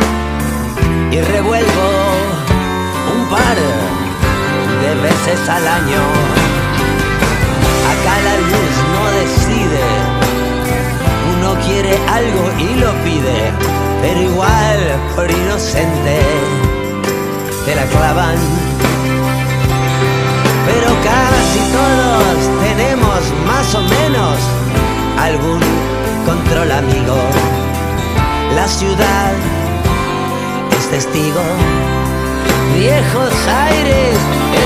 [1.13, 1.87] y revuelvo
[3.13, 3.55] un par
[4.81, 6.01] de veces al año.
[7.91, 9.85] Acá la luz no decide,
[11.35, 13.51] uno quiere algo y lo pide,
[14.01, 14.79] pero igual
[15.15, 16.19] por inocente
[17.65, 18.37] te la clavan.
[20.65, 24.35] Pero casi todos tenemos más o menos
[25.19, 25.61] algún
[26.25, 27.17] control amigo.
[28.55, 29.33] La ciudad
[30.93, 31.41] testigo.
[32.77, 34.15] Viejos aires,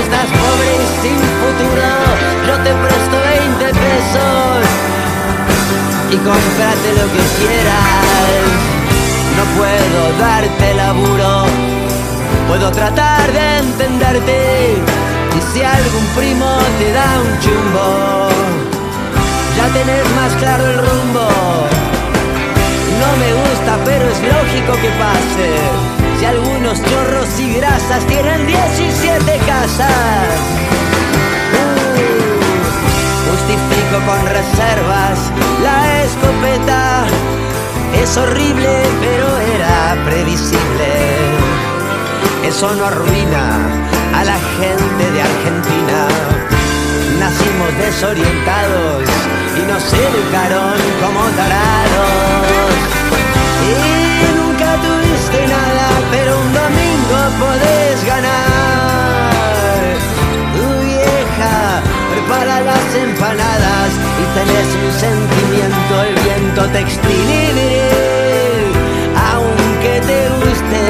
[0.02, 1.88] estás pobre y sin futuro.
[2.46, 4.60] Yo te presto 20 pesos
[6.12, 8.44] y cómprate lo que quieras.
[9.38, 11.46] No puedo darte laburo,
[12.46, 14.74] puedo tratar de entenderte.
[15.34, 18.28] Y si algún primo te da un chumbo,
[19.56, 21.26] ya tenés más claro el rumbo.
[23.00, 25.97] No me gusta, pero es lógico que pase.
[26.18, 30.34] Si algunos chorros y grasas tienen 17 casas.
[31.54, 35.30] Uh, justifico con reservas
[35.62, 37.06] la escopeta.
[38.02, 40.90] Es horrible, pero era previsible.
[42.44, 43.56] Eso no arruina
[44.14, 46.08] a la gente de Argentina.
[47.20, 49.04] Nacimos desorientados
[49.56, 52.38] y nos educaron como tarados.
[53.68, 53.97] Y
[56.10, 59.80] pero un domingo podés ganar.
[60.54, 61.82] Tu vieja
[62.12, 63.90] prepara las empanadas
[64.20, 67.78] y tenés un sentimiento, el viento textil y.
[69.32, 70.82] Aunque te guste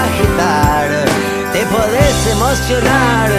[0.00, 0.88] agitar,
[1.52, 3.30] te podés emocionar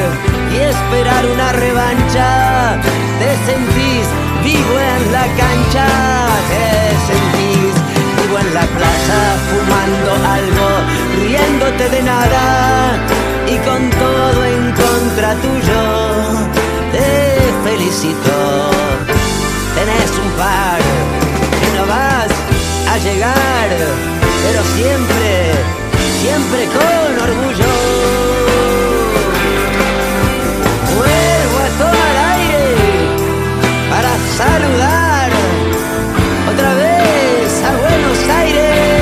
[0.52, 2.78] y esperar una revancha.
[3.20, 4.08] Te sentís
[4.44, 5.88] vivo en la cancha,
[6.50, 6.66] te
[7.08, 7.59] sentís
[8.54, 9.20] la plaza
[9.50, 10.68] fumando algo,
[11.22, 12.98] riéndote de nada
[13.48, 15.82] y con todo en contra tuyo.
[16.92, 18.36] Te felicito,
[19.76, 20.80] tenés un par
[21.60, 22.32] que no vas
[22.92, 23.70] a llegar,
[24.44, 25.30] pero siempre,
[26.22, 27.74] siempre con orgullo.
[30.98, 32.66] Vuelvo a todo al aire
[33.92, 35.09] para saludar.
[38.00, 38.99] Buenos Aires.